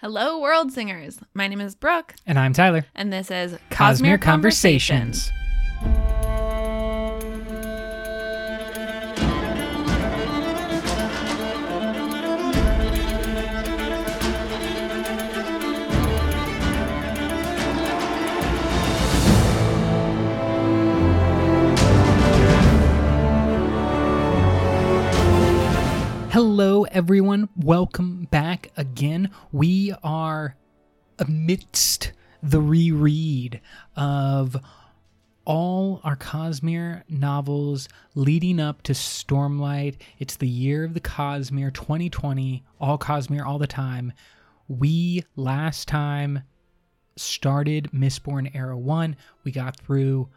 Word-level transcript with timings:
Hello, 0.00 0.40
worldsingers. 0.42 1.18
My 1.32 1.48
name 1.48 1.60
is 1.60 1.74
Brooke, 1.74 2.14
And 2.26 2.38
I'm 2.38 2.52
Tyler. 2.52 2.84
and 2.94 3.10
this 3.12 3.30
is 3.30 3.56
Cosmere 3.70 4.20
Conversations. 4.20 5.32
Hello, 26.36 26.82
everyone. 26.90 27.48
Welcome 27.56 28.24
back 28.30 28.70
again. 28.76 29.30
We 29.52 29.94
are 30.04 30.54
amidst 31.18 32.12
the 32.42 32.60
reread 32.60 33.62
of 33.96 34.54
all 35.46 36.02
our 36.04 36.14
Cosmere 36.14 37.04
novels 37.08 37.88
leading 38.14 38.60
up 38.60 38.82
to 38.82 38.92
Stormlight. 38.92 39.96
It's 40.18 40.36
the 40.36 40.46
year 40.46 40.84
of 40.84 40.92
the 40.92 41.00
Cosmere 41.00 41.72
2020, 41.72 42.62
all 42.82 42.98
Cosmere 42.98 43.46
all 43.46 43.58
the 43.58 43.66
time. 43.66 44.12
We 44.68 45.24
last 45.36 45.88
time 45.88 46.42
started 47.16 47.92
Mistborn 47.94 48.54
Era 48.54 48.76
1. 48.76 49.16
We 49.42 49.52
got 49.52 49.80
through 49.80 50.28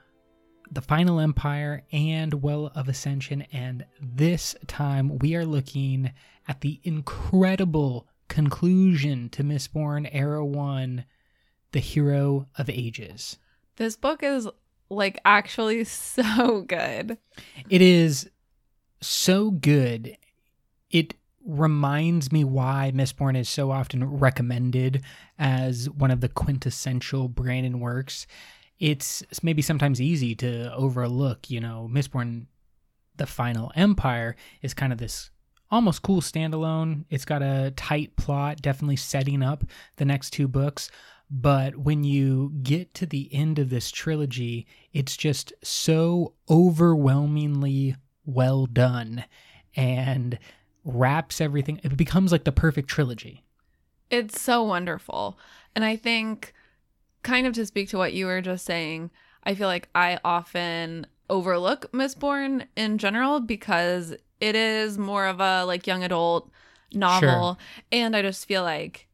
the 0.71 0.81
Final 0.81 1.19
Empire 1.19 1.83
and 1.91 2.41
Well 2.41 2.71
of 2.75 2.87
Ascension, 2.87 3.43
and 3.51 3.85
this 4.01 4.55
time 4.67 5.17
we 5.19 5.35
are 5.35 5.45
looking 5.45 6.11
at 6.47 6.61
the 6.61 6.79
incredible 6.83 8.07
conclusion 8.27 9.29
to 9.29 9.43
Mistborn 9.43 10.07
Era 10.11 10.45
1, 10.45 11.05
The 11.71 11.79
Hero 11.79 12.47
of 12.57 12.69
Ages. 12.69 13.37
This 13.77 13.95
book 13.95 14.21
is 14.23 14.47
like 14.89 15.19
actually 15.25 15.83
so 15.85 16.61
good. 16.61 17.17
It 17.69 17.81
is 17.81 18.29
so 19.01 19.51
good. 19.51 20.17
It 20.91 21.15
reminds 21.45 22.31
me 22.31 22.43
why 22.43 22.91
Mistborn 22.93 23.37
is 23.37 23.49
so 23.49 23.71
often 23.71 24.03
recommended 24.05 25.03
as 25.37 25.89
one 25.89 26.11
of 26.11 26.21
the 26.21 26.29
quintessential 26.29 27.27
Brandon 27.27 27.79
works. 27.79 28.27
It's 28.79 29.23
maybe 29.43 29.61
sometimes 29.61 29.99
easy 29.99 30.35
to 30.35 30.73
overlook, 30.73 31.49
you 31.49 31.59
know, 31.59 31.89
Mistborn 31.91 32.45
the 33.17 33.25
Final 33.25 33.71
Empire 33.75 34.35
is 34.61 34.73
kind 34.73 34.93
of 34.93 34.99
this 34.99 35.29
almost 35.69 36.01
cool 36.01 36.21
standalone. 36.21 37.03
It's 37.09 37.25
got 37.25 37.41
a 37.41 37.73
tight 37.75 38.15
plot, 38.15 38.61
definitely 38.61 38.95
setting 38.95 39.43
up 39.43 39.65
the 39.97 40.05
next 40.05 40.31
two 40.31 40.47
books. 40.47 40.89
But 41.29 41.75
when 41.77 42.03
you 42.03 42.53
get 42.63 42.93
to 42.95 43.05
the 43.05 43.29
end 43.33 43.59
of 43.59 43.69
this 43.69 43.91
trilogy, 43.91 44.65
it's 44.93 45.15
just 45.15 45.53
so 45.61 46.33
overwhelmingly 46.49 47.97
well 48.25 48.65
done 48.65 49.25
and 49.75 50.39
wraps 50.83 51.39
everything. 51.39 51.81
It 51.83 51.95
becomes 51.97 52.31
like 52.31 52.45
the 52.45 52.51
perfect 52.51 52.87
trilogy. 52.87 53.43
It's 54.09 54.41
so 54.41 54.63
wonderful. 54.63 55.37
And 55.75 55.85
I 55.85 55.97
think, 55.97 56.53
kind 57.23 57.47
of 57.47 57.53
to 57.53 57.65
speak 57.65 57.89
to 57.89 57.97
what 57.97 58.13
you 58.13 58.25
were 58.25 58.41
just 58.41 58.65
saying, 58.65 59.11
I 59.43 59.55
feel 59.55 59.67
like 59.67 59.89
I 59.95 60.19
often 60.23 61.07
overlook 61.29 61.91
Mistborn 61.91 62.67
in 62.75 62.97
general 62.97 63.39
because 63.39 64.15
it 64.39 64.55
is 64.55 64.97
more 64.97 65.27
of 65.27 65.39
a 65.39 65.63
like 65.65 65.87
young 65.87 66.03
adult 66.03 66.51
novel. 66.93 67.59
And 67.91 68.15
I 68.15 68.21
just 68.21 68.47
feel 68.47 68.63
like 68.63 69.07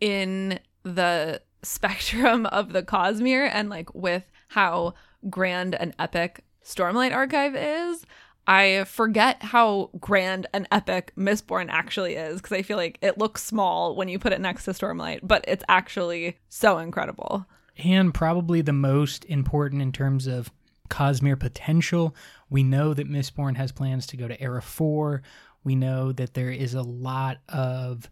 in 0.00 0.60
the 0.82 1.42
spectrum 1.62 2.46
of 2.46 2.72
the 2.72 2.82
Cosmere 2.82 3.50
and 3.52 3.68
like 3.68 3.92
with 3.94 4.24
how 4.48 4.94
grand 5.28 5.74
and 5.74 5.94
epic 5.98 6.44
Stormlight 6.64 7.12
Archive 7.12 7.56
is, 7.56 8.04
I 8.48 8.84
forget 8.84 9.42
how 9.42 9.90
grand 10.00 10.46
and 10.54 10.66
epic 10.72 11.12
Mistborn 11.18 11.66
actually 11.68 12.14
is 12.14 12.40
because 12.40 12.56
I 12.56 12.62
feel 12.62 12.78
like 12.78 12.98
it 13.02 13.18
looks 13.18 13.44
small 13.44 13.94
when 13.94 14.08
you 14.08 14.18
put 14.18 14.32
it 14.32 14.40
next 14.40 14.64
to 14.64 14.70
Stormlight, 14.70 15.20
but 15.22 15.44
it's 15.46 15.64
actually 15.68 16.38
so 16.48 16.78
incredible. 16.78 17.46
and 17.76 18.12
probably 18.12 18.62
the 18.62 18.72
most 18.72 19.24
important 19.26 19.82
in 19.82 19.92
terms 19.92 20.26
of 20.26 20.50
Cosmere 20.88 21.38
potential. 21.38 22.16
We 22.48 22.62
know 22.62 22.94
that 22.94 23.08
Mistborn 23.08 23.56
has 23.56 23.70
plans 23.70 24.06
to 24.08 24.16
go 24.16 24.26
to 24.26 24.40
Era 24.40 24.62
4. 24.62 25.22
We 25.62 25.76
know 25.76 26.12
that 26.12 26.32
there 26.32 26.50
is 26.50 26.72
a 26.72 26.82
lot 26.82 27.38
of 27.50 28.08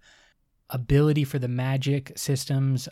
ability 0.68 1.24
for 1.24 1.38
the 1.38 1.48
magic 1.48 2.12
systems 2.16 2.88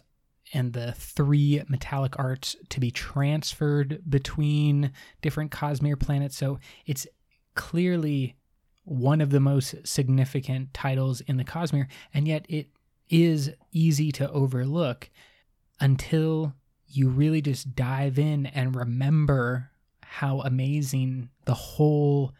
and 0.52 0.72
the 0.72 0.92
three 0.92 1.62
metallic 1.68 2.18
arts 2.18 2.56
to 2.70 2.80
be 2.80 2.90
transferred 2.90 4.02
between 4.08 4.92
different 5.20 5.50
Cosmere 5.50 6.00
planets. 6.00 6.36
So 6.36 6.58
it's 6.86 7.06
clearly 7.54 8.36
one 8.84 9.20
of 9.20 9.30
the 9.30 9.40
most 9.40 9.74
significant 9.86 10.74
titles 10.74 11.20
in 11.22 11.36
the 11.36 11.44
Cosmere, 11.44 11.88
and 12.12 12.28
yet 12.28 12.44
it 12.48 12.68
is 13.08 13.50
easy 13.72 14.12
to 14.12 14.30
overlook 14.30 15.10
until 15.80 16.54
you 16.86 17.08
really 17.08 17.40
just 17.40 17.74
dive 17.74 18.18
in 18.18 18.46
and 18.46 18.76
remember 18.76 19.70
how 20.02 20.40
amazing 20.42 21.28
the 21.44 21.54
whole 21.54 22.32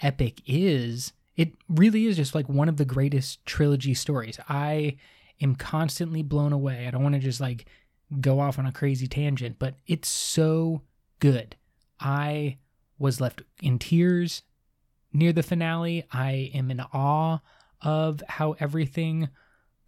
epic 0.00 0.40
is. 0.46 1.12
It 1.36 1.52
really 1.68 2.06
is 2.06 2.16
just 2.16 2.34
like 2.34 2.48
one 2.48 2.68
of 2.68 2.76
the 2.76 2.84
greatest 2.84 3.44
trilogy 3.44 3.94
stories. 3.94 4.38
I 4.48 4.96
am 5.40 5.54
constantly 5.54 6.22
blown 6.22 6.52
away. 6.52 6.86
I 6.86 6.90
don't 6.90 7.02
want 7.02 7.14
to 7.14 7.20
just 7.20 7.40
like 7.40 7.66
go 8.20 8.40
off 8.40 8.58
on 8.58 8.66
a 8.66 8.72
crazy 8.72 9.06
tangent, 9.06 9.56
but 9.58 9.74
it's 9.86 10.08
so 10.08 10.82
good. 11.18 11.56
I 11.98 12.58
was 12.98 13.20
left 13.20 13.42
in 13.62 13.78
tears 13.78 14.42
near 15.12 15.32
the 15.32 15.42
finale. 15.42 16.04
I 16.12 16.50
am 16.54 16.70
in 16.70 16.80
awe 16.80 17.38
of 17.82 18.22
how 18.28 18.56
everything 18.60 19.28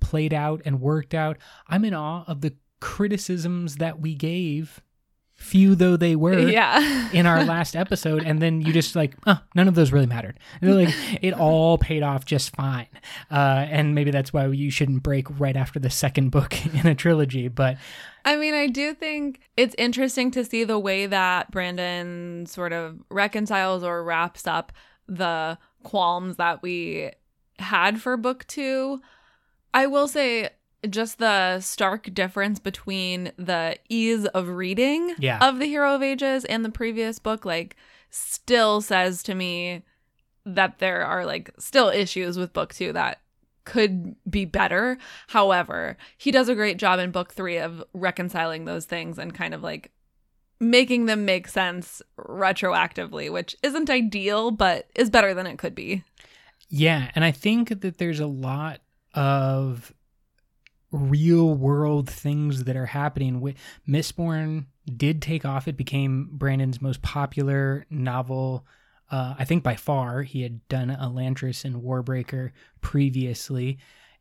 played 0.01 0.33
out 0.35 0.63
and 0.65 0.81
worked 0.81 1.15
out. 1.15 1.39
I'm 1.69 1.85
in 1.85 1.95
awe 1.95 2.25
of 2.27 2.41
the 2.41 2.55
criticisms 2.81 3.77
that 3.77 4.01
we 4.01 4.15
gave, 4.15 4.81
few 5.35 5.75
though 5.75 5.97
they 5.97 6.17
were, 6.17 6.49
Yeah. 6.49 7.11
in 7.13 7.27
our 7.27 7.45
last 7.45 7.77
episode. 7.77 8.25
And 8.25 8.41
then 8.41 8.61
you 8.61 8.73
just 8.73 8.97
like, 8.97 9.15
oh, 9.27 9.41
none 9.55 9.69
of 9.69 9.75
those 9.75 9.93
really 9.93 10.07
mattered. 10.07 10.39
And 10.61 10.69
they're 10.71 10.87
like, 10.87 10.95
it 11.23 11.35
all 11.35 11.79
paid 11.79 12.03
off 12.03 12.25
just 12.25 12.55
fine. 12.57 12.89
Uh, 13.31 13.67
and 13.69 13.95
maybe 13.95 14.11
that's 14.11 14.33
why 14.33 14.47
you 14.47 14.71
shouldn't 14.71 15.03
break 15.03 15.27
right 15.39 15.57
after 15.57 15.79
the 15.79 15.91
second 15.91 16.31
book 16.31 16.55
in 16.75 16.87
a 16.87 16.95
trilogy. 16.95 17.49
But 17.49 17.77
I 18.25 18.37
mean, 18.37 18.55
I 18.55 18.67
do 18.69 18.95
think 18.95 19.41
it's 19.57 19.75
interesting 19.79 20.31
to 20.33 20.45
see 20.45 20.65
the 20.65 20.79
way 20.79 21.07
that 21.07 21.51
Brandon 21.51 22.47
sort 22.47 22.73
of 22.73 23.01
reconciles 23.11 23.83
or 23.83 24.03
wraps 24.05 24.47
up 24.47 24.73
the 25.07 25.59
qualms 25.83 26.37
that 26.37 26.63
we 26.63 27.11
had 27.59 28.01
for 28.01 28.17
book 28.17 28.47
two. 28.47 29.01
I 29.75 29.87
will 29.87 30.09
say, 30.09 30.51
just 30.89 31.19
the 31.19 31.61
stark 31.61 32.13
difference 32.13 32.59
between 32.59 33.33
the 33.37 33.77
ease 33.89 34.27
of 34.27 34.49
reading 34.49 35.15
Yeah. 35.19 35.39
of 35.47 35.59
The 35.59 35.67
Hero 35.67 35.95
of 35.95 36.03
Ages 36.03 36.45
and 36.45 36.65
the 36.65 36.71
previous 36.71 37.19
book, 37.19 37.45
like, 37.45 37.77
still 38.11 38.81
says 38.81 39.23
to 39.25 39.35
me 39.35 39.83
that 40.45 40.79
there 40.79 41.05
are, 41.05 41.25
like, 41.25 41.51
still 41.59 41.89
issues 41.89 42.37
with 42.37 42.53
book 42.53 42.75
two 42.75 42.93
that 42.93 43.21
could 43.65 44.17
be 44.29 44.45
better. 44.45 44.99
However, 45.29 45.97
he 46.19 46.33
does 46.33 46.49
a 46.49 46.55
great 46.57 46.79
job 46.79 46.99
in 46.99 47.13
book 47.13 47.33
three 47.33 47.59
of 47.59 47.85
reconciling 47.95 48.65
those 48.65 48.85
things 48.85 49.19
and 49.19 49.33
kind 49.33 49.55
of 49.55 49.63
like 49.63 49.93
making 50.63 51.07
them 51.07 51.25
make 51.25 51.49
sense 51.49 52.01
retroactively, 52.17 53.31
which 53.31 53.57
isn't 53.63 53.91
ideal, 53.91 54.51
but 54.53 54.89
is 54.95 55.11
better 55.11 55.35
than 55.35 55.47
it 55.47 55.59
could 55.59 55.75
be. 55.75 56.05
Yeah, 56.69 57.11
and 57.15 57.25
I 57.25 57.33
think 57.33 57.81
that 57.81 57.99
there's 57.99 58.21
a 58.21 58.27
lot 58.27 58.81
of 59.13 59.93
real 60.91 61.53
world 61.53 62.09
things 62.09 62.65
that 62.65 62.77
are 62.77 62.87
happening. 62.87 63.41
With 63.41 63.57
Mistborn 63.87 64.67
did 64.97 65.21
take 65.21 65.45
off; 65.45 65.69
it 65.69 65.77
became 65.77 66.31
Brandon's 66.33 66.81
most 66.81 67.03
popular 67.03 67.85
novel. 67.91 68.65
Uh, 69.11 69.35
I 69.39 69.45
think 69.45 69.63
by 69.63 69.77
far 69.77 70.23
he 70.23 70.43
had 70.43 70.67
done 70.69 70.89
Elantris 70.89 71.65
and 71.65 71.83
Warbreaker 71.83 72.53
previously, 72.81 73.79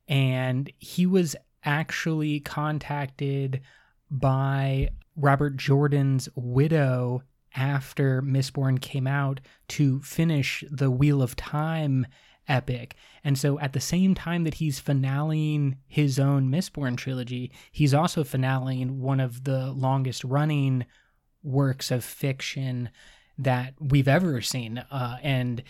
and 0.07 0.69
he 0.79 1.05
was 1.05 1.35
actually 1.63 2.39
contacted 2.39 3.61
by 4.09 4.89
Robert 5.15 5.57
Jordan's 5.57 6.29
widow 6.35 7.23
after 7.55 8.21
Mistborn 8.21 8.79
came 8.79 9.07
out 9.07 9.41
to 9.69 9.99
finish 10.01 10.63
the 10.71 10.89
Wheel 10.89 11.21
of 11.21 11.35
Time 11.35 12.07
epic. 12.47 12.95
And 13.23 13.37
so 13.37 13.59
at 13.59 13.73
the 13.73 13.79
same 13.79 14.15
time 14.15 14.43
that 14.43 14.55
he's 14.55 14.81
finaling 14.81 15.77
his 15.87 16.19
own 16.19 16.49
Mistborn 16.49 16.97
trilogy, 16.97 17.51
he's 17.71 17.93
also 17.93 18.23
finaling 18.23 18.97
one 18.97 19.19
of 19.19 19.43
the 19.43 19.71
longest 19.71 20.23
running 20.23 20.85
works 21.43 21.91
of 21.91 22.03
fiction 22.03 22.89
that 23.37 23.73
we've 23.79 24.07
ever 24.07 24.41
seen. 24.41 24.79
Uh, 24.91 25.17
and 25.21 25.63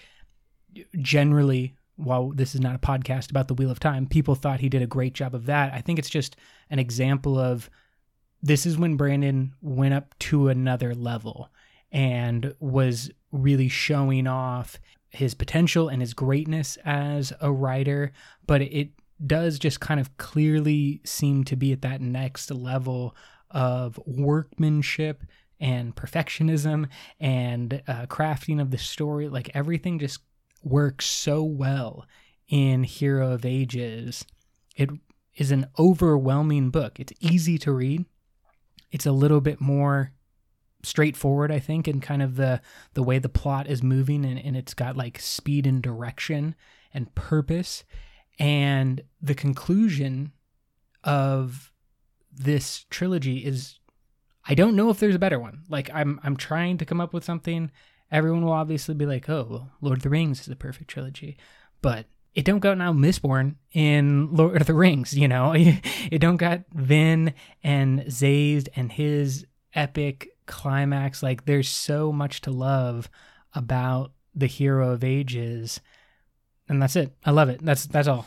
generally 0.99 1.75
while 1.95 2.31
this 2.31 2.55
is 2.55 2.61
not 2.61 2.75
a 2.75 2.79
podcast 2.79 3.29
about 3.29 3.47
the 3.47 3.53
Wheel 3.53 3.71
of 3.71 3.79
Time, 3.79 4.07
people 4.07 4.35
thought 4.35 4.59
he 4.59 4.69
did 4.69 4.81
a 4.81 4.87
great 4.87 5.13
job 5.13 5.35
of 5.35 5.45
that. 5.45 5.73
I 5.73 5.81
think 5.81 5.99
it's 5.99 6.09
just 6.09 6.35
an 6.69 6.79
example 6.79 7.37
of 7.37 7.69
this 8.41 8.65
is 8.65 8.77
when 8.77 8.97
Brandon 8.97 9.53
went 9.61 9.93
up 9.93 10.17
to 10.19 10.47
another 10.47 10.95
level 10.95 11.49
and 11.91 12.53
was 12.59 13.11
really 13.31 13.67
showing 13.67 14.27
off 14.27 14.79
his 15.09 15.33
potential 15.33 15.89
and 15.89 16.01
his 16.01 16.13
greatness 16.13 16.77
as 16.85 17.33
a 17.41 17.51
writer, 17.51 18.11
but 18.47 18.61
it 18.61 18.89
does 19.25 19.59
just 19.59 19.79
kind 19.79 19.99
of 19.99 20.17
clearly 20.17 21.01
seem 21.03 21.43
to 21.43 21.55
be 21.55 21.71
at 21.71 21.81
that 21.81 22.01
next 22.01 22.49
level 22.49 23.15
of 23.51 23.99
workmanship 24.05 25.23
and 25.59 25.95
perfectionism 25.95 26.87
and 27.19 27.83
uh, 27.87 28.05
crafting 28.07 28.59
of 28.59 28.71
the 28.71 28.77
story. 28.77 29.27
Like 29.27 29.51
everything 29.53 29.99
just 29.99 30.21
works 30.63 31.05
so 31.05 31.43
well 31.43 32.05
in 32.47 32.83
Hero 32.83 33.31
of 33.31 33.45
Ages. 33.45 34.25
It 34.75 34.89
is 35.35 35.51
an 35.51 35.67
overwhelming 35.77 36.69
book. 36.69 36.99
It's 36.99 37.13
easy 37.19 37.57
to 37.59 37.71
read. 37.71 38.05
It's 38.91 39.05
a 39.05 39.11
little 39.11 39.41
bit 39.41 39.61
more 39.61 40.11
straightforward, 40.83 41.51
I 41.51 41.59
think, 41.59 41.87
in 41.87 42.01
kind 42.01 42.21
of 42.21 42.35
the 42.35 42.61
the 42.93 43.03
way 43.03 43.19
the 43.19 43.29
plot 43.29 43.67
is 43.67 43.83
moving 43.83 44.25
and, 44.25 44.39
and 44.39 44.55
it's 44.55 44.73
got 44.73 44.97
like 44.97 45.19
speed 45.19 45.67
and 45.67 45.81
direction 45.81 46.55
and 46.93 47.13
purpose. 47.15 47.83
And 48.39 49.01
the 49.21 49.35
conclusion 49.35 50.33
of 51.03 51.71
this 52.31 52.85
trilogy 52.89 53.39
is 53.39 53.79
I 54.47 54.55
don't 54.55 54.75
know 54.75 54.89
if 54.89 54.99
there's 54.99 55.15
a 55.15 55.19
better 55.19 55.39
one. 55.39 55.63
Like 55.69 55.89
I'm 55.93 56.19
I'm 56.23 56.35
trying 56.35 56.77
to 56.77 56.85
come 56.85 57.01
up 57.01 57.13
with 57.13 57.23
something. 57.23 57.71
Everyone 58.11 58.43
will 58.43 58.51
obviously 58.51 58.95
be 58.95 59.05
like, 59.05 59.29
"Oh, 59.29 59.47
well, 59.49 59.71
Lord 59.79 59.99
of 59.99 60.03
the 60.03 60.09
Rings 60.09 60.41
is 60.41 60.47
the 60.47 60.55
perfect 60.55 60.89
trilogy," 60.89 61.37
but 61.81 62.07
it 62.33 62.45
don't 62.45 62.59
got 62.59 62.77
now 62.77 62.93
Mistborn 62.93 63.55
in 63.73 64.33
Lord 64.33 64.61
of 64.61 64.67
the 64.67 64.73
Rings. 64.73 65.13
You 65.13 65.27
know, 65.27 65.53
it 65.55 66.19
don't 66.19 66.37
got 66.37 66.61
Vin 66.73 67.33
and 67.63 68.11
Sazed 68.11 68.69
and 68.75 68.91
his 68.91 69.45
epic 69.73 70.29
climax. 70.45 71.21
Like 71.21 71.45
there's 71.45 71.69
so 71.69 72.11
much 72.11 72.41
to 72.41 72.51
love 72.51 73.09
about 73.53 74.11
the 74.33 74.47
Hero 74.47 74.91
of 74.91 75.03
Ages, 75.03 75.81
and 76.69 76.81
that's 76.81 76.95
it. 76.95 77.13
I 77.25 77.31
love 77.31 77.49
it. 77.49 77.63
That's 77.63 77.85
that's 77.85 78.07
all. 78.07 78.25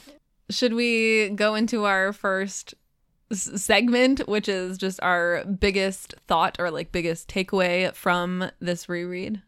Should 0.51 0.75
we 0.75 1.31
go 1.31 1.55
into 1.55 1.85
our 1.85 2.13
first 2.13 2.75
segment, 3.33 4.29
which 4.29 4.49
is 4.49 4.77
just 4.77 5.03
our 5.03 5.45
biggest 5.45 6.15
thought 6.27 6.57
or 6.59 6.71
like 6.71 6.93
biggest 6.93 7.29
takeaway 7.29 7.95
from 7.95 8.51
this 8.61 8.89
reread? 8.89 9.41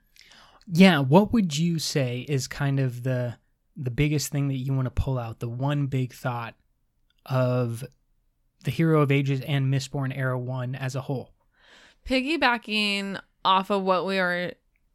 Yeah, 0.66 1.00
what 1.00 1.32
would 1.32 1.56
you 1.56 1.78
say 1.78 2.24
is 2.28 2.48
kind 2.48 2.80
of 2.80 3.02
the 3.02 3.36
the 3.76 3.90
biggest 3.90 4.32
thing 4.32 4.48
that 4.48 4.56
you 4.56 4.72
want 4.72 4.86
to 4.86 4.90
pull 4.90 5.18
out, 5.18 5.40
the 5.40 5.48
one 5.48 5.86
big 5.86 6.12
thought 6.12 6.54
of 7.26 7.84
the 8.64 8.70
Hero 8.70 9.02
of 9.02 9.12
Ages 9.12 9.40
and 9.42 9.72
Mistborn 9.72 10.16
Era 10.16 10.38
1 10.38 10.74
as 10.74 10.94
a 10.94 11.02
whole? 11.02 11.32
Piggybacking 12.08 13.20
off 13.44 13.70
of 13.70 13.82
what 13.82 14.06
we 14.06 14.16
were 14.16 14.52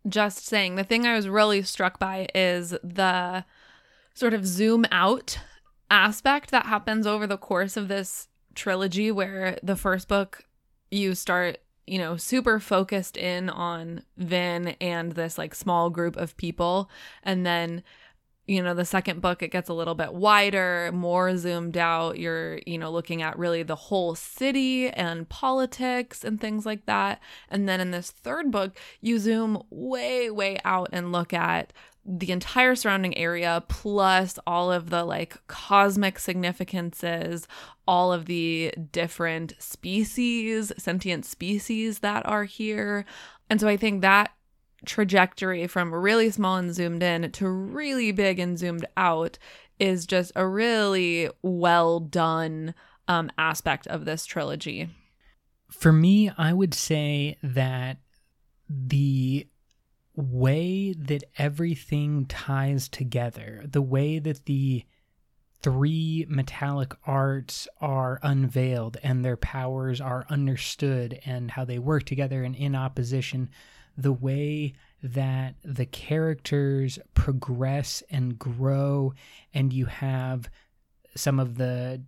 just 0.07 0.45
saying, 0.45 0.75
the 0.75 0.83
thing 0.83 1.05
I 1.05 1.15
was 1.15 1.29
really 1.29 1.61
struck 1.61 1.99
by 1.99 2.27
is 2.33 2.71
the 2.83 3.45
sort 4.13 4.33
of 4.33 4.45
zoom 4.45 4.85
out 4.91 5.39
aspect 5.89 6.51
that 6.51 6.65
happens 6.65 7.05
over 7.05 7.27
the 7.27 7.37
course 7.37 7.77
of 7.77 7.87
this 7.87 8.27
trilogy 8.55 9.11
where 9.11 9.57
the 9.61 9.75
first 9.75 10.07
book 10.07 10.45
you 10.89 11.15
start 11.15 11.57
you 11.87 11.97
know 11.97 12.17
super 12.17 12.59
focused 12.59 13.17
in 13.17 13.49
on 13.49 14.03
Vin 14.17 14.69
and 14.79 15.13
this 15.13 15.37
like 15.37 15.55
small 15.55 15.89
group 15.89 16.15
of 16.15 16.35
people 16.37 16.89
and 17.23 17.45
then 17.45 17.83
you 18.47 18.61
know 18.61 18.73
the 18.73 18.85
second 18.85 19.21
book 19.21 19.43
it 19.43 19.51
gets 19.51 19.69
a 19.69 19.73
little 19.73 19.95
bit 19.95 20.13
wider 20.13 20.91
more 20.93 21.37
zoomed 21.37 21.77
out. 21.77 22.17
You're 22.17 22.59
you 22.65 22.77
know 22.77 22.91
looking 22.91 23.21
at 23.21 23.37
really 23.37 23.63
the 23.63 23.75
whole 23.75 24.15
city 24.15 24.89
and 24.89 25.29
politics 25.29 26.23
and 26.23 26.39
things 26.39 26.65
like 26.65 26.85
that. 26.85 27.21
And 27.49 27.69
then 27.69 27.79
in 27.79 27.91
this 27.91 28.11
third 28.11 28.51
book 28.51 28.77
you 28.99 29.19
zoom 29.19 29.61
way 29.69 30.29
way 30.29 30.57
out 30.65 30.89
and 30.91 31.11
look 31.11 31.33
at 31.33 31.71
the 32.03 32.31
entire 32.31 32.75
surrounding 32.75 33.15
area 33.15 33.63
plus 33.67 34.39
all 34.47 34.71
of 34.71 34.89
the 34.89 35.03
like 35.03 35.35
cosmic 35.47 36.17
significances 36.17 37.47
all 37.87 38.11
of 38.11 38.25
the 38.25 38.73
different 38.91 39.53
species 39.59 40.71
sentient 40.77 41.25
species 41.25 41.99
that 41.99 42.25
are 42.25 42.45
here. 42.45 43.05
And 43.49 43.61
so 43.61 43.67
i 43.67 43.77
think 43.77 44.01
that 44.01 44.31
trajectory 44.85 45.67
from 45.67 45.93
really 45.93 46.29
small 46.29 46.57
and 46.57 46.73
zoomed 46.73 47.03
in 47.03 47.31
to 47.31 47.47
really 47.47 48.11
big 48.11 48.39
and 48.39 48.57
zoomed 48.57 48.85
out 48.97 49.37
is 49.79 50.05
just 50.05 50.31
a 50.35 50.47
really 50.47 51.29
well 51.41 51.99
done 51.99 52.73
um, 53.07 53.31
aspect 53.37 53.87
of 53.87 54.05
this 54.05 54.25
trilogy. 54.25 54.89
For 55.69 55.91
me 55.91 56.29
i 56.37 56.51
would 56.51 56.73
say 56.73 57.37
that 57.41 57.97
the 58.69 59.47
way 60.15 60.93
that 60.93 61.23
everything 61.37 62.25
ties 62.25 62.87
together, 62.87 63.63
the 63.65 63.81
way 63.81 64.19
that 64.19 64.45
the 64.45 64.83
three 65.61 66.25
metallic 66.27 66.93
arts 67.05 67.67
are 67.79 68.19
unveiled 68.23 68.97
and 69.03 69.23
their 69.23 69.37
powers 69.37 70.01
are 70.01 70.25
understood 70.29 71.19
and 71.25 71.51
how 71.51 71.63
they 71.63 71.79
work 71.79 72.03
together 72.03 72.43
and 72.43 72.55
in 72.55 72.75
opposition, 72.75 73.49
the 73.97 74.13
way 74.13 74.73
that 75.03 75.55
the 75.63 75.85
characters 75.85 76.99
progress 77.13 78.03
and 78.09 78.37
grow, 78.37 79.13
and 79.53 79.73
you 79.73 79.85
have 79.85 80.49
some 81.15 81.39
of 81.39 81.57
the 81.57 82.01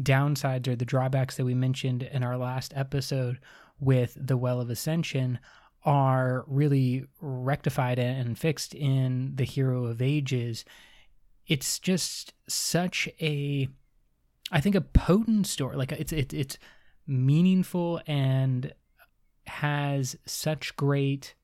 downsides 0.00 0.68
or 0.68 0.76
the 0.76 0.84
drawbacks 0.84 1.36
that 1.36 1.44
we 1.44 1.54
mentioned 1.54 2.02
in 2.02 2.22
our 2.22 2.36
last 2.36 2.72
episode 2.76 3.38
with 3.80 4.16
the 4.18 4.36
Well 4.36 4.60
of 4.60 4.70
Ascension 4.70 5.38
are 5.84 6.44
really 6.46 7.04
rectified 7.20 7.98
and 7.98 8.38
fixed 8.38 8.74
in 8.74 9.32
the 9.36 9.44
Hero 9.44 9.84
of 9.84 10.02
Ages. 10.02 10.64
It's 11.46 11.78
just 11.78 12.34
such 12.48 13.08
a, 13.20 13.68
I 14.50 14.60
think, 14.60 14.74
a 14.74 14.80
potent 14.80 15.46
story. 15.46 15.76
Like 15.76 15.92
it's 15.92 16.12
it, 16.12 16.34
it's 16.34 16.58
meaningful 17.06 18.00
and 18.06 18.72
has 19.46 20.16
such 20.24 20.76
great, 20.76 21.34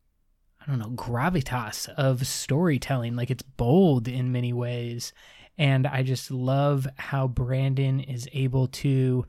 I 0.61 0.67
don't 0.67 0.79
know, 0.79 0.91
gravitas 0.91 1.89
of 1.91 2.27
storytelling. 2.27 3.17
Like 3.17 3.31
it's 3.31 3.43
bold 3.43 4.09
in 4.09 4.33
many 4.33 4.53
ways, 4.53 5.13
and 5.59 5.87
I 5.87 6.03
just 6.03 6.31
love 6.31 6.87
how 6.97 7.29
Brandon 7.29 8.01
is 8.01 8.29
able 8.33 8.69
to 8.69 9.27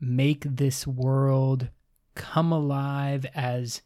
make 0.00 0.44
this 0.44 0.86
world 0.86 1.68
come 2.14 2.52
alive 2.52 3.26
as 3.34 3.82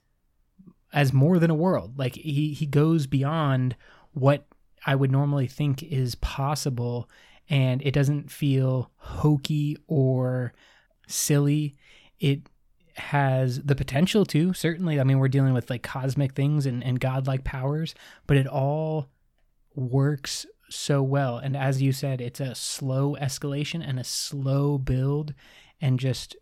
as 0.93 1.13
more 1.13 1.39
than 1.39 1.51
a 1.51 1.55
world. 1.55 1.99
Like 1.99 2.15
he 2.15 2.53
he 2.53 2.67
goes 2.67 3.07
beyond 3.07 3.77
what 4.13 4.47
I 4.87 4.95
would 4.95 5.11
normally 5.11 5.47
think 5.47 5.83
is 5.83 6.15
possible 6.17 7.09
and 7.49 7.83
it 7.83 7.93
doesn't 7.93 8.31
feel 8.31 8.91
hokey 8.97 9.77
or 9.89 10.53
silly. 11.07 11.77
It 12.21 12.43
has 12.97 13.63
the 13.63 13.75
potential 13.75 14.25
to, 14.27 14.53
certainly. 14.53 15.01
I 15.01 15.05
mean, 15.05 15.19
we're 15.19 15.29
dealing 15.29 15.55
with 15.55 15.71
like 15.71 15.83
cosmic 15.83 16.35
things 16.35 16.67
and, 16.67 16.83
and 16.83 17.01
godlike 17.01 17.45
powers, 17.45 17.95
but 18.27 18.37
it 18.37 18.47
all 18.47 19.09
works 19.75 20.47
so 20.69 21.03
well. 21.03 21.39
And 21.39 21.57
as 21.57 21.83
you 21.83 21.93
said, 21.93 22.21
it's 22.21 22.41
a 22.41 22.55
slow 22.55 23.17
escalation 23.21 23.87
and 23.87 23.99
a 23.99 24.05
slow 24.05 24.79
build 24.79 25.35
and 25.81 25.99
just 25.99 26.37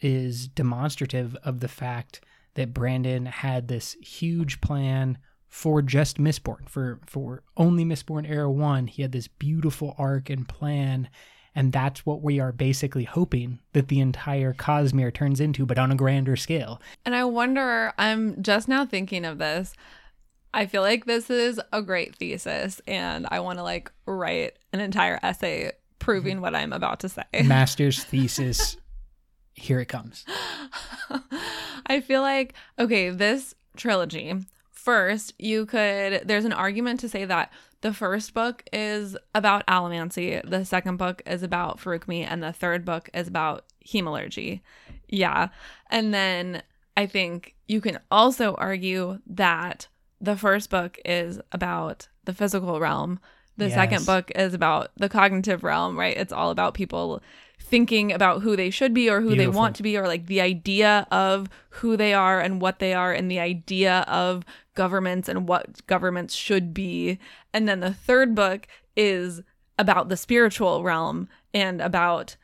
is 0.00 0.48
demonstrative 0.48 1.36
of 1.44 1.60
the 1.60 1.68
fact 1.68 2.24
that 2.54 2.74
Brandon 2.74 3.26
had 3.26 3.68
this 3.68 3.92
huge 4.02 4.60
plan 4.60 5.18
for 5.48 5.82
just 5.82 6.18
Mistborn, 6.18 6.68
for 6.68 7.00
for 7.06 7.42
only 7.56 7.84
Mistborn 7.84 8.28
Era 8.28 8.50
1. 8.50 8.86
He 8.86 9.02
had 9.02 9.12
this 9.12 9.28
beautiful 9.28 9.94
arc 9.98 10.30
and 10.30 10.48
plan 10.48 11.08
and 11.54 11.72
that's 11.72 12.06
what 12.06 12.22
we 12.22 12.40
are 12.40 12.52
basically 12.52 13.04
hoping 13.04 13.58
that 13.72 13.88
the 13.88 14.00
entire 14.00 14.54
Cosmere 14.54 15.12
turns 15.12 15.40
into, 15.40 15.66
but 15.66 15.78
on 15.78 15.92
a 15.92 15.96
grander 15.96 16.36
scale. 16.36 16.80
And 17.04 17.14
I 17.14 17.24
wonder, 17.24 17.92
I'm 17.98 18.42
just 18.42 18.68
now 18.68 18.86
thinking 18.86 19.24
of 19.24 19.38
this. 19.38 19.74
I 20.54 20.66
feel 20.66 20.82
like 20.82 21.06
this 21.06 21.30
is 21.30 21.60
a 21.72 21.82
great 21.82 22.16
thesis, 22.16 22.80
and 22.86 23.26
I 23.30 23.40
want 23.40 23.58
to 23.58 23.62
like 23.62 23.90
write 24.06 24.56
an 24.72 24.80
entire 24.80 25.18
essay 25.22 25.72
proving 25.98 26.40
what 26.40 26.54
I'm 26.54 26.72
about 26.72 27.00
to 27.00 27.08
say. 27.08 27.22
Master's 27.44 28.02
thesis 28.04 28.76
here 29.54 29.80
it 29.80 29.86
comes. 29.86 30.24
I 31.86 32.00
feel 32.00 32.22
like, 32.22 32.54
okay, 32.78 33.10
this 33.10 33.54
trilogy, 33.76 34.34
first, 34.70 35.34
you 35.38 35.66
could, 35.66 36.22
there's 36.24 36.44
an 36.44 36.52
argument 36.52 37.00
to 37.00 37.08
say 37.08 37.24
that 37.24 37.52
the 37.82 37.92
first 37.92 38.32
book 38.32 38.64
is 38.72 39.16
about 39.34 39.66
allomancy, 39.66 40.40
the 40.48 40.64
second 40.64 40.96
book 40.96 41.20
is 41.26 41.42
about 41.42 41.78
Feruchemy, 41.78 42.26
and 42.28 42.42
the 42.42 42.52
third 42.52 42.84
book 42.84 43.10
is 43.12 43.28
about 43.28 43.64
hemalurgy. 43.86 44.60
Yeah. 45.08 45.48
And 45.90 46.14
then 46.14 46.62
I 46.96 47.06
think 47.06 47.54
you 47.68 47.80
can 47.80 47.98
also 48.10 48.54
argue 48.54 49.18
that 49.26 49.88
the 50.20 50.36
first 50.36 50.70
book 50.70 50.98
is 51.04 51.40
about 51.50 52.08
the 52.24 52.32
physical 52.32 52.80
realm 52.80 53.18
The 53.58 53.66
Yes. 53.66 53.74
second 53.74 54.06
book 54.06 54.30
is 54.34 54.54
about 54.54 54.92
the 54.96 55.08
cognitive 55.10 55.62
realm, 55.62 55.98
right? 55.98 56.16
It's 56.16 56.32
all 56.32 56.50
about 56.50 56.72
people 56.74 57.22
thinking 57.62 58.12
about 58.12 58.42
who 58.42 58.56
they 58.56 58.70
should 58.70 58.92
be 58.92 59.08
or 59.08 59.20
who 59.20 59.34
they 59.34 59.48
want 59.48 59.76
to 59.76 59.82
be 59.82 59.96
or 59.96 60.06
like 60.06 60.26
the 60.26 60.40
idea 60.40 61.06
of 61.10 61.48
who 61.70 61.96
they 61.96 62.12
are 62.12 62.40
and 62.40 62.60
what 62.60 62.78
they 62.78 62.92
are 62.92 63.12
and 63.12 63.30
the 63.30 63.40
idea 63.40 64.04
of 64.08 64.44
governments 64.74 65.28
and 65.28 65.48
what 65.48 65.86
governments 65.86 66.34
should 66.34 66.74
be. 66.74 67.18
And 67.52 67.68
then 67.68 67.80
the 67.80 67.94
third 67.94 68.34
book 68.34 68.66
is 68.96 69.42
about 69.78 70.08
the 70.08 70.16
spiritual 70.16 70.82
realm 70.82 71.28
and 71.54 71.80
about 71.80 72.36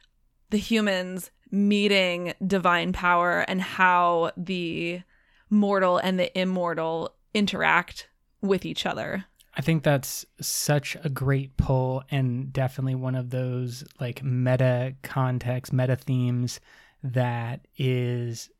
the 0.50 0.58
humans 0.58 1.30
meeting 1.50 2.34
divine 2.46 2.92
power 2.92 3.40
and 3.48 3.60
how 3.60 4.32
the 4.36 5.02
mortal 5.50 5.98
and 5.98 6.18
the 6.18 6.38
immortal 6.38 7.14
interact 7.34 8.08
with 8.40 8.64
each 8.64 8.86
other. 8.86 9.26
I 9.58 9.60
think 9.60 9.82
that's 9.82 10.24
such 10.40 10.96
a 11.02 11.08
great 11.08 11.56
pull 11.56 12.04
and 12.10 12.52
definitely 12.52 12.94
one 12.94 13.16
of 13.16 13.30
those 13.30 13.82
like 14.00 14.22
meta 14.22 14.94
context, 15.02 15.72
meta 15.72 15.96
themes 15.96 16.60
that 17.02 17.66
is 17.76 18.50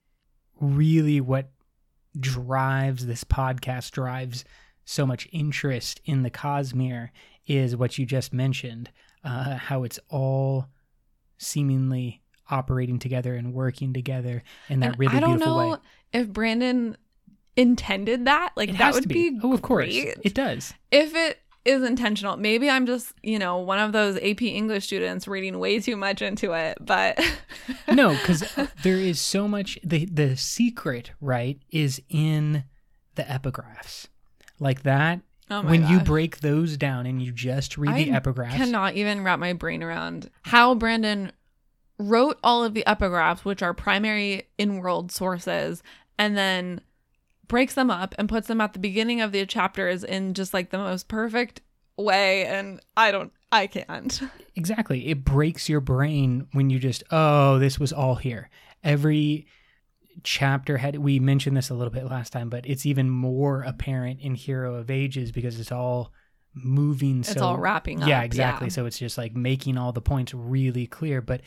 really 0.60 1.20
what 1.20 1.52
drives 2.18 3.06
this 3.06 3.22
podcast, 3.22 3.92
drives 3.92 4.44
so 4.84 5.06
much 5.06 5.28
interest 5.32 6.00
in 6.04 6.24
the 6.24 6.30
Cosmere 6.30 7.10
is 7.46 7.76
what 7.76 7.96
you 7.96 8.04
just 8.04 8.32
mentioned, 8.34 8.90
uh, 9.22 9.54
how 9.54 9.84
it's 9.84 10.00
all 10.08 10.66
seemingly 11.38 12.22
operating 12.50 12.98
together 12.98 13.36
and 13.36 13.54
working 13.54 13.92
together 13.92 14.42
in 14.68 14.80
that 14.80 14.90
And 14.90 14.98
really 14.98 15.16
I 15.16 15.20
don't 15.20 15.30
beautiful 15.36 15.56
know 15.56 15.70
way. 15.70 15.78
if 16.12 16.28
Brandon 16.32 16.96
intended 17.58 18.24
that. 18.24 18.52
Like 18.56 18.70
It 18.70 18.72
that 18.72 18.78
has 18.78 18.94
would 18.94 19.02
to 19.02 19.08
be. 19.08 19.30
be 19.30 19.40
Oh, 19.42 19.52
of 19.52 19.60
course. 19.62 19.84
great. 19.86 20.16
It 20.22 20.34
does. 20.34 20.72
if 20.90 21.14
it 21.14 21.40
is 21.64 21.82
intentional. 21.82 22.36
Maybe 22.38 22.70
I'm 22.70 22.86
just, 22.86 23.12
you 23.22 23.38
know, 23.38 23.58
one 23.58 23.78
of 23.78 23.92
those 23.92 24.16
AP 24.18 24.40
English 24.42 24.84
students 24.86 25.28
reading 25.28 25.58
way 25.58 25.80
too 25.80 25.96
much 25.96 26.22
into 26.22 26.52
it, 26.52 26.78
but 26.80 27.20
no, 27.92 28.10
because 28.12 28.42
there 28.82 28.96
is 28.96 29.20
so 29.20 29.46
much. 29.46 29.78
the 29.84 30.06
The 30.06 30.34
secret, 30.36 31.10
right, 31.20 31.58
is 31.70 32.00
in 32.08 32.64
the 33.16 33.24
epigraphs, 33.24 34.06
like 34.58 34.82
that. 34.84 35.20
oh 35.50 35.60
when 35.62 35.86
you 35.88 36.00
break 36.00 36.38
those 36.40 36.78
down 36.78 37.04
and 37.04 37.20
you 37.20 37.32
just 37.32 37.76
read 37.76 37.96
the 37.96 38.12
epigraphs. 38.12 38.52
I 38.54 38.56
cannot 38.56 38.94
even 38.94 39.22
wrap 39.22 39.38
my 39.38 39.52
brain 39.52 39.82
around 39.82 40.30
how 40.42 40.74
Brandon 40.74 41.32
wrote 41.98 42.38
all 42.42 42.64
of 42.64 42.72
the 42.72 42.84
epigraphs, 42.86 43.40
which 43.44 43.62
are 43.62 43.74
primary 43.74 44.48
in 44.56 44.78
world 44.78 45.12
sources, 45.12 45.82
and 46.16 46.34
then 46.36 46.80
breaks 47.48 47.74
them 47.74 47.90
up 47.90 48.14
and 48.18 48.28
puts 48.28 48.48
them 48.48 48.60
at 48.60 48.72
the 48.72 48.78
beginning 48.78 49.20
of 49.20 49.32
the 49.32 49.44
chapters 49.46 50.04
in 50.04 50.34
just 50.34 50.54
like 50.54 50.70
the 50.70 50.78
most 50.78 51.08
perfect 51.08 51.60
way. 51.96 52.46
And 52.46 52.80
I 52.96 53.10
don't, 53.10 53.32
I 53.50 53.66
can't. 53.66 54.20
exactly, 54.56 55.08
it 55.08 55.24
breaks 55.24 55.68
your 55.68 55.80
brain 55.80 56.46
when 56.52 56.70
you 56.70 56.78
just 56.78 57.02
oh, 57.10 57.58
this 57.58 57.78
was 57.78 57.92
all 57.92 58.16
here. 58.16 58.50
Every 58.84 59.46
chapter 60.22 60.78
had 60.78 60.96
we 60.96 61.18
mentioned 61.18 61.56
this 61.56 61.70
a 61.70 61.74
little 61.74 61.92
bit 61.92 62.04
last 62.04 62.32
time, 62.32 62.48
but 62.48 62.66
it's 62.66 62.86
even 62.86 63.10
more 63.10 63.62
apparent 63.62 64.20
in 64.20 64.34
Hero 64.34 64.74
of 64.76 64.90
Ages 64.90 65.32
because 65.32 65.58
it's 65.58 65.72
all 65.72 66.12
moving. 66.54 67.20
It's 67.20 67.32
so 67.32 67.40
all 67.40 67.58
wrapping 67.58 68.02
up. 68.02 68.08
yeah 68.08 68.22
exactly 68.22 68.66
yeah. 68.66 68.72
so 68.72 68.86
it's 68.86 68.98
just 68.98 69.18
like 69.18 69.34
making 69.34 69.78
all 69.78 69.92
the 69.92 70.00
points 70.00 70.34
really 70.34 70.86
clear 70.86 71.20
but 71.20 71.40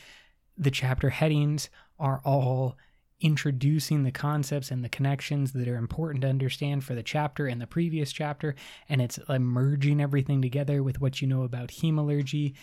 the 0.56 0.70
chapter 0.70 1.10
headings 1.10 1.68
are 1.98 2.20
all 2.24 2.76
introducing 3.22 4.02
the 4.02 4.10
concepts 4.10 4.70
and 4.70 4.84
the 4.84 4.88
connections 4.88 5.52
that 5.52 5.68
are 5.68 5.76
important 5.76 6.22
to 6.22 6.28
understand 6.28 6.82
for 6.84 6.94
the 6.94 7.02
chapter 7.02 7.46
and 7.46 7.60
the 7.60 7.66
previous 7.66 8.12
chapter 8.12 8.54
and 8.88 9.00
it's 9.00 9.18
like 9.28 9.40
merging 9.40 10.00
everything 10.00 10.42
together 10.42 10.82
with 10.82 11.00
what 11.00 11.22
you 11.22 11.28
know 11.28 11.42
about 11.42 11.68
hemalurgy 11.68 12.54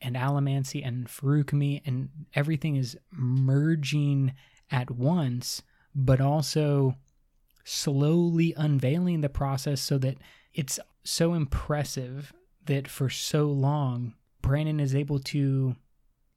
and 0.00 0.16
allomancy 0.16 0.86
and 0.86 1.06
feruchemy 1.06 1.82
and 1.84 2.08
everything 2.34 2.76
is 2.76 2.96
merging 3.12 4.32
at 4.70 4.90
once 4.90 5.62
but 5.94 6.20
also 6.20 6.96
slowly 7.64 8.54
unveiling 8.56 9.20
the 9.20 9.28
process 9.28 9.80
so 9.80 9.98
that 9.98 10.16
it's 10.54 10.80
so 11.04 11.34
impressive 11.34 12.32
that 12.64 12.88
for 12.88 13.10
so 13.10 13.44
long 13.46 14.14
Brandon 14.40 14.80
is 14.80 14.94
able 14.94 15.18
to 15.18 15.76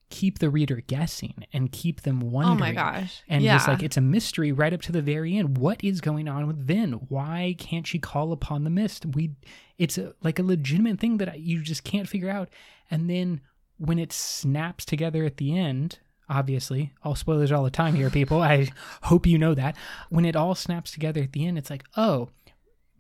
keep 0.10 0.40
the 0.40 0.50
reader 0.50 0.82
guessing 0.88 1.46
and 1.54 1.72
keep 1.72 2.02
them 2.02 2.20
wondering. 2.20 2.58
Oh 2.58 2.60
my 2.60 2.72
gosh. 2.74 3.22
And 3.28 3.44
yeah. 3.44 3.56
just 3.56 3.68
like 3.68 3.84
it's 3.84 3.98
a 3.98 4.02
mystery 4.02 4.52
right 4.52 4.74
up 4.74 4.82
to 4.84 4.92
the 4.92 5.02
very 5.02 5.38
end. 5.38 5.58
What 5.58 5.84
is 5.84 6.02
going 6.02 6.28
on 6.28 6.48
with 6.48 6.58
Vin? 6.58 6.94
Why 6.94 7.56
can't 7.58 7.86
she 7.86 8.00
call 8.00 8.32
upon 8.32 8.64
the 8.64 8.70
mist? 8.70 9.06
We, 9.06 9.36
it's 9.78 9.98
a, 9.98 10.14
like 10.24 10.40
a 10.40 10.44
legitimate 10.44 11.00
thing 11.00 11.18
that 11.18 11.40
you 11.40 11.62
just 11.62 11.84
can't 11.84 12.08
figure 12.08 12.30
out. 12.30 12.50
And 12.90 13.10
then 13.10 13.42
when 13.78 14.00
it 14.00 14.12
snaps 14.12 14.84
together 14.84 15.24
at 15.26 15.38
the 15.38 15.58
end, 15.58 16.00
obviously, 16.28 16.94
all 17.04 17.16
spoilers 17.16 17.52
all 17.52 17.64
the 17.64 17.70
time 17.70 17.96
here, 17.96 18.10
people. 18.10 18.42
I 18.42 18.70
hope 19.04 19.26
you 19.26 19.38
know 19.38 19.54
that 19.54 19.76
when 20.10 20.26
it 20.26 20.36
all 20.36 20.56
snaps 20.56 20.92
together 20.92 21.22
at 21.22 21.34
the 21.34 21.46
end, 21.46 21.58
it's 21.58 21.70
like, 21.70 21.84
oh, 21.96 22.30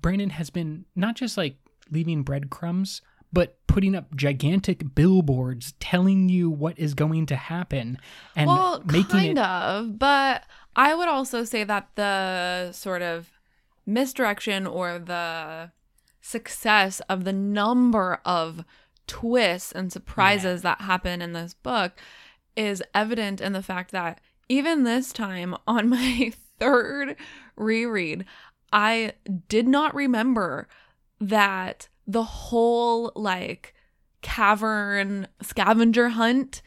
Brandon 0.01 0.31
has 0.31 0.49
been 0.49 0.85
not 0.95 1.15
just 1.15 1.37
like 1.37 1.57
leaving 1.91 2.23
breadcrumbs, 2.23 3.01
but 3.31 3.57
putting 3.67 3.95
up 3.95 4.15
gigantic 4.15 4.95
billboards 4.95 5.73
telling 5.79 6.29
you 6.29 6.49
what 6.49 6.77
is 6.79 6.93
going 6.93 7.25
to 7.27 7.35
happen 7.35 7.99
and 8.35 8.47
well, 8.47 8.81
making 8.85 9.05
kind 9.05 9.37
it 9.37 9.43
of, 9.43 9.99
but 9.99 10.43
I 10.75 10.95
would 10.95 11.07
also 11.07 11.43
say 11.43 11.63
that 11.63 11.89
the 11.95 12.71
sort 12.71 13.01
of 13.01 13.29
misdirection 13.85 14.65
or 14.65 14.99
the 14.99 15.71
success 16.21 16.99
of 17.01 17.23
the 17.23 17.33
number 17.33 18.19
of 18.25 18.63
twists 19.07 19.71
and 19.71 19.91
surprises 19.91 20.61
that 20.61 20.81
happen 20.81 21.21
in 21.21 21.33
this 21.33 21.53
book 21.53 21.93
is 22.55 22.83
evident 22.93 23.41
in 23.41 23.53
the 23.53 23.63
fact 23.63 23.91
that 23.91 24.19
even 24.47 24.83
this 24.83 25.11
time 25.11 25.55
on 25.67 25.89
my 25.89 26.31
third 26.59 27.15
reread, 27.55 28.25
I 28.71 29.13
did 29.47 29.67
not 29.67 29.95
remember 29.95 30.67
that 31.19 31.89
the 32.09 32.23
whole 32.23 33.11
like 33.15 33.75
cavern 34.23 35.27
scavenger 35.43 36.09
hunt 36.09 36.63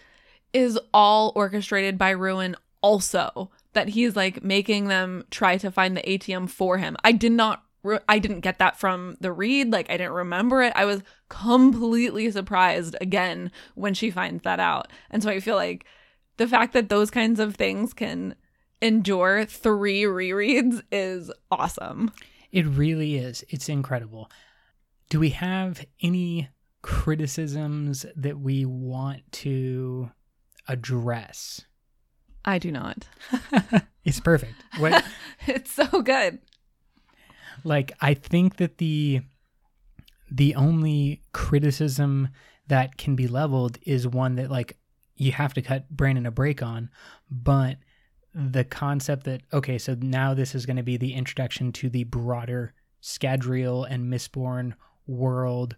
is 0.52 0.78
all 0.94 1.32
orchestrated 1.34 1.98
by 1.98 2.10
Ruin 2.10 2.54
also 2.80 3.50
that 3.72 3.88
he's 3.88 4.14
like 4.14 4.44
making 4.44 4.86
them 4.86 5.24
try 5.30 5.56
to 5.56 5.72
find 5.72 5.96
the 5.96 6.08
atium 6.08 6.46
for 6.46 6.78
him. 6.78 6.96
I 7.02 7.10
did 7.10 7.32
not 7.32 7.64
re- 7.82 7.98
I 8.08 8.20
didn't 8.20 8.40
get 8.40 8.60
that 8.60 8.78
from 8.78 9.16
the 9.20 9.32
read 9.32 9.72
like 9.72 9.90
I 9.90 9.96
didn't 9.96 10.12
remember 10.12 10.62
it. 10.62 10.72
I 10.76 10.84
was 10.84 11.02
completely 11.28 12.30
surprised 12.30 12.94
again 13.00 13.50
when 13.74 13.94
she 13.94 14.12
finds 14.12 14.44
that 14.44 14.60
out. 14.60 14.92
And 15.10 15.24
so 15.24 15.30
I 15.30 15.40
feel 15.40 15.56
like 15.56 15.86
the 16.36 16.46
fact 16.46 16.72
that 16.74 16.88
those 16.88 17.10
kinds 17.10 17.40
of 17.40 17.56
things 17.56 17.92
can 17.92 18.36
endure 18.80 19.44
three 19.44 20.02
rereads 20.02 20.82
is 20.92 21.32
awesome. 21.50 22.12
It 22.52 22.66
really 22.66 23.16
is. 23.16 23.44
It's 23.48 23.68
incredible. 23.68 24.30
Do 25.12 25.20
we 25.20 25.28
have 25.28 25.84
any 26.00 26.48
criticisms 26.80 28.06
that 28.16 28.40
we 28.40 28.64
want 28.64 29.30
to 29.32 30.10
address? 30.66 31.66
I 32.46 32.58
do 32.58 32.72
not. 32.72 33.06
it's 34.06 34.20
perfect. 34.20 34.54
What 34.78 35.04
it's 35.46 35.70
so 35.70 36.00
good. 36.00 36.38
like 37.62 37.92
I 38.00 38.14
think 38.14 38.56
that 38.56 38.78
the 38.78 39.20
the 40.30 40.54
only 40.54 41.20
criticism 41.32 42.30
that 42.68 42.96
can 42.96 43.14
be 43.14 43.28
leveled 43.28 43.76
is 43.82 44.08
one 44.08 44.36
that 44.36 44.50
like 44.50 44.78
you 45.16 45.32
have 45.32 45.52
to 45.52 45.60
cut 45.60 45.90
Brandon 45.90 46.24
a 46.24 46.30
break 46.30 46.62
on, 46.62 46.88
but 47.30 47.76
the 48.34 48.64
concept 48.64 49.24
that 49.24 49.42
okay, 49.52 49.76
so 49.76 49.94
now 50.00 50.32
this 50.32 50.54
is 50.54 50.64
going 50.64 50.78
to 50.78 50.82
be 50.82 50.96
the 50.96 51.12
introduction 51.12 51.70
to 51.72 51.90
the 51.90 52.04
broader 52.04 52.72
Scadrial 53.02 53.86
and 53.86 54.10
Mistborn 54.10 54.72
world. 55.06 55.76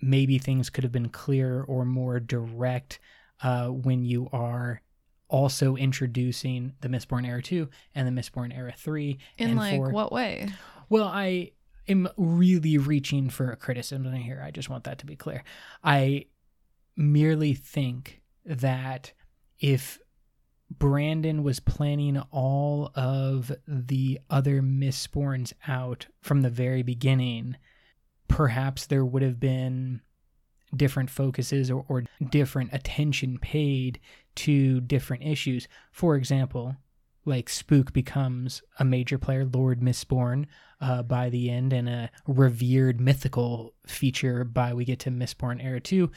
Maybe 0.00 0.38
things 0.38 0.70
could 0.70 0.84
have 0.84 0.92
been 0.92 1.08
clearer 1.08 1.64
or 1.64 1.84
more 1.84 2.20
direct 2.20 2.98
uh, 3.42 3.68
when 3.68 4.04
you 4.04 4.28
are 4.32 4.82
also 5.28 5.76
introducing 5.76 6.74
the 6.80 6.88
Mistborn 6.88 7.26
Era 7.26 7.42
2 7.42 7.68
and 7.94 8.06
the 8.06 8.20
Mistborn 8.20 8.56
Era 8.56 8.72
3 8.76 9.18
In 9.38 9.50
and 9.50 9.58
like 9.58 9.76
4. 9.76 9.90
what 9.90 10.12
way? 10.12 10.48
Well, 10.88 11.08
I 11.08 11.52
am 11.88 12.08
really 12.16 12.78
reaching 12.78 13.28
for 13.28 13.50
a 13.50 13.56
criticism 13.56 14.12
here. 14.12 14.42
I 14.44 14.50
just 14.50 14.68
want 14.68 14.84
that 14.84 14.98
to 14.98 15.06
be 15.06 15.16
clear. 15.16 15.42
I 15.82 16.26
merely 16.96 17.54
think 17.54 18.20
that 18.44 19.12
if 19.58 19.98
Brandon 20.70 21.42
was 21.42 21.60
planning 21.60 22.18
all 22.30 22.90
of 22.94 23.52
the 23.66 24.20
other 24.30 24.62
Mistborns 24.62 25.52
out 25.68 26.06
from 26.22 26.42
the 26.42 26.50
very 26.50 26.82
beginning, 26.82 27.56
perhaps 28.28 28.86
there 28.86 29.04
would 29.04 29.22
have 29.22 29.40
been 29.40 30.00
different 30.74 31.10
focuses 31.10 31.70
or, 31.70 31.84
or 31.88 32.04
different 32.30 32.70
attention 32.72 33.38
paid 33.38 34.00
to 34.34 34.80
different 34.80 35.22
issues. 35.22 35.68
For 35.92 36.16
example, 36.16 36.76
like 37.24 37.48
Spook 37.48 37.92
becomes 37.92 38.62
a 38.78 38.84
major 38.84 39.18
player, 39.18 39.44
Lord 39.44 39.80
Mistborn, 39.80 40.46
uh, 40.80 41.02
by 41.02 41.28
the 41.28 41.50
end, 41.50 41.72
and 41.72 41.88
a 41.88 42.10
revered 42.26 43.00
mythical 43.00 43.74
feature 43.86 44.44
by 44.44 44.72
we 44.72 44.84
get 44.84 45.00
to 45.00 45.10
Mistborn 45.10 45.62
Era 45.62 45.80
2. 45.80 46.10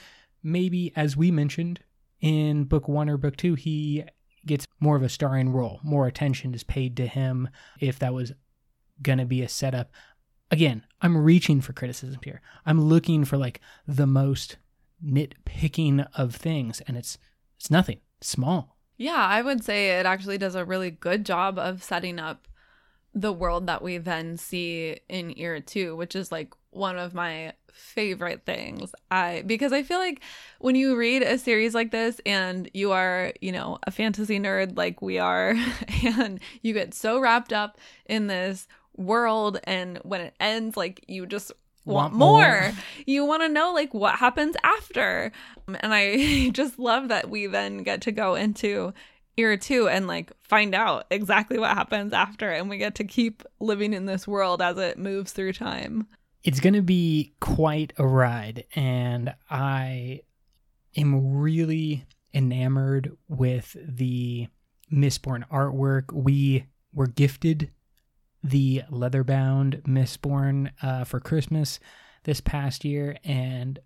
Maybe, 0.44 0.94
as 0.96 1.18
we 1.18 1.32
mentioned 1.32 1.82
in 2.22 2.66
book 2.66 2.88
one 2.88 3.10
or 3.10 3.18
book 3.18 3.36
two, 3.36 3.56
he 3.56 4.04
gets 4.46 4.68
more 4.80 4.96
of 4.96 5.04
a 5.04 5.10
starring 5.10 5.50
role. 5.50 5.80
More 5.84 6.08
attention 6.08 6.54
is 6.54 6.64
paid 6.64 6.96
to 6.98 7.08
him 7.08 7.50
if 7.80 8.00
that 8.00 8.14
was 8.14 8.34
going 9.02 9.20
to 9.20 9.26
be 9.26 9.42
a 9.42 9.50
setup. 9.50 9.92
Again, 10.52 10.84
I'm 11.02 11.18
reaching 11.18 11.62
for 11.62 11.74
criticism 11.74 12.20
here. 12.24 12.42
I'm 12.66 12.82
looking 12.82 13.24
for 13.26 13.38
like 13.38 13.62
the 13.88 14.08
most 14.08 14.58
nitpicking 15.04 16.08
of 16.16 16.36
things, 16.36 16.82
and 16.82 16.98
it's 16.98 17.18
it's 17.58 17.70
nothing 17.70 18.00
small. 18.22 18.78
Yeah, 18.98 19.16
I 19.16 19.42
would 19.42 19.64
say 19.64 20.00
it 20.00 20.06
actually 20.06 20.38
does 20.38 20.56
a 20.56 20.66
really 20.66 20.92
good 20.92 21.26
job 21.26 21.58
of 21.58 21.84
setting 21.84 22.20
up 22.20 22.48
the 23.14 23.34
world 23.34 23.68
that 23.68 23.82
we 23.82 23.98
then 23.98 24.38
see 24.38 25.00
in 25.08 25.34
Era 25.38 25.62
2, 25.62 25.96
which 25.96 26.16
is 26.16 26.32
like 26.32 26.54
one 26.72 26.98
of 26.98 27.14
my 27.14 27.54
favorite 27.72 28.46
things. 28.46 28.94
I 29.10 29.44
because 29.46 29.72
I 29.72 29.84
feel 29.84 30.00
like 30.00 30.22
when 30.60 30.76
you 30.76 30.96
read 30.96 31.22
a 31.22 31.38
series 31.38 31.74
like 31.74 31.92
this 31.92 32.20
and 32.26 32.70
you 32.74 32.92
are, 32.92 33.34
you 33.42 33.52
know, 33.52 33.80
a 33.84 33.92
fantasy 33.92 34.40
nerd 34.40 34.78
like 34.78 35.02
we 35.02 35.18
are 35.18 35.56
and 36.04 36.40
you 36.62 36.74
get 36.74 36.94
so 36.94 37.20
wrapped 37.20 37.54
up 37.54 37.78
in 38.06 38.28
this 38.28 38.68
world 38.98 39.60
and 39.64 39.98
when 40.04 40.22
it 40.22 40.36
ends 40.40 40.76
like 40.76 41.04
you 41.08 41.26
just 41.26 41.52
want, 41.86 42.14
want 42.14 42.16
more. 42.16 42.62
more. 42.62 42.72
You 43.06 43.26
want 43.26 43.44
to 43.44 43.50
know 43.50 43.74
like 43.74 43.94
what 43.94 44.16
happens 44.16 44.56
after. 44.64 45.32
Um, 45.68 45.78
and 45.80 45.94
I 45.94 46.50
just 46.54 46.80
love 46.80 47.10
that 47.10 47.30
we 47.30 47.48
then 47.48 47.84
get 47.84 48.02
to 48.02 48.12
go 48.12 48.36
into 48.36 48.94
era 49.38 49.58
2 49.58 49.88
and 49.88 50.06
like 50.06 50.32
find 50.42 50.76
out 50.76 51.06
exactly 51.10 51.58
what 51.58 51.70
happens 51.70 52.12
after 52.12 52.52
and 52.52 52.70
we 52.70 52.78
get 52.78 52.96
to 52.96 53.06
keep 53.06 53.44
living 53.62 53.94
in 53.94 54.06
this 54.06 54.28
world 54.28 54.62
as 54.62 54.78
it 54.78 54.98
moves 54.98 55.32
through 55.32 55.54
time. 55.54 56.08
It's 56.44 56.60
going 56.60 56.74
to 56.74 56.82
be 56.82 57.34
quite 57.40 57.94
a 57.98 58.06
ride 58.06 58.66
and 58.76 59.34
I 59.50 60.22
am 60.96 61.38
really 61.38 62.06
enamored 62.34 63.16
with 63.28 63.76
the 63.82 64.48
Mistborn 64.92 65.48
artwork. 65.50 66.12
We 66.12 66.66
were 66.94 67.08
gifted 67.08 67.72
the 68.44 68.84
leather-bound 68.90 69.82
Mistborn 69.88 70.72
uh, 70.82 71.04
for 71.04 71.20
Christmas 71.20 71.80
this 72.24 72.42
past 72.42 72.86
year, 72.86 73.18
and 73.24 73.80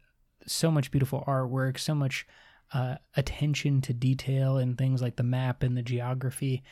so 0.46 0.70
much 0.70 0.92
beautiful 0.92 1.24
artwork, 1.28 1.80
so 1.80 1.96
much 1.96 2.28
uh, 2.74 2.96
attention 3.16 3.82
to 3.82 3.94
detail 3.94 4.58
and 4.58 4.78
things 4.78 5.02
like 5.02 5.16
the 5.16 5.24
map 5.24 5.64
and 5.64 5.78
the 5.78 5.82
geography, 5.82 6.64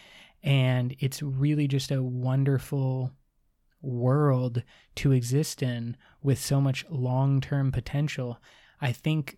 and 0.43 0.95
it's 0.99 1.21
really 1.21 1.67
just 1.67 1.91
a 1.91 2.03
wonderful 2.03 3.11
world 3.81 4.63
to 4.95 5.11
exist 5.11 5.63
in 5.63 5.97
with 6.21 6.39
so 6.39 6.61
much 6.61 6.85
long-term 6.89 7.71
potential. 7.71 8.39
I 8.79 8.91
think 8.91 9.37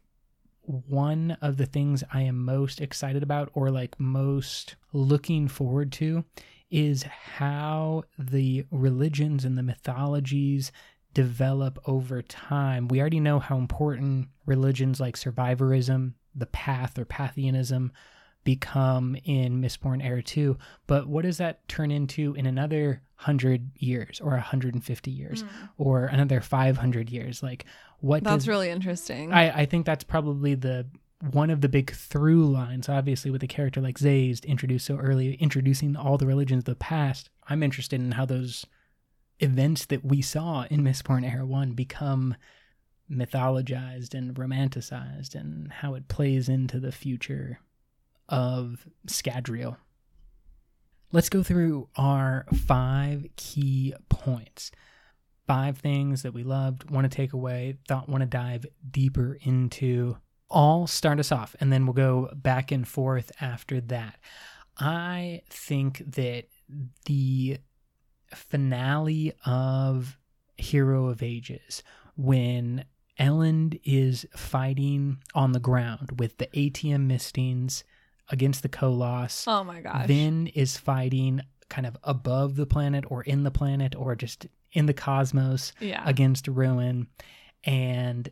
one 0.66 1.38
of 1.42 1.58
the 1.58 1.66
things 1.66 2.04
I 2.14 2.22
am 2.22 2.44
most 2.44 2.80
excited 2.80 3.24
about 3.24 3.50
or 3.54 3.70
like 3.70 4.00
most 4.00 4.76
looking 4.94 5.50
forward 5.50 5.92
to 5.94 6.24
is 6.74 7.04
how 7.04 8.04
the 8.18 8.66
religions 8.72 9.46
and 9.46 9.56
the 9.56 9.62
mythologies 9.62 10.72
develop 11.14 11.78
over 11.86 12.24
time. 12.24 12.88
We 12.88 13.00
already 13.00 13.20
know 13.20 13.38
how 13.38 13.58
important 13.58 14.30
religions 14.48 15.00
like 15.00 15.16
survivorism, 15.16 16.16
the 16.34 16.48
path 16.48 16.98
or 16.98 17.06
Pathianism 17.06 17.92
become 18.44 19.16
in 19.24 19.62
Mistborn 19.62 20.04
Era 20.04 20.24
2, 20.24 20.58
but 20.88 21.08
what 21.08 21.22
does 21.22 21.38
that 21.38 21.66
turn 21.68 21.92
into 21.92 22.34
in 22.34 22.48
another 22.48 23.04
100 23.18 23.70
years 23.76 24.20
or 24.20 24.32
150 24.32 25.12
years 25.12 25.44
mm. 25.44 25.48
or 25.78 26.06
another 26.06 26.42
500 26.42 27.10
years? 27.12 27.44
Like 27.44 27.66
what 28.00 28.24
That's 28.24 28.46
does, 28.46 28.48
really 28.48 28.72
interesting. 28.72 29.32
I, 29.32 29.62
I 29.62 29.66
think 29.66 29.86
that's 29.86 30.04
probably 30.04 30.56
the 30.56 30.88
one 31.32 31.50
of 31.50 31.62
the 31.62 31.70
big 31.70 31.92
through 31.92 32.46
lines, 32.46 32.90
obviously, 32.90 33.32
with 33.32 33.44
a 33.44 33.48
character 33.48 33.80
like 33.80 33.98
Sazed 33.98 34.44
introduced 34.44 34.86
so 34.86 34.98
early, 34.98 35.36
introducing 35.36 35.96
all 35.96 36.18
the 36.18 36.26
religions 36.26 36.60
of 36.62 36.66
the 36.66 36.76
past, 36.76 37.30
I'm 37.48 37.64
interested 37.64 38.02
in 38.02 38.12
how 38.12 38.26
those 38.26 38.66
events 39.40 39.86
that 39.86 40.04
we 40.04 40.22
saw 40.22 40.66
in 40.70 40.82
Mistborn 40.82 41.30
Era 41.30 41.46
1 41.46 41.72
become 41.74 42.36
mythologized 43.10 44.14
and 44.14 44.36
romanticized 44.36 45.34
and 45.34 45.72
how 45.72 45.94
it 45.94 46.10
plays 46.10 46.50
into 46.50 46.80
the 46.80 46.92
future 46.92 47.60
of 48.28 48.86
Scadrial. 49.08 49.78
Let's 51.14 51.30
go 51.30 51.42
through 51.42 51.88
our 51.96 52.46
five 52.54 53.28
key 53.38 53.94
points. 54.10 54.72
Five 55.48 55.78
things 55.78 56.24
that 56.24 56.34
we 56.34 56.44
loved, 56.44 56.90
want 56.90 57.10
to 57.10 57.16
take 57.16 57.34
away, 57.34 57.78
thought 57.88 58.10
want 58.10 58.22
to 58.22 58.26
dive 58.26 58.66
deeper 58.90 59.38
into 59.42 60.18
all 60.54 60.88
start 60.88 61.20
us 61.20 61.32
off, 61.32 61.56
and 61.60 61.74
then 61.74 61.86
we'll 61.86 61.94
go 61.94 62.30
back 62.36 62.72
and 62.72 62.88
forth 62.88 63.32
after 63.42 63.82
that. 63.82 64.16
I 64.78 65.42
think 65.50 66.04
that 66.16 66.46
the 67.06 67.58
finale 68.34 69.34
of 69.46 70.18
Hero 70.56 71.08
of 71.08 71.22
Ages, 71.22 71.84
when 72.16 72.86
Elend 73.20 73.80
is 73.84 74.26
fighting 74.36 75.18
on 75.36 75.52
the 75.52 75.60
ground 75.60 76.20
with 76.20 76.38
the 76.38 76.50
atium 76.54 77.08
mistings 77.08 77.84
against 78.30 78.64
the 78.64 78.70
Koloss. 78.70 79.48
Oh 79.48 79.64
my 79.64 79.82
gosh. 79.82 80.08
Vin 80.08 80.48
is 80.48 80.78
fighting 80.78 81.42
kind 81.70 81.86
of 81.86 81.98
above 82.04 82.56
the 82.56 82.66
planet 82.66 83.06
or 83.08 83.24
in 83.24 83.44
the 83.44 83.52
planet 83.52 83.96
or 83.96 84.16
just 84.16 84.48
in 84.72 84.86
the 84.86 84.94
cosmos 84.94 85.74
yeah. 85.80 86.02
against 86.06 86.48
Ruin. 86.48 87.08
And 87.64 88.30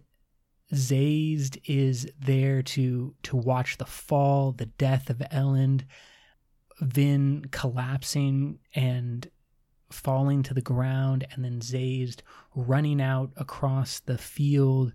Sazed 0.73 1.59
is 1.65 2.09
there 2.19 2.61
to 2.63 3.13
to 3.23 3.35
watch 3.35 3.77
the 3.77 3.85
fall, 3.85 4.51
the 4.53 4.67
death 4.67 5.09
of 5.09 5.17
Elend, 5.31 5.83
Vin 6.79 7.45
collapsing 7.51 8.59
and 8.73 9.29
falling 9.91 10.43
to 10.43 10.53
the 10.53 10.61
ground, 10.61 11.27
and 11.31 11.43
then 11.43 11.61
Sazed 11.61 12.23
running 12.55 13.01
out 13.01 13.31
across 13.35 13.99
the 13.99 14.17
field 14.17 14.93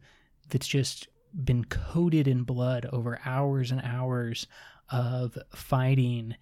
that's 0.49 0.67
just 0.67 1.09
been 1.45 1.65
coated 1.65 2.27
in 2.27 2.45
blood 2.45 2.87
over 2.93 3.21
hours 3.25 3.71
and 3.71 3.83
hours 3.83 4.47
of 4.91 5.37
fighting. 5.55 6.37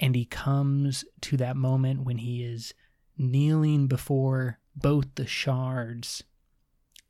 And 0.00 0.14
he 0.14 0.24
comes 0.24 1.04
to 1.22 1.36
that 1.36 1.56
moment 1.56 2.02
when 2.04 2.18
he 2.18 2.42
is 2.42 2.74
kneeling 3.16 3.86
before 3.86 4.58
both 4.74 5.14
the 5.14 5.26
shards 5.26 6.24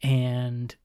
and 0.03 0.77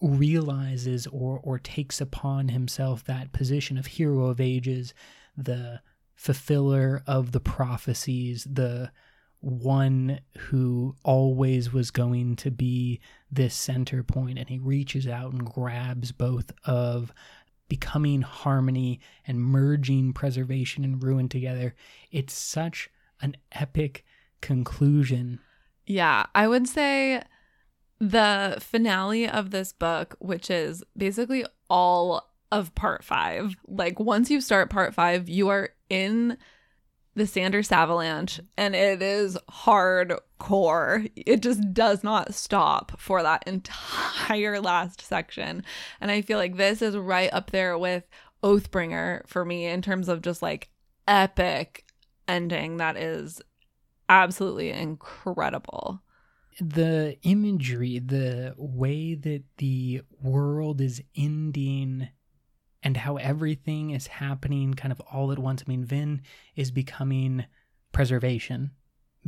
realizes 0.00 1.06
or 1.08 1.40
or 1.42 1.58
takes 1.58 2.00
upon 2.00 2.48
himself 2.48 3.04
that 3.04 3.32
position 3.32 3.76
of 3.78 3.86
hero 3.86 4.26
of 4.26 4.40
ages, 4.40 4.94
the 5.36 5.80
fulfiller 6.14 7.02
of 7.06 7.32
the 7.32 7.40
prophecies, 7.40 8.46
the 8.50 8.90
one 9.40 10.20
who 10.36 10.94
always 11.02 11.72
was 11.72 11.90
going 11.90 12.36
to 12.36 12.50
be 12.50 13.00
this 13.30 13.54
center 13.54 14.02
point 14.02 14.38
and 14.38 14.48
he 14.48 14.58
reaches 14.58 15.06
out 15.06 15.32
and 15.32 15.46
grabs 15.46 16.12
both 16.12 16.52
of 16.64 17.12
becoming 17.68 18.20
harmony 18.20 19.00
and 19.26 19.40
merging 19.40 20.12
preservation 20.12 20.84
and 20.84 21.02
ruin 21.02 21.28
together. 21.28 21.74
It's 22.10 22.34
such 22.34 22.90
an 23.22 23.36
epic 23.52 24.04
conclusion. 24.40 25.40
Yeah 25.86 26.26
i 26.34 26.46
would 26.46 26.68
say 26.68 27.22
the 28.00 28.56
finale 28.60 29.28
of 29.28 29.50
this 29.50 29.72
book, 29.72 30.16
which 30.18 30.50
is 30.50 30.82
basically 30.96 31.44
all 31.68 32.30
of 32.50 32.74
part 32.74 33.04
five. 33.04 33.54
Like 33.68 34.00
once 34.00 34.30
you 34.30 34.40
start 34.40 34.70
part 34.70 34.94
five, 34.94 35.28
you 35.28 35.48
are 35.48 35.70
in 35.88 36.38
the 37.14 37.26
Sanderson 37.26 37.76
Avalanche 37.76 38.40
and 38.56 38.74
it 38.74 39.02
is 39.02 39.36
hardcore. 39.50 41.10
It 41.14 41.42
just 41.42 41.74
does 41.74 42.02
not 42.02 42.34
stop 42.34 42.98
for 42.98 43.22
that 43.22 43.44
entire 43.46 44.60
last 44.60 45.02
section. 45.02 45.62
And 46.00 46.10
I 46.10 46.22
feel 46.22 46.38
like 46.38 46.56
this 46.56 46.80
is 46.80 46.96
right 46.96 47.32
up 47.32 47.50
there 47.50 47.76
with 47.76 48.04
Oathbringer 48.42 49.28
for 49.28 49.44
me 49.44 49.66
in 49.66 49.82
terms 49.82 50.08
of 50.08 50.22
just 50.22 50.40
like 50.40 50.70
epic 51.06 51.84
ending 52.26 52.78
that 52.78 52.96
is 52.96 53.42
absolutely 54.08 54.70
incredible 54.70 56.00
the 56.60 57.16
imagery, 57.22 57.98
the 57.98 58.54
way 58.56 59.14
that 59.14 59.44
the 59.58 60.02
world 60.22 60.80
is 60.80 61.02
ending 61.16 62.08
and 62.82 62.96
how 62.96 63.16
everything 63.16 63.90
is 63.90 64.06
happening 64.06 64.74
kind 64.74 64.92
of 64.92 65.00
all 65.12 65.32
at 65.32 65.38
once. 65.38 65.62
I 65.66 65.68
mean, 65.68 65.84
Vin 65.84 66.22
is 66.56 66.70
becoming 66.70 67.44
preservation 67.92 68.70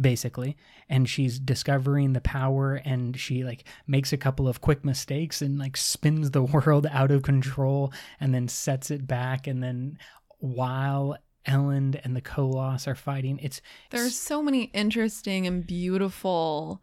basically 0.01 0.57
and 0.89 1.07
she's 1.07 1.39
discovering 1.39 2.15
the 2.15 2.21
power 2.21 2.77
and 2.77 3.19
she 3.19 3.45
like 3.45 3.65
makes 3.87 4.11
a 4.11 4.17
couple 4.17 4.49
of 4.49 4.63
quick 4.63 4.85
mistakes 4.87 5.43
and 5.43 5.59
like 5.59 5.77
spins 5.77 6.31
the 6.31 6.43
world 6.43 6.87
out 6.91 7.11
of 7.11 7.23
control 7.23 7.93
and 8.19 8.35
then 8.35 8.49
sets 8.49 8.91
it 8.91 9.07
back 9.07 9.47
and 9.47 9.63
then 9.63 9.99
while 10.39 11.17
Elend 11.47 12.01
and 12.05 12.15
the 12.15 12.23
Koloss 12.23 12.87
are 12.87 12.95
fighting. 12.95 13.39
It's 13.43 13.61
There's 13.91 14.17
so 14.17 14.43
many 14.43 14.65
interesting 14.73 15.47
and 15.47 15.67
beautiful 15.67 16.83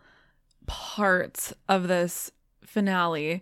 parts 0.69 1.51
of 1.67 1.87
this 1.87 2.31
finale. 2.63 3.41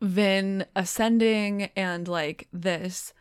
Vin 0.00 0.64
ascending 0.74 1.70
and 1.76 2.08
like 2.08 2.48
this 2.52 3.12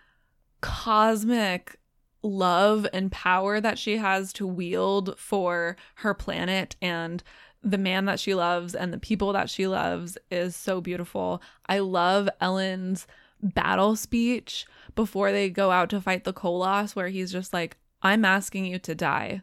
cosmic 0.62 1.78
love 2.24 2.88
and 2.92 3.12
power 3.12 3.62
that 3.62 3.78
she 3.78 3.98
has 3.98 4.34
to 4.34 4.48
wield 4.48 5.18
for 5.20 5.76
her 5.96 6.14
planet 6.14 6.76
and 6.82 7.22
the 7.62 7.78
man 7.78 8.06
that 8.06 8.20
she 8.20 8.34
loves 8.34 8.74
and 8.74 8.94
the 8.94 8.98
people 8.98 9.34
that 9.34 9.50
she 9.50 9.68
loves 9.68 10.18
is 10.32 10.56
so 10.56 10.80
beautiful. 10.80 11.42
I 11.68 11.80
love 11.80 12.30
Elend's 12.42 13.06
battle 13.42 13.96
speech 13.96 14.66
before 14.96 15.32
they 15.32 15.50
go 15.50 15.72
out 15.72 15.90
to 15.90 16.00
fight 16.02 16.24
the 16.24 16.34
Koloss, 16.34 16.96
where 16.96 17.10
he's 17.10 17.32
just 17.32 17.54
like, 17.54 17.78
I'm 18.02 18.24
asking 18.24 18.66
you 18.66 18.80
to 18.80 18.96
die. 18.96 19.42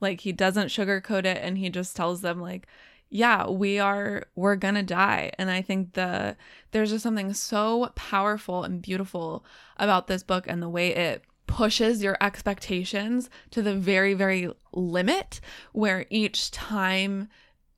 Like 0.00 0.22
he 0.22 0.32
doesn't 0.32 0.68
sugarcoat 0.68 1.24
it 1.24 1.38
and 1.42 1.58
he 1.58 1.70
just 1.70 1.94
tells 1.94 2.20
them 2.20 2.40
like, 2.40 2.66
yeah, 3.14 3.46
we 3.46 3.78
are 3.78 4.24
we're 4.34 4.56
going 4.56 4.74
to 4.74 4.82
die. 4.82 5.32
And 5.38 5.50
I 5.50 5.60
think 5.60 5.92
the 5.92 6.34
there's 6.70 6.90
just 6.90 7.02
something 7.02 7.34
so 7.34 7.90
powerful 7.94 8.64
and 8.64 8.80
beautiful 8.80 9.44
about 9.76 10.06
this 10.06 10.22
book 10.22 10.46
and 10.48 10.62
the 10.62 10.68
way 10.68 10.94
it 10.94 11.22
pushes 11.46 12.02
your 12.02 12.16
expectations 12.22 13.28
to 13.50 13.60
the 13.60 13.74
very 13.74 14.14
very 14.14 14.50
limit 14.72 15.42
where 15.72 16.06
each 16.08 16.50
time 16.50 17.28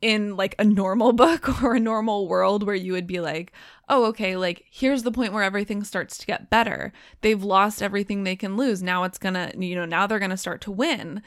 in 0.00 0.36
like 0.36 0.54
a 0.60 0.64
normal 0.64 1.12
book 1.24 1.60
or 1.64 1.74
a 1.74 1.80
normal 1.80 2.28
world 2.28 2.62
where 2.62 2.76
you 2.76 2.92
would 2.92 3.08
be 3.08 3.18
like, 3.18 3.50
oh, 3.88 4.04
okay, 4.04 4.36
like 4.36 4.64
here's 4.70 5.02
the 5.02 5.10
point 5.10 5.32
where 5.32 5.42
everything 5.42 5.82
starts 5.82 6.16
to 6.18 6.26
get 6.26 6.48
better. 6.48 6.92
They've 7.22 7.42
lost 7.42 7.82
everything 7.82 8.22
they 8.22 8.36
can 8.36 8.56
lose. 8.56 8.84
Now 8.84 9.02
it's 9.02 9.18
gonna, 9.18 9.50
you 9.58 9.74
know, 9.74 9.84
now 9.84 10.06
they're 10.06 10.20
gonna 10.20 10.36
start 10.36 10.60
to 10.60 10.70
win. 10.70 11.22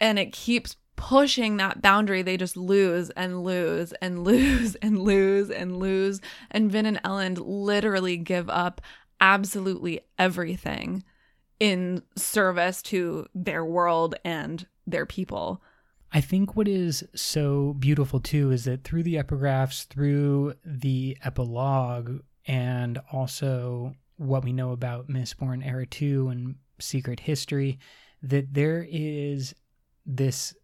And 0.00 0.18
it 0.18 0.32
keeps 0.32 0.76
pushing 0.96 1.56
that 1.56 1.82
boundary. 1.82 2.22
They 2.22 2.36
just 2.36 2.56
lose 2.56 3.10
and 3.10 3.42
lose 3.42 3.92
and 3.94 4.18
lose 4.24 4.74
and 4.76 4.98
lose 4.98 5.50
and 5.50 5.76
lose. 5.76 6.20
And 6.50 6.70
Vin 6.70 6.86
and 6.86 7.02
Elend 7.02 7.38
literally 7.44 8.16
give 8.16 8.48
up 8.48 8.80
absolutely 9.20 10.00
everything 10.18 11.04
in 11.60 12.02
service 12.16 12.82
to 12.82 13.26
their 13.34 13.64
world 13.64 14.14
and 14.24 14.66
their 14.86 15.06
people. 15.06 15.62
I 16.12 16.20
think 16.20 16.54
what 16.54 16.68
is 16.68 17.04
so 17.14 17.74
beautiful 17.78 18.20
too 18.20 18.50
is 18.52 18.64
that 18.64 18.84
through 18.84 19.02
the 19.02 19.16
epigraphs, 19.16 19.86
through 19.86 20.54
the 20.64 21.18
epilogue, 21.24 22.20
and 22.46 23.00
also 23.10 23.94
what 24.16 24.44
we 24.44 24.52
know 24.52 24.70
about 24.70 25.08
Mistborn 25.08 25.66
Era 25.66 25.86
2 25.86 26.28
and 26.28 26.54
Secret 26.78 27.20
History, 27.20 27.78
that 28.22 28.54
there 28.54 28.86
is 28.88 29.54
this 30.06 30.54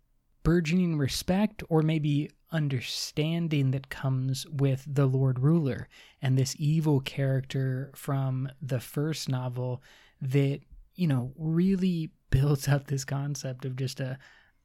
burgeoning 0.42 0.96
respect 0.96 1.62
or 1.68 1.82
maybe 1.82 2.30
understanding 2.52 3.70
that 3.70 3.90
comes 3.90 4.46
with 4.46 4.84
the 4.86 5.06
Lord 5.06 5.38
Ruler 5.38 5.88
and 6.20 6.36
this 6.36 6.56
evil 6.58 7.00
character 7.00 7.90
from 7.94 8.48
the 8.60 8.80
first 8.80 9.28
novel 9.28 9.82
that, 10.20 10.60
you 10.94 11.06
know, 11.06 11.32
really 11.36 12.10
builds 12.30 12.68
up 12.68 12.86
this 12.86 13.04
concept 13.04 13.64
of 13.64 13.74
just 13.74 13.98
a 13.98 14.18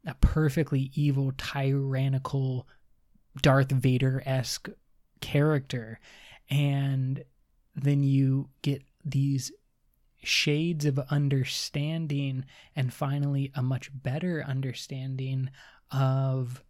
a 0.06 0.14
perfectly 0.16 0.92
evil, 0.94 1.32
tyrannical, 1.38 2.68
Darth 3.42 3.72
Vader 3.72 4.22
esque 4.26 4.70
character. 5.20 6.00
And 6.50 7.24
then 7.76 8.04
you 8.04 8.50
get 8.62 8.84
these 9.04 9.52
shades 10.26 10.86
of 10.86 11.00
understanding 11.10 12.46
and 12.76 12.94
finally 12.94 13.52
a 13.56 13.62
much 13.62 13.92
better 13.94 14.44
understanding 14.48 15.50
of 15.92 16.64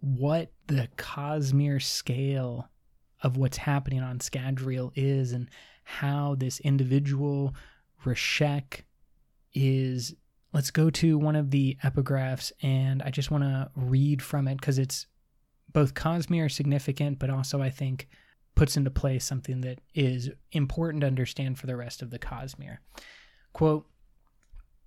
what 0.00 0.52
the 0.66 0.88
Cosmere 0.96 1.82
scale 1.82 2.68
of 3.22 3.36
what's 3.36 3.56
happening 3.56 4.00
on 4.00 4.18
Scadrial 4.18 4.92
is 4.94 5.32
and 5.32 5.48
how 5.84 6.34
this 6.34 6.60
individual 6.60 7.54
Rashek 8.04 8.82
is 9.54 10.14
let's 10.52 10.70
go 10.70 10.90
to 10.90 11.18
one 11.18 11.36
of 11.36 11.50
the 11.50 11.76
epigraphs 11.82 12.52
and 12.62 13.02
I 13.02 13.10
just 13.10 13.30
want 13.30 13.44
to 13.44 13.70
read 13.74 14.22
from 14.22 14.46
it 14.46 14.58
because 14.60 14.78
it's 14.78 15.06
both 15.72 15.94
Cosmere 15.94 16.50
significant, 16.50 17.18
but 17.18 17.30
also 17.30 17.60
I 17.60 17.70
think 17.70 18.08
puts 18.54 18.76
into 18.76 18.90
place 18.90 19.24
something 19.24 19.60
that 19.62 19.80
is 19.94 20.30
important 20.52 21.00
to 21.00 21.06
understand 21.06 21.58
for 21.58 21.66
the 21.66 21.76
rest 21.76 22.02
of 22.02 22.10
the 22.10 22.18
Cosmere. 22.18 22.78
Quote 23.52 23.86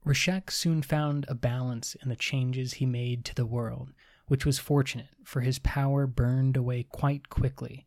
Rashek 0.06 0.50
soon 0.50 0.82
found 0.82 1.26
a 1.28 1.36
balance 1.36 1.96
in 1.96 2.08
the 2.08 2.16
changes 2.16 2.74
he 2.74 2.86
made 2.86 3.26
to 3.26 3.36
the 3.36 3.46
world, 3.46 3.90
which 4.28 4.46
was 4.46 4.58
fortunate, 4.58 5.10
for 5.26 5.42
his 5.42 5.60
power 5.60 6.08
burned 6.08 6.56
away 6.56 6.84
quite 6.84 7.30
quickly. 7.30 7.86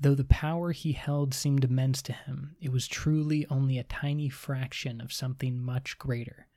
Though 0.00 0.14
the 0.14 0.24
power 0.24 0.72
he 0.72 0.92
held 0.92 1.34
seemed 1.34 1.62
immense 1.62 2.00
to 2.02 2.12
him, 2.12 2.56
it 2.60 2.72
was 2.72 2.88
truly 2.88 3.46
only 3.50 3.78
a 3.78 3.84
tiny 3.84 4.30
fraction 4.30 5.00
of 5.00 5.12
something 5.12 5.62
much 5.62 5.98
greater. 5.98 6.48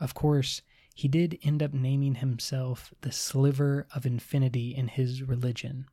Of 0.00 0.14
course, 0.14 0.62
he 0.94 1.06
did 1.06 1.38
end 1.42 1.62
up 1.62 1.72
naming 1.72 2.16
himself 2.16 2.92
the 3.02 3.12
sliver 3.12 3.86
of 3.94 4.06
infinity 4.06 4.74
in 4.74 4.88
his 4.88 5.22
religion. 5.22 5.86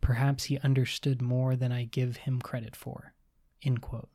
Perhaps 0.00 0.44
he 0.44 0.58
understood 0.58 1.20
more 1.20 1.56
than 1.56 1.72
I 1.72 1.84
give 1.84 2.18
him 2.18 2.40
credit 2.40 2.74
for. 2.74 3.14
End 3.62 3.80
quote. 3.80 4.08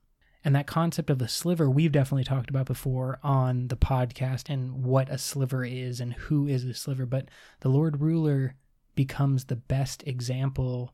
And 0.43 0.55
that 0.55 0.67
concept 0.67 1.09
of 1.09 1.17
the 1.17 1.27
sliver, 1.27 1.69
we've 1.69 1.91
definitely 1.91 2.23
talked 2.23 2.51
about 2.51 2.67
before 2.67 3.19
on 3.23 3.67
the 3.69 3.77
podcast 3.77 4.47
and 4.47 4.83
what 4.83 5.09
a 5.09 5.17
sliver 5.17 5.65
is 5.65 5.99
and 5.99 6.13
who 6.13 6.47
is 6.47 6.63
a 6.63 6.73
sliver. 6.73 7.07
But 7.07 7.29
the 7.61 7.69
Lord 7.69 7.99
Ruler 7.99 8.55
becomes 8.93 9.45
the 9.45 9.55
best 9.55 10.03
example 10.05 10.93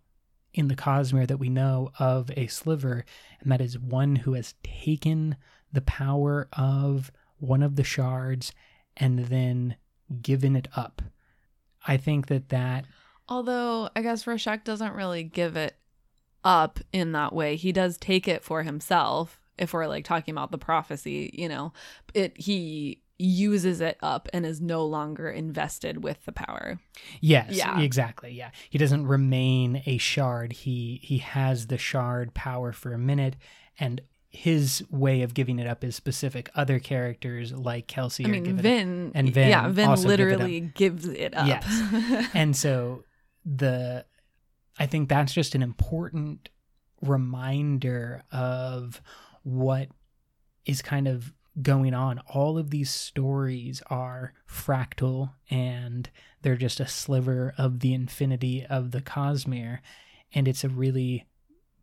in 0.54 0.68
the 0.70 0.76
Cosmere 0.76 1.28
that 1.28 1.38
we 1.38 1.50
know 1.50 1.92
of 2.00 2.32
a 2.36 2.48
sliver, 2.48 3.06
and 3.42 3.52
that 3.52 3.62
is 3.62 3.78
one 3.78 4.18
who 4.18 4.34
has 4.34 4.56
taken 4.64 5.36
the 5.72 5.82
power 5.82 6.48
of 6.54 7.12
one 7.38 7.64
of 7.64 7.76
the 7.76 7.84
shards 7.84 8.54
and 8.98 9.20
then 9.26 9.76
given 10.22 10.56
it 10.56 10.68
up. 10.76 11.02
I 11.88 11.98
think 11.98 12.28
that 12.28 12.50
that. 12.50 12.86
Although 13.30 13.90
I 13.96 14.02
guess 14.02 14.26
Rashek 14.26 14.64
doesn't 14.64 14.94
really 14.94 15.24
give 15.24 15.56
it 15.56 15.76
up 16.44 16.80
in 16.92 17.12
that 17.14 17.34
way. 17.34 17.56
He 17.56 17.72
does 17.72 17.98
take 17.98 18.28
it 18.28 18.44
for 18.44 18.64
himself. 18.64 19.40
If 19.58 19.74
we're 19.74 19.88
like 19.88 20.06
talking 20.06 20.34
about 20.34 20.52
the 20.52 20.58
prophecy, 20.58 21.30
you 21.34 21.48
know, 21.48 21.74
it 22.14 22.38
he 22.38 23.02
uses 23.18 23.82
it 23.82 23.98
up 24.02 24.28
and 24.34 24.46
is 24.46 24.60
no 24.60 24.84
longer 24.86 25.30
invested 25.30 26.04
with 26.04 26.26
the 26.26 26.32
power. 26.32 26.80
Yes, 27.20 27.52
yeah. 27.52 27.80
exactly. 27.80 28.32
Yeah. 28.32 28.50
He 28.70 28.78
doesn't 28.78 29.06
remain 29.06 29.84
a 29.86 29.98
shard. 29.98 30.54
He 30.54 31.00
he 31.04 31.20
has 31.20 31.68
the 31.68 31.78
shard 31.78 32.34
power 32.34 32.72
for 32.72 32.94
a 32.94 32.98
minute 32.98 33.36
and 33.80 34.02
his 34.30 34.84
way 34.90 35.24
of 35.24 35.34
giving 35.34 35.60
it 35.60 35.68
up 35.68 35.84
is 35.84 35.96
specific. 35.96 36.50
Other 36.56 36.80
characters 36.80 37.52
like 37.52 37.88
Kelsier, 37.88 38.28
I 38.28 38.40
mean, 38.40 38.58
Vin, 38.58 39.12
and 39.14 39.34
Vin, 39.34 39.50
yeah, 39.50 39.68
Vin 39.68 39.94
literally 40.04 40.58
it 40.58 40.74
gives 40.74 41.06
it 41.06 41.36
up. 41.36 41.48
Yes, 41.48 42.30
and 42.34 42.56
so 42.56 43.04
the, 43.46 44.06
I 44.78 44.86
think 44.86 45.10
that's 45.10 45.34
just 45.34 45.56
an 45.56 45.64
important 45.64 46.50
reminder 47.02 48.24
of 48.32 49.02
what 49.44 49.90
is 50.66 50.82
kind 50.82 51.08
of 51.08 51.34
going 51.62 51.94
on. 51.94 52.20
All 52.34 52.58
of 52.58 52.70
these 52.70 52.90
stories 52.90 53.82
are 53.88 54.34
fractal 54.50 55.32
and 55.50 56.10
they're 56.42 56.56
just 56.56 56.80
a 56.80 56.88
sliver 56.88 57.54
of 57.58 57.80
the 57.80 57.94
infinity 57.94 58.66
of 58.70 58.92
the 58.92 59.02
Cosmere. 59.02 59.80
And 60.34 60.48
it's 60.48 60.64
a 60.64 60.70
really 60.70 61.28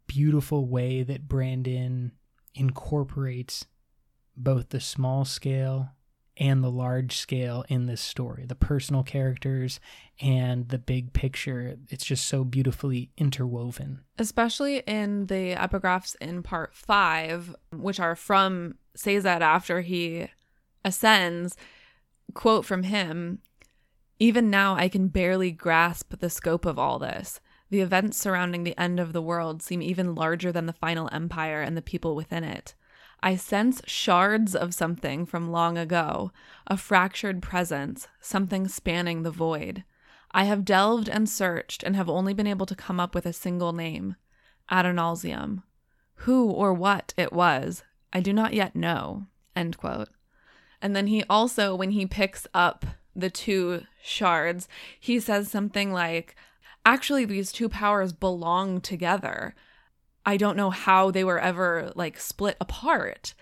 beautiful 0.07 0.67
way 0.67 1.03
that 1.03 1.29
Brandon 1.29 2.13
incorporates 2.55 3.67
both 4.37 4.71
the 4.71 4.81
small 4.81 5.25
scale 5.25 5.91
and 6.39 6.63
the 6.63 6.71
large 6.71 7.17
scale 7.17 7.65
in 7.69 7.87
this 7.87 8.01
story 8.01 8.45
the 8.47 8.55
personal 8.55 9.03
characters 9.03 9.81
and 10.21 10.69
the 10.69 10.79
big 10.79 11.13
picture. 11.13 11.77
It's 11.91 12.05
just 12.05 12.27
so 12.27 12.45
beautifully 12.45 13.11
interwoven. 13.17 14.01
Especially 14.19 14.79
in 14.87 15.27
the 15.27 15.55
epigraphs 15.55 16.17
in 16.21 16.43
part 16.43 16.75
5 16.75 17.55
which 17.73 18.01
are 18.01 18.17
from 18.17 18.77
Sazed 18.95 19.27
after 19.27 19.81
he 19.81 20.29
ascends 20.85 21.57
quote 22.35 22.65
from 22.65 22.85
him 22.85 23.41
even 24.19 24.51
now 24.51 24.75
I 24.75 24.89
can 24.89 25.09
barely 25.09 25.53
grasp 25.53 26.19
the 26.19 26.31
scope 26.31 26.67
of 26.67 26.79
all 26.79 26.99
this. 26.99 27.41
The 27.71 27.81
events 27.81 28.19
surrounding 28.19 28.65
the 28.65 28.79
end 28.79 28.99
of 28.99 29.13
the 29.13 29.23
world 29.23 29.63
seem 29.63 29.83
even 29.83 30.15
larger 30.15 30.51
than 30.51 30.67
the 30.67 30.73
final 30.73 31.09
empire 31.13 31.61
and 31.63 31.77
the 31.77 31.83
people 31.83 32.17
within 32.17 32.43
it. 32.43 32.75
I 33.21 33.37
sense 33.37 33.83
shards 33.87 34.55
of 34.55 34.75
something 34.75 35.27
from 35.27 35.51
long 35.51 35.77
ago, 35.77 36.33
a 36.67 36.77
fractured 36.77 37.43
presence, 37.43 38.09
something 38.21 38.69
spanning 38.69 39.23
the 39.23 39.31
void. 39.31 39.85
I 40.31 40.45
have 40.45 40.65
delved 40.65 41.09
and 41.09 41.29
searched 41.29 41.83
and 41.83 41.97
have 41.97 42.09
only 42.09 42.33
been 42.33 42.47
able 42.47 42.67
to 42.67 42.77
come 42.77 43.01
up 43.01 43.15
with 43.15 43.27
a 43.27 43.33
single 43.33 43.73
name 43.73 44.17
Adonalsium. 44.71 45.63
Who 46.23 46.51
or 46.51 46.73
what 46.73 47.15
it 47.17 47.33
was, 47.33 47.83
I 48.13 48.21
do 48.21 48.33
not 48.33 48.55
yet 48.55 48.77
know. 48.77 49.27
End 49.57 49.79
quote. 49.79 50.11
And 50.81 50.95
then 50.95 51.07
he 51.07 51.25
also, 51.29 51.75
when 51.75 51.91
he 51.91 52.07
picks 52.07 52.47
up 52.55 52.87
the 53.17 53.31
two 53.31 53.83
shards, 54.03 54.69
he 55.01 55.19
says 55.19 55.51
something 55.51 55.93
like, 55.93 56.37
actually, 56.85 57.25
these 57.25 57.51
two 57.51 57.69
powers 57.69 58.13
belong 58.13 58.81
together. 58.81 59.55
I 60.29 60.37
don't 60.37 60.59
know 60.59 60.69
how 60.69 61.11
they 61.11 61.25
were 61.25 61.41
ever 61.41 61.91
like 61.95 62.21
split 62.21 62.59
apart, 62.61 63.33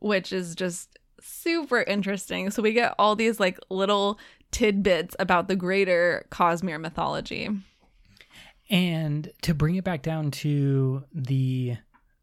which 0.00 0.32
is 0.32 0.56
just 0.56 0.98
super 1.20 1.82
interesting. 1.82 2.50
So 2.50 2.62
we 2.62 2.72
get 2.72 2.96
all 2.98 3.14
these 3.14 3.38
like 3.38 3.60
little 3.70 4.18
tidbits 4.50 5.14
about 5.20 5.46
the 5.46 5.54
greater 5.54 6.26
Cosmere 6.32 6.80
mythology. 6.80 7.48
And 8.68 9.30
to 9.42 9.54
bring 9.54 9.76
it 9.76 9.84
back 9.84 10.02
down 10.02 10.32
to 10.32 11.04
the 11.14 11.76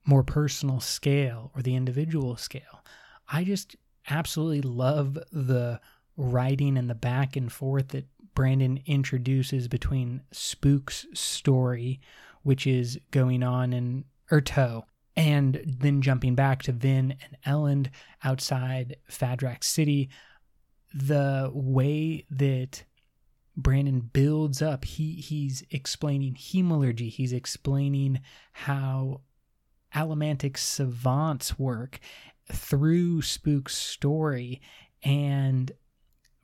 more 0.03 0.23
personal 0.23 0.81
scale 0.81 1.53
or 1.55 1.61
the 1.61 1.77
individual 1.77 2.35
scale, 2.35 2.83
I 3.31 3.45
just 3.45 3.77
absolutely 4.09 4.63
love 4.63 5.17
the 5.31 5.79
writing 6.17 6.77
and 6.77 6.89
the 6.89 6.93
back 6.93 7.37
and 7.37 7.49
forth 7.49 7.87
that 7.89 8.05
Brandon 8.35 8.81
introduces 8.85 9.69
between 9.69 10.23
Spook's 10.33 11.05
story, 11.13 12.01
which 12.43 12.65
is 12.67 12.99
going 13.11 13.43
on 13.43 13.73
in 13.73 14.05
Urteau, 14.31 14.83
and 15.15 15.61
then 15.65 16.01
jumping 16.01 16.35
back 16.35 16.63
to 16.63 16.71
Vin 16.71 17.15
and 17.23 17.37
Elend 17.45 17.89
outside 18.23 18.97
Fadrex 19.11 19.63
City. 19.65 20.09
The 20.93 21.51
way 21.53 22.25
that 22.31 22.83
Brandon 23.55 23.99
builds 23.99 24.61
up, 24.61 24.85
he 24.85 25.15
he's 25.15 25.63
explaining 25.71 26.35
hemalurgy, 26.35 27.09
he's 27.09 27.33
explaining 27.33 28.21
how 28.53 29.21
allomantic 29.93 30.57
savants 30.57 31.59
work 31.59 31.99
through 32.51 33.21
Spook's 33.21 33.75
story 33.75 34.61
and 35.03 35.71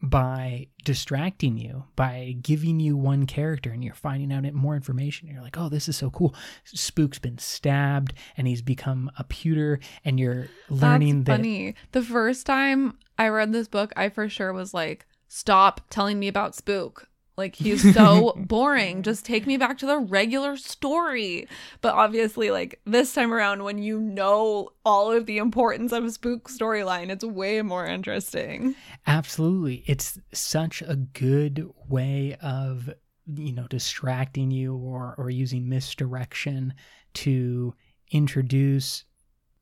by 0.09 0.67
distracting 0.83 1.57
you, 1.57 1.83
by 1.95 2.35
giving 2.41 2.79
you 2.79 2.95
one 2.95 3.25
character 3.25 3.71
and 3.71 3.83
you're 3.83 3.93
finding 3.93 4.31
out 4.31 4.51
more 4.53 4.75
information. 4.75 5.27
You're 5.27 5.41
like, 5.41 5.57
oh, 5.57 5.69
this 5.69 5.89
is 5.89 5.97
so 5.97 6.09
cool. 6.09 6.35
Spook's 6.63 7.19
been 7.19 7.37
stabbed 7.37 8.13
and 8.37 8.47
he's 8.47 8.61
become 8.61 9.11
a 9.17 9.23
pewter, 9.23 9.79
and 10.03 10.19
you're 10.19 10.47
learning 10.69 11.23
That's 11.23 11.37
that. 11.37 11.43
funny. 11.43 11.75
The 11.91 12.01
first 12.01 12.45
time 12.45 12.97
I 13.17 13.27
read 13.29 13.51
this 13.51 13.67
book, 13.67 13.91
I 13.95 14.09
for 14.09 14.29
sure 14.29 14.53
was 14.53 14.73
like, 14.73 15.05
stop 15.27 15.81
telling 15.89 16.19
me 16.19 16.27
about 16.27 16.55
Spook. 16.55 17.09
Like 17.37 17.55
he's 17.55 17.93
so 17.93 18.33
boring. 18.37 19.03
Just 19.03 19.25
take 19.25 19.45
me 19.45 19.57
back 19.57 19.77
to 19.79 19.85
the 19.85 19.97
regular 19.97 20.55
story. 20.57 21.47
But 21.81 21.93
obviously, 21.93 22.51
like 22.51 22.79
this 22.85 23.13
time 23.13 23.33
around, 23.33 23.63
when 23.63 23.77
you 23.77 23.99
know 23.99 24.69
all 24.85 25.11
of 25.11 25.25
the 25.25 25.37
importance 25.37 25.91
of 25.91 26.05
a 26.05 26.11
spook 26.11 26.49
storyline, 26.49 27.09
it's 27.09 27.25
way 27.25 27.61
more 27.61 27.85
interesting. 27.85 28.75
Absolutely. 29.05 29.83
It's 29.85 30.17
such 30.33 30.81
a 30.81 30.95
good 30.95 31.69
way 31.89 32.37
of, 32.41 32.89
you 33.25 33.51
know, 33.51 33.67
distracting 33.67 34.51
you 34.51 34.75
or, 34.75 35.15
or 35.17 35.29
using 35.29 35.67
misdirection 35.67 36.73
to 37.15 37.73
introduce 38.11 39.03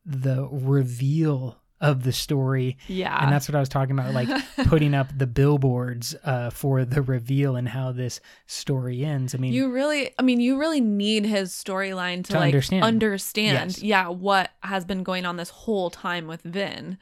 the 0.06 0.48
reveal 0.52 1.63
of 1.84 2.04
the 2.04 2.12
story. 2.12 2.78
Yeah. 2.88 3.16
And 3.24 3.32
that's 3.32 3.48
what 3.48 3.56
I 3.56 3.60
was 3.60 3.70
talking 3.70 3.92
about, 4.00 4.14
like 4.14 4.30
putting 4.68 4.96
up 4.96 5.16
the 5.16 5.28
billboards 5.28 6.16
uh, 6.24 6.50
for 6.50 6.84
the 6.86 7.02
reveal 7.04 7.56
and 7.56 7.70
how 7.70 7.92
this 7.92 8.20
story 8.48 9.04
ends. 9.06 9.36
I 9.36 9.38
mean, 9.38 9.54
you 9.54 9.72
really 9.72 10.12
i 10.18 10.22
mean 10.24 10.40
you 10.40 10.58
really 10.60 10.82
need 10.82 11.26
his 11.26 11.52
storyline 11.52 12.24
to, 12.26 12.32
To 12.34 12.40
like 12.40 12.46
understand. 12.54 12.84
understand 12.84 13.70
Yes. 13.72 13.84
yeah 13.84 14.08
what 14.08 14.50
has 14.62 14.86
been 14.86 15.04
going 15.04 15.26
on 15.26 15.38
this 15.38 15.50
whole 15.50 15.90
time 15.92 16.26
with 16.28 16.42
vin 16.42 16.98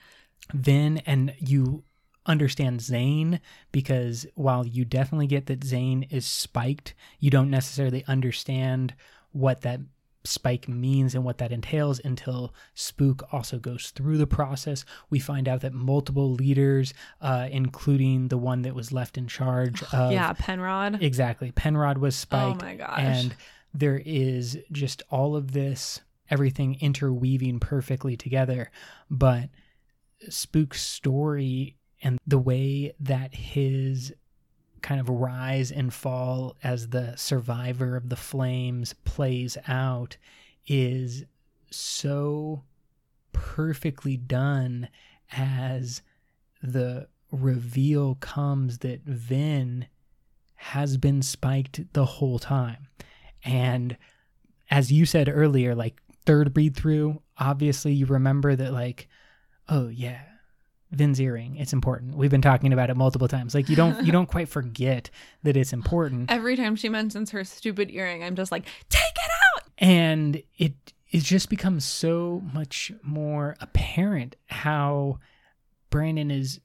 Vin 0.53 0.97
and 1.05 1.33
you 1.39 1.83
understand 2.25 2.81
Zane 2.81 3.39
because 3.71 4.25
while 4.35 4.65
you 4.65 4.83
definitely 4.85 5.27
get 5.27 5.45
that 5.47 5.63
Zane 5.63 6.03
is 6.09 6.25
spiked, 6.25 6.93
you 7.19 7.29
don't 7.31 7.49
necessarily 7.49 8.03
understand 8.07 8.93
what 9.31 9.61
that 9.61 9.79
spike 10.23 10.67
means 10.67 11.15
and 11.15 11.23
what 11.23 11.37
that 11.39 11.51
entails 11.51 11.99
until 12.03 12.53
Spook 12.73 13.23
also 13.31 13.57
goes 13.57 13.91
through 13.91 14.17
the 14.17 14.27
process. 14.27 14.85
We 15.09 15.19
find 15.19 15.47
out 15.47 15.61
that 15.61 15.73
multiple 15.73 16.31
leaders, 16.31 16.93
uh, 17.21 17.47
including 17.51 18.27
the 18.27 18.37
one 18.37 18.61
that 18.63 18.75
was 18.75 18.91
left 18.91 19.17
in 19.17 19.27
charge 19.27 19.81
of 19.93 20.11
yeah 20.11 20.33
penrod 20.33 21.01
Exactly. 21.01 21.51
Penrod 21.51 21.97
was 21.97 22.15
Spike. 22.15 22.61
Oh 22.61 22.65
my 22.65 22.75
gosh. 22.75 22.99
And 22.99 23.35
there 23.73 24.01
is 24.05 24.57
just 24.71 25.01
all 25.09 25.35
of 25.35 25.53
this, 25.53 26.01
everything 26.29 26.77
interweaving 26.79 27.59
perfectly 27.59 28.15
together. 28.17 28.69
But 29.09 29.49
Spook's 30.29 30.81
story 30.81 31.77
and 32.01 32.19
the 32.25 32.39
way 32.39 32.93
that 32.99 33.33
his 33.35 34.13
kind 34.81 34.99
of 34.99 35.09
rise 35.09 35.71
and 35.71 35.93
fall 35.93 36.55
as 36.63 36.89
the 36.89 37.15
survivor 37.15 37.95
of 37.95 38.09
the 38.09 38.15
flames 38.15 38.93
plays 39.05 39.57
out 39.67 40.17
is 40.67 41.25
so 41.69 42.63
perfectly 43.33 44.17
done 44.17 44.89
as 45.31 46.01
the 46.61 47.07
reveal 47.31 48.15
comes 48.15 48.79
that 48.79 49.03
Vin 49.03 49.87
has 50.55 50.97
been 50.97 51.21
spiked 51.21 51.93
the 51.93 52.05
whole 52.05 52.39
time. 52.39 52.87
And 53.43 53.97
as 54.69 54.91
you 54.91 55.05
said 55.05 55.29
earlier, 55.29 55.73
like 55.73 56.01
third 56.25 56.55
read 56.55 56.75
through, 56.75 57.21
obviously 57.37 57.93
you 57.93 58.05
remember 58.05 58.55
that, 58.55 58.73
like, 58.73 59.07
oh 59.67 59.87
yeah, 59.87 60.21
Vin's 60.91 61.19
earring, 61.21 61.55
it's 61.55 61.73
important. 61.73 62.15
We've 62.15 62.31
been 62.31 62.41
talking 62.41 62.73
about 62.73 62.89
it 62.89 62.97
multiple 62.97 63.27
times. 63.27 63.55
Like 63.55 63.69
you 63.69 63.75
don't 63.75 64.05
you 64.05 64.11
don't 64.11 64.27
quite 64.27 64.49
forget 64.49 65.09
that 65.43 65.55
it's 65.57 65.73
important. 65.73 66.31
every 66.41 66.55
time 66.55 66.75
she 66.75 66.89
mentions 66.89 67.31
her 67.31 67.43
stupid 67.43 67.89
earring 67.91 68.23
i'm 68.23 68.35
just 68.35 68.51
like 68.51 68.65
take 68.89 69.01
it 69.01 69.31
out 69.55 69.63
and 69.77 70.41
it 70.57 70.73
it 71.11 71.23
just 71.23 71.49
becomes 71.49 71.83
so 71.83 72.41
much 72.53 72.91
more 73.03 73.55
apparent 73.59 74.37
how 74.47 75.19
Brandon 75.89 76.31
is, 76.31 76.61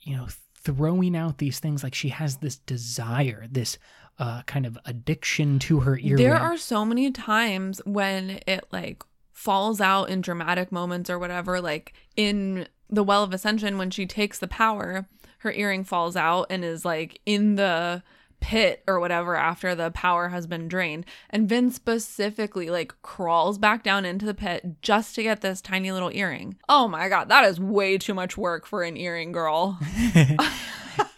you 0.00 0.16
know, 0.16 0.28
throwing 0.54 1.16
out 1.16 1.38
these 1.38 1.58
things 1.58 1.82
like 1.82 1.94
she 1.94 2.10
has 2.10 2.36
this 2.36 2.56
desire, 2.58 3.46
this 3.50 3.78
uh, 4.18 4.42
kind 4.42 4.66
of 4.66 4.78
addiction 4.84 5.58
to 5.58 5.80
her 5.80 5.98
earring. 5.98 6.22
there 6.22 6.36
are 6.36 6.56
so 6.56 6.84
many 6.84 7.10
times 7.10 7.80
when 7.84 8.38
it 8.46 8.64
like 8.70 9.02
falls 9.32 9.80
out 9.80 10.08
in 10.08 10.20
dramatic 10.20 10.70
moments 10.70 11.10
or 11.10 11.18
whatever 11.18 11.60
like 11.60 11.94
in 12.16 12.68
the 12.90 13.04
well 13.04 13.22
of 13.22 13.32
ascension 13.32 13.78
when 13.78 13.90
she 13.90 14.06
takes 14.06 14.38
the 14.38 14.48
power 14.48 15.06
her 15.42 15.52
earring 15.52 15.82
falls 15.84 16.16
out 16.16 16.46
and 16.50 16.64
is 16.64 16.84
like 16.84 17.20
in 17.26 17.56
the 17.56 18.02
pit 18.40 18.82
or 18.86 18.98
whatever 19.00 19.36
after 19.36 19.74
the 19.74 19.90
power 19.90 20.28
has 20.28 20.46
been 20.46 20.68
drained. 20.68 21.04
And 21.30 21.48
Vin 21.48 21.70
specifically 21.70 22.70
like 22.70 22.94
crawls 23.02 23.58
back 23.58 23.82
down 23.82 24.04
into 24.04 24.26
the 24.26 24.34
pit 24.34 24.82
just 24.82 25.14
to 25.14 25.22
get 25.22 25.40
this 25.40 25.60
tiny 25.60 25.90
little 25.92 26.12
earring. 26.12 26.58
Oh 26.68 26.88
my 26.88 27.08
god 27.08 27.28
that 27.28 27.44
is 27.44 27.60
way 27.60 27.98
too 27.98 28.14
much 28.14 28.36
work 28.36 28.66
for 28.66 28.82
an 28.82 28.96
earring 28.96 29.32
girl. 29.32 29.78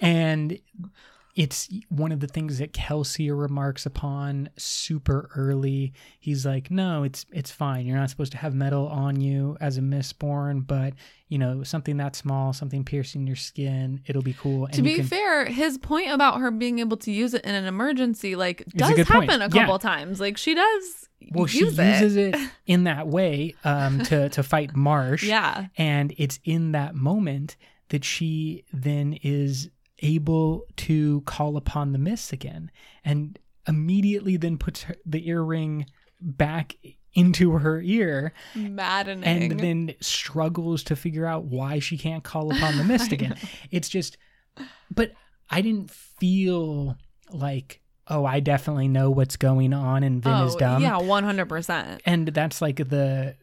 And 0.00 0.59
it's 1.37 1.68
one 1.88 2.12
of 2.12 2.20
the 2.20 2.29
things 2.29 2.59
that 2.59 2.73
Kelsier 2.73 3.37
remarks 3.37 3.87
upon 3.87 4.51
super 4.57 5.29
early. 5.35 5.92
He's 6.20 6.47
like, 6.47 6.70
"No, 6.70 7.03
it's 7.03 7.27
it's 7.33 7.51
fine. 7.51 7.87
You're 7.87 7.97
not 7.99 8.09
supposed 8.11 8.31
to 8.33 8.38
have 8.38 8.55
metal 8.55 8.87
on 8.87 9.20
you 9.20 9.57
as 9.61 9.77
a 9.77 9.81
mistborn, 9.81 10.64
but 10.64 10.94
you 11.29 11.38
know, 11.38 11.64
something 11.64 11.97
that 11.97 12.14
small, 12.14 12.53
something 12.53 12.85
piercing 12.85 13.27
your 13.27 13.35
skin, 13.37 14.01
it'll 14.07 14.23
be 14.23 14.35
cool." 14.35 14.68
to 14.68 14.83
be 14.83 14.97
can- 14.97 15.07
fair 15.07 15.47
his 15.47 15.77
point 15.79 16.11
about 16.12 16.38
her 16.40 16.51
being 16.53 16.79
able 16.79 16.97
to 16.99 17.11
use 17.11 17.35
it 17.35 17.44
in 17.44 17.55
an 17.55 17.64
emergency 17.64 18.37
like 18.37 18.61
a 18.61 18.70
does 18.70 18.90
point. 18.94 19.09
happen 19.09 19.42
a 19.42 19.44
Yeah. 19.53 19.62
couple 19.62 19.79
times 19.81 20.20
like 20.20 20.37
she 20.37 20.55
does 20.55 21.09
well, 21.33 21.47
she 21.47 21.61
use 21.61 21.77
it. 21.79 22.01
uses 22.01 22.16
it 22.16 22.37
in 22.66 22.85
that 22.85 23.09
way 23.09 23.55
um, 23.64 24.01
to 24.05 24.29
to 24.29 24.42
fight 24.44 24.77
Marsh. 24.77 25.25
yeah 25.37 25.66
and 25.77 26.14
it's 26.16 26.38
in 26.44 26.73
that 26.73 26.94
moment 26.94 27.57
that 27.88 28.05
she 28.05 28.64
then 28.73 29.18
is 29.23 29.68
able 30.00 30.66
to 30.76 31.20
call 31.22 31.57
upon 31.57 31.92
the 31.92 31.98
mists 31.98 32.33
again 32.33 32.70
and 33.04 33.38
immediately 33.66 34.37
then 34.37 34.59
puts 34.59 34.83
her, 34.83 34.96
the 35.07 35.28
earring 35.28 35.87
back 36.20 36.76
into 37.14 37.52
her 37.52 37.80
ear. 37.80 38.33
Maddening. 38.54 39.24
and 39.24 39.61
then 39.61 39.94
struggles 40.00 40.83
to 40.85 40.96
figure 40.96 41.26
out 41.26 41.44
why 41.44 41.78
she 41.78 41.96
can't 41.96 42.24
call 42.24 42.54
upon 42.54 42.76
the 42.76 42.85
mist 42.85 43.12
again. 43.12 43.37
it's 43.70 43.88
just 43.88 44.16
but 44.90 45.12
i 45.50 45.61
didn't 45.61 45.90
feel 45.90 46.96
like 47.30 47.80
oh 48.09 48.24
i 48.24 48.40
definitely 48.40 48.88
know 48.88 49.11
what's 49.11 49.37
going 49.37 49.72
on 49.72 50.02
and 50.02 50.22
vin 50.22 50.33
is 50.33 50.54
oh 50.54 50.59
dumb. 50.59 50.83
yeah 50.83 50.98
100% 50.98 52.00
and 52.04 52.28
that's 52.28 52.61
like 52.62 52.76
the 52.76 53.35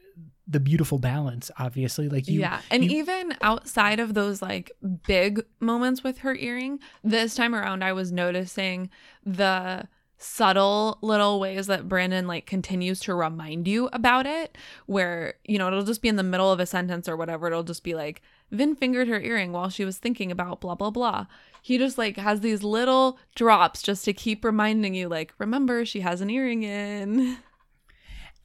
the 0.48 0.60
beautiful 0.60 1.00
balance 1.00 1.50
obviously. 1.58 2.10
Like 2.10 2.28
you 2.28 2.40
yeah 2.40 2.62
and 2.70 2.84
you- 2.84 2.92
even 3.00 3.36
outside 3.42 4.00
of 4.00 4.14
those 4.14 4.42
like 4.42 4.72
big 5.08 5.44
moments 5.60 6.04
with 6.04 6.20
her 6.20 6.36
earring 6.36 6.80
this 7.04 7.36
time 7.36 7.54
around 7.56 7.84
i 7.84 7.94
was 7.94 8.12
noticing 8.12 8.90
the 9.26 9.88
subtle 10.18 11.00
little 11.02 11.40
ways 11.40 11.66
that 11.66 11.90
Brandon 11.90 12.28
like 12.28 12.46
continues 12.46 13.00
to 13.02 13.16
remind 13.16 13.68
you 13.68 13.90
about 13.92 14.28
it 14.28 14.56
where 14.86 15.34
you 15.46 15.58
know 15.58 15.66
it'll 15.68 15.84
just 15.84 16.02
be 16.04 16.10
in 16.10 16.16
the 16.16 16.22
middle 16.24 16.52
of 16.52 16.60
a 16.60 16.66
sentence 16.68 17.10
or 17.10 17.18
whatever. 17.18 17.48
It'll 17.48 17.64
just 17.64 17.84
be 17.84 17.96
like 17.96 18.22
Vin 18.52 18.76
fingered 18.76 19.08
her 19.08 19.20
earring 19.20 19.52
while 19.52 19.70
she 19.70 19.84
was 19.84 19.98
thinking 19.98 20.32
about 20.32 20.62
blah 20.62 20.76
blah 20.76 20.92
blah. 20.92 21.26
He 21.64 21.80
just 21.80 21.98
like 21.98 22.18
has 22.18 22.42
these 22.42 22.62
little 22.62 23.18
drops 23.34 23.82
just 23.82 24.06
to 24.06 24.14
keep 24.14 24.46
reminding 24.46 24.94
you 24.94 25.10
like 25.10 25.34
remember 25.40 25.86
she 25.86 26.02
has 26.02 26.22
an 26.22 26.30
earring 26.30 26.62
in 26.64 27.38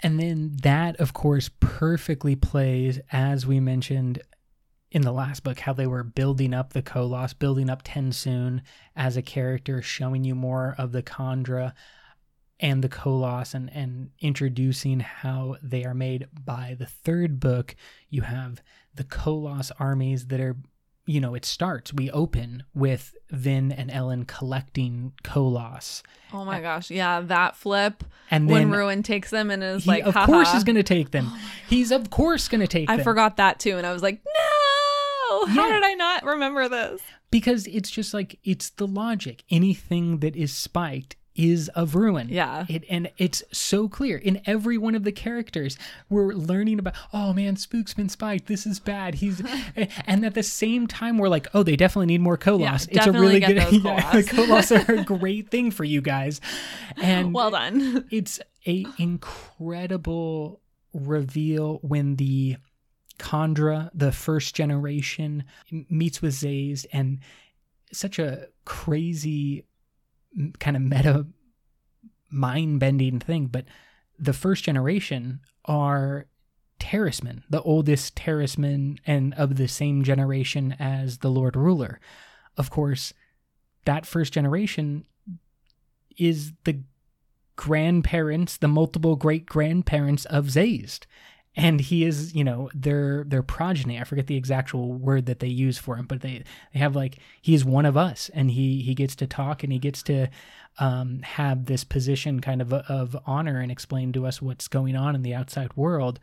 and 0.03 0.21
then 0.21 0.57
that 0.63 0.97
of 1.01 1.13
course 1.13 1.51
perfectly 1.61 2.37
plays 2.37 3.01
as 3.13 3.47
we 3.47 3.61
mentioned 3.61 4.21
in 4.91 5.03
the 5.03 5.13
last 5.13 5.43
book 5.43 5.61
how 5.61 5.73
they 5.73 5.87
were 5.87 6.03
building 6.03 6.55
up 6.55 6.73
the 6.73 6.83
Koloss, 6.83 7.39
building 7.39 7.69
up 7.69 7.83
TenSoon 7.83 8.63
as 8.95 9.17
a 9.17 9.23
character, 9.23 9.83
showing 9.83 10.25
you 10.25 10.35
more 10.35 10.75
of 10.79 10.93
the 10.93 11.03
Kandra 11.03 11.73
and 12.61 12.83
the 12.83 12.89
Koloss 12.89 13.55
and, 13.55 13.71
and 13.73 14.11
introducing 14.21 15.01
how 15.01 15.57
they 15.63 15.85
are 15.85 15.95
made. 15.95 16.29
By 16.33 16.77
the 16.79 16.87
third 16.87 17.41
book, 17.41 17.77
you 18.09 18.23
have 18.23 18.63
the 18.95 19.05
Koloss 19.05 19.71
armies 19.79 20.29
that 20.29 20.41
are, 20.41 20.57
you 21.05 21.21
know, 21.21 21.35
it 21.35 21.45
starts. 21.45 21.93
We 21.93 22.11
open 22.11 22.63
with 22.73 23.15
Vin 23.31 23.73
and 23.73 23.91
Elend 23.91 24.27
collecting 24.27 25.13
Koloss. 25.25 26.03
Oh 26.33 26.45
my 26.45 26.61
gosh. 26.61 26.91
Yeah, 26.91 27.21
that 27.23 27.57
flip. 27.57 28.05
And 28.31 28.49
then 28.49 28.71
when 28.71 28.71
Ruin 28.79 29.03
takes 29.03 29.31
them 29.31 29.51
and 29.51 29.63
is 29.63 29.85
he, 29.85 29.91
like, 29.91 30.05
of 30.05 30.15
Haha. 30.15 30.27
course, 30.27 30.55
is 30.55 30.65
going 30.65 30.77
to 30.77 30.83
take 30.83 31.11
them. 31.11 31.27
Oh 31.31 31.41
he's, 31.69 31.91
of 31.91 32.11
course, 32.11 32.49
going 32.49 32.61
to 32.61 32.67
take 32.67 32.87
them. 32.89 32.95
I 32.95 32.97
them. 32.99 33.05
forgot 33.05 33.37
that 33.39 33.59
too. 33.61 33.77
And 33.79 33.87
I 33.87 33.93
was 33.93 34.03
like, 34.03 34.21
no, 34.25 35.47
how 35.47 35.69
Yeah. 35.69 35.75
did 35.75 35.85
I 35.85 35.95
not 35.95 36.25
remember 36.25 36.69
this? 36.69 37.01
because 37.31 37.67
it's 37.67 37.91
just 37.91 38.15
like 38.15 38.39
it's 38.45 38.71
the 38.71 38.87
logic 38.87 39.43
anything 39.51 40.19
that 40.21 40.37
is 40.37 40.53
spiked 40.55 41.17
is 41.37 41.69
of 41.71 41.95
ruin 41.95 42.29
Yeah. 42.29 42.65
it 42.69 42.85
and 42.91 43.11
it's 43.19 43.43
so 43.53 43.89
clear 43.89 44.17
in 44.19 44.41
every 44.47 44.79
one 44.79 44.95
of 44.95 45.05
the 45.05 45.13
characters. 45.13 45.77
We're 46.09 46.33
learning 46.33 46.79
about 46.79 46.95
oh 47.13 47.33
man 47.33 47.57
spook's 47.57 47.95
been 47.95 48.09
spiked. 48.09 48.47
This 48.47 48.67
is 48.67 48.81
bad. 48.81 49.17
He's 49.17 49.43
and 50.07 50.25
at 50.25 50.35
the 50.35 50.43
same 50.43 50.87
time 50.87 51.19
we're 51.19 51.29
like 51.29 51.47
oh 51.55 51.63
they 51.63 51.77
definitely 51.77 52.07
need 52.07 52.21
more 52.21 52.39
Koloss 52.39 52.89
Yeah, 52.91 52.99
it's 52.99 53.07
a 53.07 53.13
really 53.13 53.41
good 53.41 53.57
yeah, 53.73 54.21
the 54.21 54.85
are 54.89 54.95
a 54.95 55.05
great 55.19 55.51
thing 55.51 55.71
for 55.71 55.85
you 55.85 56.01
guys. 56.01 56.41
And 56.97 57.33
Well 57.35 57.51
done. 57.51 58.07
it's 58.11 58.41
a 58.67 58.85
incredible 58.99 60.61
reveal 60.93 61.79
when 61.83 62.17
the 62.17 62.57
Kandra, 63.19 63.91
the 63.95 64.13
first 64.13 64.55
generation, 64.55 65.45
meets 65.89 66.21
with 66.21 66.35
Sazed, 66.35 66.87
and 66.93 67.19
such 67.93 68.19
a 68.19 68.49
crazy 68.67 69.65
kind 70.59 70.77
of 70.77 70.83
meta 70.83 71.27
mind 72.31 72.81
bending 72.81 73.19
thing. 73.21 73.47
But 73.47 73.65
the 74.19 74.33
first 74.33 74.65
generation 74.65 75.41
are 75.65 76.27
Terrismen, 76.79 77.43
the 77.49 77.63
oldest 77.63 78.17
Terrismen 78.17 78.99
and 79.07 79.35
of 79.35 79.57
the 79.57 79.69
same 79.69 80.05
generation 80.05 80.77
as 80.79 81.19
the 81.19 81.31
Lord 81.31 81.57
Ruler. 81.57 82.01
Of 82.57 82.71
course, 82.71 83.13
that 83.85 84.07
first 84.07 84.33
generation 84.33 85.07
is 86.19 86.53
the 86.65 86.83
grandparents, 87.57 88.57
the 88.59 88.69
multiple 88.69 89.17
great 89.17 89.47
grandparents 89.47 90.25
of 90.27 90.51
Sazed. 90.51 91.07
And 91.57 91.81
he 91.81 92.05
is, 92.05 92.35
you 92.35 92.45
know, 92.45 92.69
their 92.75 93.25
their 93.25 93.43
progeny. 93.43 93.99
I 93.99 94.05
forget 94.05 94.27
the 94.27 94.43
actual 94.53 94.93
word 94.93 95.27
that 95.27 95.41
they 95.41 95.49
use 95.49 95.79
for 95.79 95.97
him, 95.97 96.07
but 96.07 96.21
they 96.21 96.45
they 96.73 96.79
have 96.79 96.95
like 96.95 97.19
he 97.41 97.55
is 97.55 97.65
one 97.65 97.87
of 97.87 97.97
us, 97.97 98.31
and 98.35 98.51
he 98.51 98.83
he 98.83 98.95
gets 98.95 99.17
to 99.17 99.27
talk 99.27 99.65
and 99.65 99.73
he 99.73 99.79
gets 99.79 100.03
to 100.05 100.29
um, 100.79 101.23
have 101.23 101.65
this 101.65 101.83
position 101.83 102.41
kind 102.41 102.61
of 102.61 102.73
of 102.73 103.17
honor 103.27 103.61
and 103.61 103.73
explain 103.73 104.13
to 104.13 104.27
us 104.27 104.43
what's 104.43 104.69
going 104.69 104.97
on 104.97 105.15
in 105.15 105.23
the 105.23 105.35
outside 105.35 105.75
world. 105.77 106.21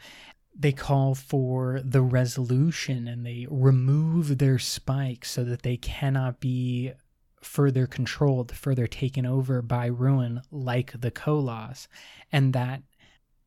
They 0.56 0.72
call 0.72 1.16
for 1.16 1.82
the 1.84 2.04
resolution 2.04 3.08
and 3.08 3.26
they 3.26 3.48
remove 3.50 4.38
their 4.38 4.60
spikes 4.60 5.32
so 5.32 5.44
that 5.46 5.64
they 5.64 5.78
cannot 5.78 6.40
be 6.40 6.94
further 7.42 7.88
controlled, 7.88 8.56
further 8.56 8.88
taken 8.88 9.26
over 9.26 9.62
by 9.62 9.88
ruin 9.88 10.42
like 10.52 11.00
the 11.00 11.12
Koloss. 11.12 11.88
And 12.32 12.54
that 12.54 12.84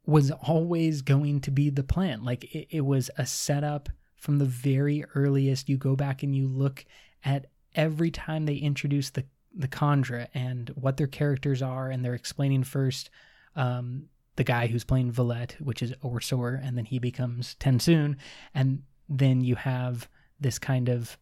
was 0.07 0.31
always 0.31 1.03
going 1.03 1.41
to 1.41 1.51
be 1.51 1.69
the 1.69 1.83
plan. 1.83 2.25
Like 2.25 2.45
it, 2.55 2.69
it 2.71 2.81
was 2.83 3.11
a 3.19 3.27
setup 3.27 3.89
from 4.17 4.39
the 4.39 4.45
very 4.45 5.05
earliest. 5.15 5.69
You 5.69 5.77
go 5.77 5.97
back 5.97 6.23
and 6.23 6.35
you 6.35 6.47
look 6.47 6.85
at 7.25 7.47
every 7.75 8.11
time 8.11 8.47
they 8.47 8.57
introduce 8.57 9.11
the 9.11 9.25
the 9.59 9.69
Kandra 9.69 10.29
and 10.35 10.69
what 10.75 10.99
their 10.99 11.07
characters 11.07 11.63
are, 11.63 11.89
and 11.89 12.05
they're 12.05 12.15
explaining 12.15 12.63
first 12.63 13.09
um, 13.55 14.05
the 14.37 14.45
guy 14.45 14.67
who's 14.67 14.85
playing 14.85 15.11
Valette, 15.11 15.57
which 15.61 15.83
is 15.83 15.93
OreSeur, 16.05 16.61
and 16.63 16.77
then 16.77 16.85
he 16.85 16.99
becomes 16.99 17.57
TenSoon, 17.59 18.17
and 18.55 18.83
then 19.09 19.41
you 19.41 19.55
have 19.55 20.09
this 20.39 20.59
kind 20.59 20.91
of 20.91 21.17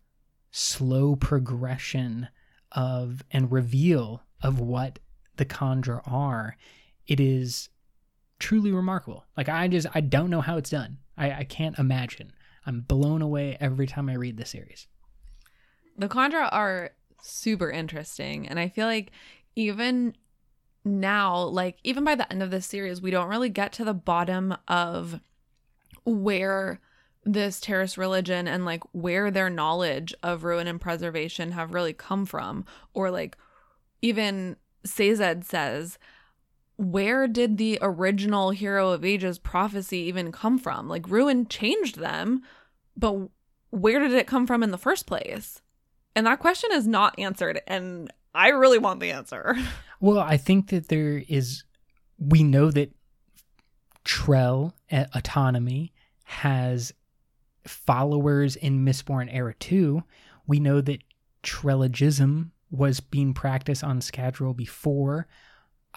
slow 0.50 1.14
progression 1.14 2.28
of 2.72 3.22
and 3.30 3.52
reveal 3.52 4.22
of 4.42 4.58
what 4.58 4.98
the 5.36 5.44
Kandra 5.44 6.00
are. 6.04 6.56
It 7.06 7.20
is 7.20 7.68
truly 8.44 8.72
remarkable. 8.72 9.24
Like 9.38 9.48
I 9.48 9.68
just 9.68 9.86
I 9.94 10.02
don't 10.02 10.28
know 10.28 10.42
how 10.42 10.58
it's 10.58 10.68
done. 10.68 10.98
I, 11.16 11.32
I 11.32 11.44
can't 11.44 11.78
imagine. 11.78 12.30
I'm 12.66 12.82
blown 12.82 13.22
away 13.22 13.56
every 13.58 13.86
time 13.86 14.10
I 14.10 14.16
read 14.16 14.36
the 14.36 14.44
series. 14.44 14.86
the 15.96 16.10
Kandra 16.10 16.50
are 16.52 16.90
super 17.22 17.70
interesting. 17.70 18.46
And 18.46 18.60
I 18.60 18.68
feel 18.68 18.86
like 18.86 19.12
even 19.56 20.14
now, 20.84 21.38
like 21.44 21.78
even 21.84 22.04
by 22.04 22.16
the 22.16 22.30
end 22.30 22.42
of 22.42 22.50
this 22.50 22.66
series, 22.66 23.00
we 23.00 23.10
don't 23.10 23.30
really 23.30 23.48
get 23.48 23.72
to 23.74 23.84
the 23.84 23.94
bottom 23.94 24.54
of 24.68 25.20
where 26.04 26.80
this 27.24 27.60
terrorist 27.60 27.96
religion 27.96 28.46
and 28.46 28.66
like 28.66 28.82
where 28.92 29.30
their 29.30 29.48
knowledge 29.48 30.12
of 30.22 30.44
ruin 30.44 30.66
and 30.66 30.82
preservation 30.82 31.52
have 31.52 31.72
really 31.72 31.94
come 31.94 32.26
from. 32.26 32.66
Or 32.92 33.10
like 33.10 33.38
even 34.02 34.56
Sazed 34.84 35.44
says, 35.46 35.98
where 36.76 37.28
did 37.28 37.56
the 37.56 37.78
original 37.80 38.50
Hero 38.50 38.90
of 38.90 39.04
Ages 39.04 39.38
prophecy 39.38 39.98
even 39.98 40.32
come 40.32 40.58
from? 40.58 40.88
Like 40.88 41.08
ruin 41.08 41.46
changed 41.46 41.98
them, 41.98 42.42
but 42.96 43.28
where 43.70 44.00
did 44.00 44.12
it 44.12 44.26
come 44.26 44.46
from 44.46 44.62
in 44.62 44.70
the 44.70 44.78
first 44.78 45.06
place? 45.06 45.62
And 46.16 46.26
that 46.26 46.40
question 46.40 46.70
is 46.72 46.86
not 46.86 47.18
answered. 47.18 47.60
And 47.66 48.12
I 48.34 48.48
really 48.48 48.78
want 48.78 49.00
the 49.00 49.10
answer. 49.10 49.56
Well, 50.00 50.18
I 50.18 50.36
think 50.36 50.68
that 50.68 50.88
there 50.88 51.22
is 51.28 51.64
we 52.18 52.42
know 52.42 52.70
that 52.70 52.92
Trell 54.04 54.74
autonomy 54.90 55.94
has 56.24 56.92
followers 57.66 58.56
in 58.56 58.84
Mistborn 58.84 59.32
Era 59.32 59.54
2. 59.54 60.02
We 60.46 60.60
know 60.60 60.82
that 60.82 61.02
Trelagism 61.42 62.50
was 62.70 63.00
being 63.00 63.32
practiced 63.32 63.82
on 63.82 64.00
Scadrial 64.00 64.54
before. 64.54 65.26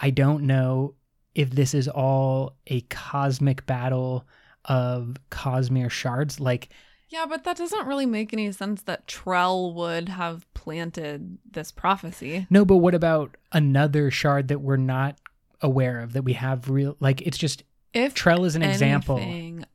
I 0.00 0.10
don't 0.10 0.44
know 0.44 0.94
if 1.34 1.50
this 1.50 1.74
is 1.74 1.88
all 1.88 2.56
a 2.66 2.80
cosmic 2.82 3.66
battle 3.66 4.26
of 4.64 5.16
Cosmere 5.30 5.90
shards. 5.90 6.38
Like, 6.40 6.68
Yeah, 7.08 7.26
but 7.28 7.44
that 7.44 7.56
doesn't 7.56 7.86
really 7.86 8.06
make 8.06 8.32
any 8.32 8.50
sense 8.52 8.82
that 8.82 9.06
Trell 9.06 9.74
would 9.74 10.08
have 10.08 10.46
planted 10.54 11.38
this 11.50 11.72
prophecy. 11.72 12.46
no, 12.50 12.64
but 12.64 12.76
what 12.78 12.94
about 12.94 13.36
another 13.52 14.10
shard 14.10 14.48
that 14.48 14.60
we're 14.60 14.76
not 14.76 15.16
aware 15.60 16.00
of 16.00 16.12
that 16.12 16.22
we 16.22 16.34
have 16.34 16.68
real? 16.70 16.96
Like, 17.00 17.22
it's 17.22 17.38
just 17.38 17.62
If 17.94 18.14
Trell 18.14 18.44
is 18.46 18.54
an 18.56 18.62
example. 18.62 19.18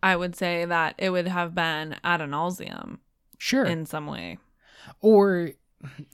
I 0.03 0.15
would 0.15 0.36
say 0.36 0.65
that 0.65 0.95
it 0.97 1.09
would 1.09 1.27
have 1.27 1.55
been 1.55 1.95
Adonalsium 2.03 2.99
Sure. 3.38 3.65
in 3.65 3.86
some 3.86 4.07
way. 4.07 4.38
or 5.01 5.49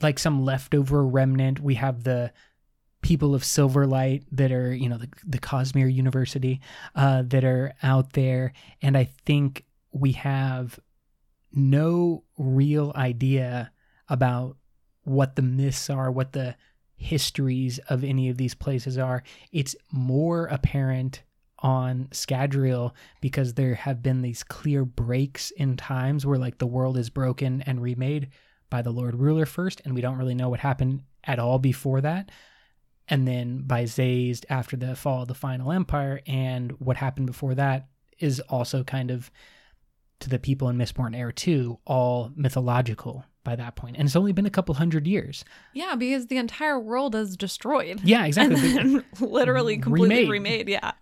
like 0.02 0.18
some 0.18 0.44
leftover 0.44 1.04
remnant. 1.06 1.60
We 1.60 1.74
have 1.76 2.02
the 2.04 2.32
people 3.02 3.34
of 3.34 3.42
Silverlight 3.42 4.24
that 4.32 4.52
are, 4.52 4.74
you 4.74 4.88
know, 4.88 4.98
the, 4.98 5.08
the 5.26 5.38
Cosmere 5.38 5.92
University 5.92 6.60
uh, 6.94 7.22
that 7.26 7.44
are 7.44 7.72
out 7.82 8.12
there. 8.12 8.52
And 8.82 8.96
I 8.96 9.04
think 9.24 9.64
we 9.92 10.12
have 10.12 10.78
no 11.52 12.24
real 12.38 12.92
idea 12.94 13.72
about 14.08 14.56
what 15.04 15.36
the 15.36 15.42
myths 15.42 15.88
are, 15.88 16.10
what 16.10 16.32
the 16.32 16.56
histories 16.96 17.78
of 17.88 18.04
any 18.04 18.28
of 18.28 18.36
these 18.36 18.54
places 18.54 18.98
are. 18.98 19.22
It's 19.50 19.74
more 19.90 20.46
apparent 20.46 21.22
on 21.60 22.08
Scadrial 22.10 22.92
because 23.20 23.54
there 23.54 23.74
have 23.74 24.02
been 24.02 24.22
these 24.22 24.42
clear 24.42 24.84
breaks 24.84 25.50
in 25.52 25.76
times 25.76 26.24
where 26.26 26.38
like 26.38 26.58
the 26.58 26.66
world 26.66 26.96
is 26.96 27.10
broken 27.10 27.62
and 27.62 27.82
remade 27.82 28.28
by 28.68 28.82
the 28.82 28.90
Lord 28.90 29.16
Ruler 29.16 29.46
first, 29.46 29.82
and 29.84 29.94
we 29.94 30.00
don't 30.00 30.16
really 30.16 30.34
know 30.34 30.48
what 30.48 30.60
happened 30.60 31.02
at 31.24 31.38
all 31.38 31.58
before 31.58 32.00
that. 32.00 32.30
And 33.10 33.26
then 33.26 33.62
by 33.66 33.84
Sazed 33.84 34.46
after 34.48 34.76
the 34.76 34.94
fall 34.94 35.22
of 35.22 35.28
the 35.28 35.34
final 35.34 35.72
empire, 35.72 36.20
and 36.26 36.72
what 36.80 36.96
happened 36.96 37.26
before 37.26 37.54
that 37.56 37.88
is 38.18 38.40
also 38.48 38.84
kind 38.84 39.10
of 39.10 39.30
to 40.20 40.28
the 40.28 40.38
people 40.38 40.68
in 40.68 40.76
Mistborn 40.76 41.16
Era 41.16 41.32
2 41.32 41.78
all 41.86 42.30
mythological 42.36 43.24
by 43.42 43.56
that 43.56 43.74
point. 43.74 43.96
And 43.96 44.06
it's 44.06 44.16
only 44.16 44.32
been 44.32 44.46
a 44.46 44.50
couple 44.50 44.74
hundred 44.74 45.06
years. 45.06 45.44
Yeah, 45.72 45.96
because 45.96 46.26
the 46.26 46.36
entire 46.36 46.78
world 46.78 47.14
is 47.14 47.36
destroyed. 47.36 48.00
Yeah, 48.04 48.26
exactly. 48.26 49.02
Literally 49.20 49.78
completely 49.78 50.28
Remade. 50.28 50.28
remade. 50.28 50.68
Yeah. 50.68 50.92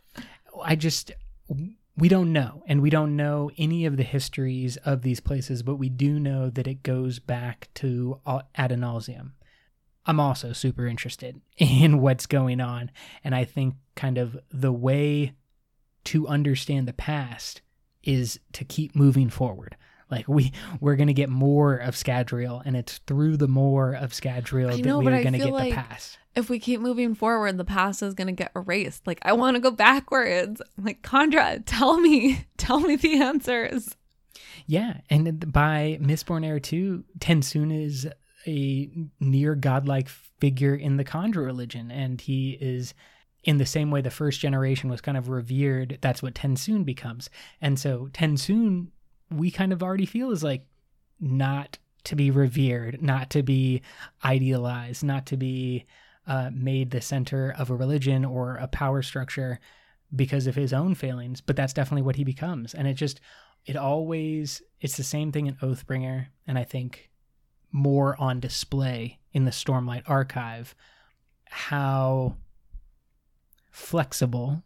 I 0.63 0.77
just 0.77 1.13
we 1.97 2.09
don't 2.09 2.33
know 2.33 2.63
and 2.67 2.81
we 2.81 2.91
don't 2.91 3.17
know 3.17 3.51
any 3.59 3.85
of 3.85 3.97
the 3.97 4.03
histories 4.05 4.77
of 4.79 5.03
these 5.03 5.19
places 5.21 5.63
but 5.63 5.77
we 5.77 5.89
do 5.89 6.21
know 6.21 6.49
that 6.51 6.67
it 6.67 6.83
goes 6.83 7.19
back 7.19 7.69
to 7.75 8.21
Adonalsium 8.57 9.33
i'm 10.09 10.19
also 10.19 10.53
super 10.53 10.87
interested 10.87 11.41
in 11.57 12.01
what's 12.01 12.27
going 12.27 12.61
on 12.61 12.91
and 13.23 13.35
i 13.35 13.45
think 13.45 13.75
kind 13.95 14.19
of 14.19 14.37
the 14.51 14.73
way 14.73 15.33
to 16.05 16.27
understand 16.27 16.89
the 16.89 16.93
past 16.93 17.61
is 18.03 18.41
to 18.53 18.65
keep 18.65 18.97
moving 18.97 19.29
forward 19.29 19.77
like 20.11 20.27
we 20.27 20.53
we're 20.81 20.97
going 20.97 21.09
to 21.09 21.13
get 21.13 21.29
more 21.29 21.75
of 21.77 21.95
Scadrial 21.95 22.63
and 22.65 22.77
it's 22.77 22.99
through 23.07 23.37
the 23.37 23.49
more 23.49 23.93
of 23.93 24.13
Scadrial 24.13 24.71
that 24.83 24.97
we 24.99 25.07
are 25.07 25.15
I 25.17 25.23
going 25.23 25.35
to 25.35 25.39
get 25.39 25.53
like- 25.53 25.71
the 25.71 25.77
past 25.77 26.19
If 26.35 26.49
we 26.49 26.59
keep 26.61 26.81
moving 26.81 27.15
forward, 27.15 27.59
the 27.59 27.65
past 27.65 28.03
is 28.03 28.15
going 28.15 28.29
to 28.29 28.33
get 28.33 28.53
erased. 28.55 29.07
Like, 29.09 29.19
I 29.23 29.33
want 29.33 29.57
to 29.57 29.61
go 29.61 29.73
backwards. 29.73 30.63
Like, 30.81 31.03
Kandra, 31.03 31.61
tell 31.67 31.99
me, 31.99 32.47
tell 32.57 32.79
me 32.79 32.95
the 32.95 33.21
answers. 33.21 33.97
Yeah, 34.65 35.01
and 35.11 35.53
by 35.53 35.99
Mistborn 36.01 36.47
Era 36.47 36.61
2, 36.61 37.05
Tensoon 37.19 37.73
is 37.73 38.07
a 38.47 38.91
near 39.21 39.55
godlike 39.55 40.09
figure 40.09 40.75
in 40.75 40.97
the 40.97 41.05
Kandra 41.05 41.45
religion, 41.45 41.91
and 41.91 42.21
he 42.21 42.59
is 42.61 42.95
in 43.45 43.59
the 43.59 43.67
same 43.67 43.91
way 43.91 44.01
the 44.01 44.11
first 44.11 44.41
generation 44.41 44.91
was 44.91 45.01
kind 45.01 45.17
of 45.17 45.29
revered, 45.29 45.99
that's 46.01 46.23
what 46.23 46.35
Tensoon 46.35 46.85
becomes. 46.85 47.31
And 47.61 47.79
so 47.79 48.09
Tensoon, 48.13 48.89
we 49.31 49.51
kind 49.51 49.73
of 49.73 49.83
already 49.83 50.07
feel 50.07 50.31
is 50.31 50.43
like 50.43 50.67
not 51.21 51.79
to 52.05 52.17
be 52.17 52.31
revered, 52.31 53.03
not 53.03 53.31
to 53.31 53.43
be 53.43 53.83
idealized, 54.25 55.05
not 55.05 55.27
to 55.27 55.37
be 55.37 55.87
uh, 56.27 56.51
made 56.53 56.91
the 56.91 57.01
center 57.01 57.55
of 57.59 57.71
a 57.71 57.75
religion 57.75 58.25
or 58.25 58.57
a 58.57 58.69
power 58.69 59.03
structure 59.03 59.61
because 60.15 60.47
of 60.47 60.55
his 60.55 60.73
own 60.73 60.95
failings, 60.95 61.41
but 61.41 61.57
that's 61.57 61.73
definitely 61.73 62.03
what 62.03 62.17
he 62.17 62.25
becomes. 62.25 62.75
And 62.75 62.89
it 62.89 62.95
just, 62.95 63.21
it 63.67 63.77
always, 63.77 64.63
it's 64.81 64.97
the 64.97 65.03
same 65.03 65.33
thing 65.33 65.47
in 65.47 65.55
Oathbringer, 65.57 66.27
and 66.47 66.59
I 66.59 66.65
think 66.65 67.11
more 67.73 68.21
on 68.21 68.41
display 68.41 69.19
in 69.33 69.45
the 69.45 69.51
Stormlight 69.51 70.03
Archive, 70.07 70.75
how 71.47 72.37
flexible 73.71 74.63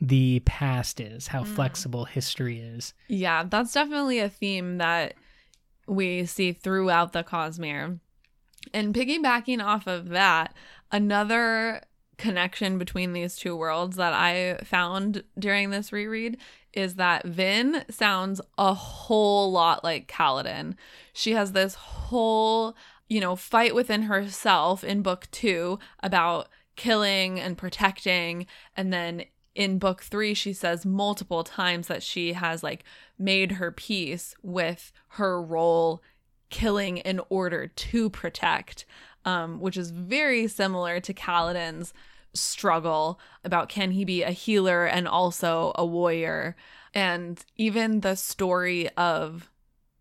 the 0.00 0.40
past 0.44 1.00
is, 1.00 1.28
how 1.28 1.42
Mm. 1.42 1.54
flexible 1.54 2.04
history 2.04 2.58
is. 2.60 2.94
Yeah, 3.08 3.44
that's 3.44 3.72
definitely 3.72 4.18
a 4.18 4.28
theme 4.28 4.78
that 4.78 5.14
we 5.86 6.24
see 6.26 6.52
throughout 6.52 7.12
the 7.12 7.22
Cosmere. 7.24 8.00
And 8.72 8.94
piggybacking 8.94 9.62
off 9.62 9.86
of 9.86 10.08
that, 10.10 10.54
another 10.90 11.82
connection 12.16 12.78
between 12.78 13.12
these 13.12 13.36
two 13.36 13.56
worlds 13.56 13.96
that 13.96 14.12
I 14.14 14.58
found 14.64 15.24
during 15.38 15.70
this 15.70 15.92
reread 15.92 16.38
is 16.76 16.96
that 16.96 17.24
Vin 17.24 17.84
sounds 17.90 18.40
a 18.58 18.74
whole 18.74 19.50
lot 19.50 19.84
like 19.84 20.08
Kaladin. 20.08 20.74
She 21.12 21.32
has 21.32 21.52
this 21.52 21.74
whole, 21.74 22.76
you 23.08 23.20
know, 23.20 23.36
fight 23.36 23.74
within 23.74 24.02
herself 24.02 24.84
in 24.84 25.02
book 25.02 25.28
two 25.30 25.78
about 26.02 26.48
killing 26.76 27.38
and 27.38 27.56
protecting. 27.56 28.46
And 28.76 28.92
then 28.92 29.24
in 29.54 29.78
book 29.78 30.02
three, 30.02 30.34
she 30.34 30.52
says 30.52 30.84
multiple 30.84 31.44
times 31.44 31.86
that 31.86 32.02
she 32.02 32.32
has 32.32 32.62
like 32.62 32.84
made 33.18 33.52
her 33.52 33.70
peace 33.70 34.34
with 34.42 34.92
her 35.10 35.40
role 35.40 36.02
killing 36.50 36.98
in 36.98 37.20
order 37.28 37.66
to 37.66 38.10
protect, 38.10 38.84
um, 39.24 39.60
which 39.60 39.76
is 39.76 39.90
very 39.90 40.46
similar 40.48 41.00
to 41.00 41.14
Kaladin's 41.14 41.94
struggle 42.34 43.18
about 43.44 43.68
can 43.68 43.92
he 43.92 44.04
be 44.04 44.22
a 44.22 44.30
healer 44.30 44.84
and 44.84 45.08
also 45.08 45.72
a 45.76 45.86
warrior. 45.86 46.56
And 46.92 47.44
even 47.56 48.00
the 48.00 48.14
story 48.14 48.88
of 48.90 49.50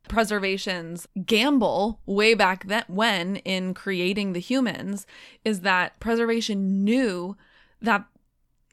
preservation's 0.07 1.07
gamble 1.25 1.99
way 2.05 2.33
back 2.33 2.67
then 2.67 2.83
when 2.87 3.37
in 3.37 3.73
creating 3.73 4.33
the 4.33 4.39
humans 4.39 5.07
is 5.45 5.61
that 5.61 5.99
preservation 5.99 6.83
knew 6.83 7.37
that 7.81 8.05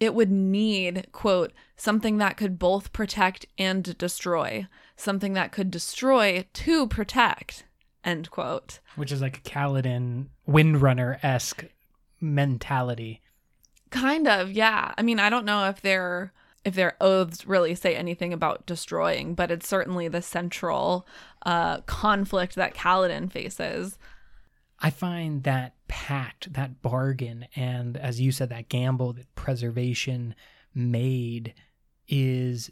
it 0.00 0.14
would 0.14 0.30
need 0.30 1.06
quote 1.12 1.52
something 1.76 2.18
that 2.18 2.36
could 2.36 2.58
both 2.58 2.92
protect 2.92 3.46
and 3.58 3.96
destroy 3.96 4.66
something 4.96 5.34
that 5.34 5.52
could 5.52 5.70
destroy 5.70 6.44
to 6.52 6.86
protect 6.88 7.64
end 8.02 8.30
quote 8.30 8.80
Which 8.96 9.12
is 9.12 9.20
like 9.20 9.38
a 9.38 9.40
Kaladin 9.42 10.26
Windrunner 10.48 11.22
esque 11.22 11.64
mentality. 12.20 13.20
Kind 13.91 14.26
of 14.28 14.51
yeah 14.53 14.93
i 14.97 15.03
mean 15.03 15.18
i 15.18 15.28
don't 15.28 15.45
know 15.45 15.68
if 15.68 15.80
their 15.80 16.32
if 16.64 16.74
their 16.74 16.97
oaths 17.01 17.47
really 17.47 17.74
say 17.74 17.95
anything 17.97 18.32
about 18.32 18.66
destroying 18.66 19.34
but 19.34 19.51
it's 19.51 19.68
certainly 19.68 20.09
the 20.09 20.22
central 20.22 21.07
uh 21.47 21.80
conflict 21.82 22.55
that 22.55 22.74
Kaladin 22.74 23.30
faces 23.30 23.99
I 24.82 24.88
find 24.88 25.43
that 25.43 25.74
pact, 25.88 26.55
that 26.55 26.80
bargain, 26.80 27.47
and 27.55 27.99
as 27.99 28.18
you 28.20 28.32
said, 28.32 28.49
that 28.49 28.70
gamble 28.70 29.12
that 29.12 29.34
preservation 29.34 30.34
made 30.74 31.53
is 32.09 32.70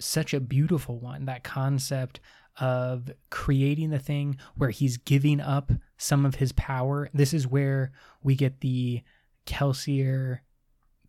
such 0.00 0.32
a 0.32 0.40
beautiful 0.40 0.98
one. 0.98 1.26
That 1.26 1.44
concept 1.44 2.20
of 2.58 3.10
creating 3.28 3.90
the 3.90 3.98
thing 3.98 4.38
where 4.56 4.70
he's 4.70 4.96
giving 4.96 5.40
up 5.40 5.72
some 5.98 6.24
of 6.24 6.36
his 6.36 6.52
power. 6.52 7.10
This 7.12 7.34
is 7.34 7.46
where 7.46 7.92
we 8.22 8.34
get 8.34 8.60
the 8.60 9.02
Kelsier 9.46 10.40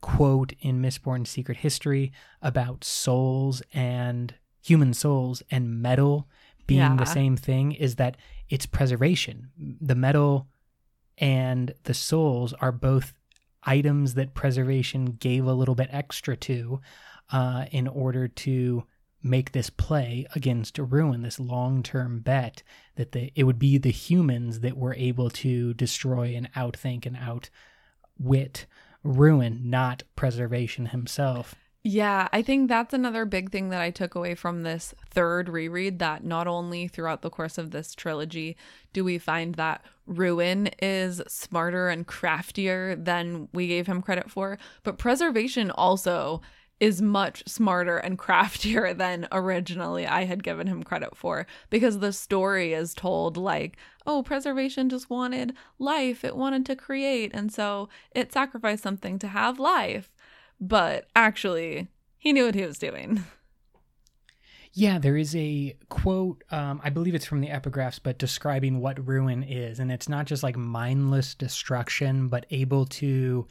quote 0.01 0.53
in 0.61 0.81
Mistborn 0.81 1.25
Secret 1.27 1.57
History 1.57 2.11
about 2.41 2.83
souls 2.83 3.61
and 3.73 4.33
human 4.61 4.93
souls 4.93 5.41
and 5.49 5.81
metal 5.81 6.27
being 6.67 6.79
Yeah. 6.79 6.95
the 6.95 7.05
same 7.05 7.35
thing 7.37 7.71
is 7.71 7.95
that 7.95 8.17
it's 8.49 8.65
preservation. 8.65 9.49
The 9.57 9.95
metal 9.95 10.47
and 11.17 11.73
the 11.83 11.93
souls 11.93 12.53
are 12.53 12.71
both 12.71 13.13
items 13.63 14.13
that 14.13 14.33
preservation 14.33 15.05
gave 15.19 15.45
a 15.45 15.53
little 15.53 15.75
bit 15.75 15.89
extra 15.91 16.35
to 16.37 16.79
uh, 17.31 17.65
in 17.71 17.87
order 17.87 18.27
to 18.27 18.83
make 19.23 19.51
this 19.51 19.69
play 19.69 20.25
against 20.35 20.77
ruin 20.77 21.21
this 21.23 21.39
long-term 21.39 22.19
bet 22.19 22.61
that 22.95 23.11
the, 23.13 23.31
it 23.35 23.43
would 23.43 23.59
be 23.59 23.77
the 23.77 23.91
humans 23.91 24.59
that 24.59 24.77
were 24.77 24.93
able 24.93 25.29
to 25.29 25.73
destroy 25.73 26.35
and 26.35 26.51
outthink 26.53 27.05
and 27.05 27.17
outwit 28.19 28.65
ruin 29.03 29.61
not 29.69 30.03
preservation 30.15 30.87
himself. 30.87 31.55
Yeah, 31.83 32.27
I 32.33 32.41
think 32.41 32.67
that's 32.67 32.93
another 32.93 33.23
big 33.23 33.51
thing 33.51 33.69
that 33.69 33.79
I 33.79 33.91
took 33.91 34.13
away 34.13 34.35
from 34.35 34.63
this 34.63 34.93
third 35.09 35.47
reread 35.47 35.99
that 35.99 36.25
not 36.25 36.45
only 36.45 36.89
throughout 36.89 37.21
the 37.21 37.29
course 37.29 37.57
of 37.57 37.71
this 37.71 37.95
trilogy 37.95 38.57
do 38.91 39.05
we 39.05 39.17
find 39.17 39.55
that 39.55 39.85
Ruin 40.05 40.67
is 40.81 41.21
smarter 41.27 41.87
and 41.87 42.05
craftier 42.05 42.95
than 42.95 43.47
we 43.53 43.67
gave 43.67 43.87
him 43.87 44.01
credit 44.01 44.29
for, 44.29 44.57
but 44.83 44.97
Preservation 44.97 45.71
also 45.71 46.41
is 46.79 47.01
much 47.01 47.43
smarter 47.47 47.97
and 47.97 48.17
craftier 48.19 48.93
than 48.93 49.27
originally 49.31 50.05
I 50.05 50.25
had 50.25 50.43
given 50.43 50.67
him 50.67 50.83
credit 50.83 51.15
for 51.15 51.47
because 51.69 51.99
the 51.99 52.13
story 52.13 52.73
is 52.73 52.93
told 52.93 53.37
like, 53.37 53.77
oh, 54.05 54.23
preservation 54.23 54.89
just 54.89 55.09
wanted 55.09 55.53
life, 55.79 56.23
it 56.23 56.35
wanted 56.35 56.65
to 56.67 56.75
create, 56.75 57.31
and 57.33 57.51
so 57.51 57.89
it 58.11 58.31
sacrificed 58.31 58.83
something 58.83 59.19
to 59.19 59.27
have 59.27 59.59
life 59.59 60.11
but 60.59 61.07
actually 61.15 61.87
he 62.17 62.33
knew 62.33 62.45
what 62.45 62.55
he 62.55 62.65
was 62.65 62.79
doing. 62.79 63.23
Yeah, 64.73 64.99
there 64.99 65.17
is 65.17 65.35
a 65.35 65.75
quote, 65.89 66.43
um, 66.51 66.81
I 66.83 66.91
believe 66.91 67.15
it's 67.15 67.25
from 67.25 67.41
the 67.41 67.47
epigraphs, 67.47 67.99
but 68.03 68.19
describing 68.19 68.79
what 68.79 69.07
ruin 69.07 69.41
is. 69.41 69.79
And 69.79 69.91
it's 69.91 70.07
not 70.07 70.27
just 70.27 70.43
like 70.43 70.55
mindless 70.55 71.33
destruction, 71.33 72.27
but 72.27 72.45
able 72.51 72.85
to 72.85 73.47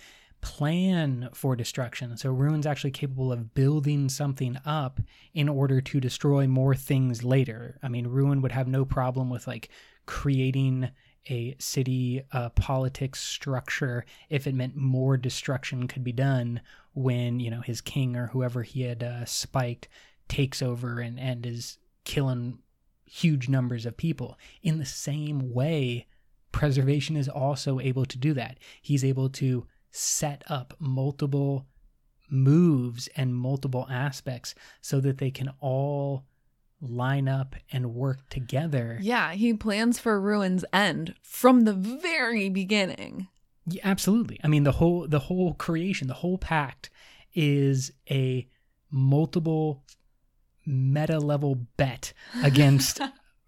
plan 0.47 1.29
for 1.35 1.57
destruction. 1.57 2.17
So 2.17 2.31
ruin's 2.31 2.67
actually 2.67 2.93
capable 2.93 3.33
of 3.33 3.53
building 3.53 4.09
something 4.09 4.57
up 4.65 5.01
in 5.35 5.49
order 5.49 5.81
to 5.81 6.01
destroy 6.01 6.47
more 6.47 6.73
things 6.73 7.25
later. 7.25 7.81
I 7.83 7.89
mean, 7.89 8.07
ruin 8.07 8.41
would 8.43 8.53
have 8.53 8.69
no 8.69 8.85
problem 8.85 9.29
with 9.29 9.49
like 9.49 9.71
creating 10.07 10.91
a 11.29 11.57
city 11.59 12.23
uh, 12.31 12.51
politics 12.51 13.21
structure 13.21 14.05
if 14.31 14.47
it 14.47 14.55
meant 14.55 14.77
more 14.77 15.17
destruction 15.17 15.89
could 15.89 16.05
be 16.05 16.13
done 16.13 16.61
when 16.95 17.41
you 17.41 17.51
know 17.51 17.61
his 17.61 17.81
king 17.81 18.15
or 18.15 18.29
whoever 18.29 18.63
he 18.63 18.83
had 18.83 19.03
uh, 19.03 19.25
spiked 19.25 19.89
takes 20.29 20.63
over 20.63 21.01
and, 21.01 21.19
and 21.19 21.45
is 21.45 21.79
killing 22.05 22.61
huge 23.05 23.49
numbers 23.49 23.85
of 23.85 23.97
people. 23.97 24.39
In 24.63 24.79
the 24.79 24.87
same 24.87 25.53
way, 25.53 26.07
preservation 26.53 27.17
is 27.17 27.29
also 27.29 27.81
able 27.81 28.05
to 28.05 28.17
do 28.17 28.33
that. 28.35 28.59
He's 28.81 29.05
able 29.05 29.29
to 29.31 29.67
set 29.97 30.45
up 30.49 30.75
multiple 30.79 31.67
moves 32.29 33.09
and 33.17 33.35
multiple 33.35 33.87
aspects 33.91 34.55
so 34.81 35.01
that 35.01 35.19
they 35.19 35.31
can 35.31 35.51
all 35.61 36.25
line 36.81 37.29
up 37.29 37.55
and 37.73 37.95
work 37.95 38.29
together. 38.29 38.99
Yeah, 39.01 39.33
he 39.33 39.55
plans 39.55 39.99
for 39.99 40.21
Ruin's 40.21 40.65
end 40.73 41.15
from 41.23 41.63
the 41.63 41.73
very 41.73 42.49
beginning. 42.49 43.29
Yeah, 43.67 43.83
absolutely. 43.85 44.39
I 44.45 44.49
mean, 44.49 44.65
the 44.65 44.73
whole 44.73 45.09
the 45.09 45.19
whole 45.19 45.55
creation, 45.55 46.09
the 46.09 46.15
whole 46.15 46.39
pact 46.39 46.91
is 47.35 47.93
a 48.11 48.47
multiple 48.91 49.83
meta 50.65 51.19
level 51.19 51.67
bet 51.77 52.13
against 52.43 53.01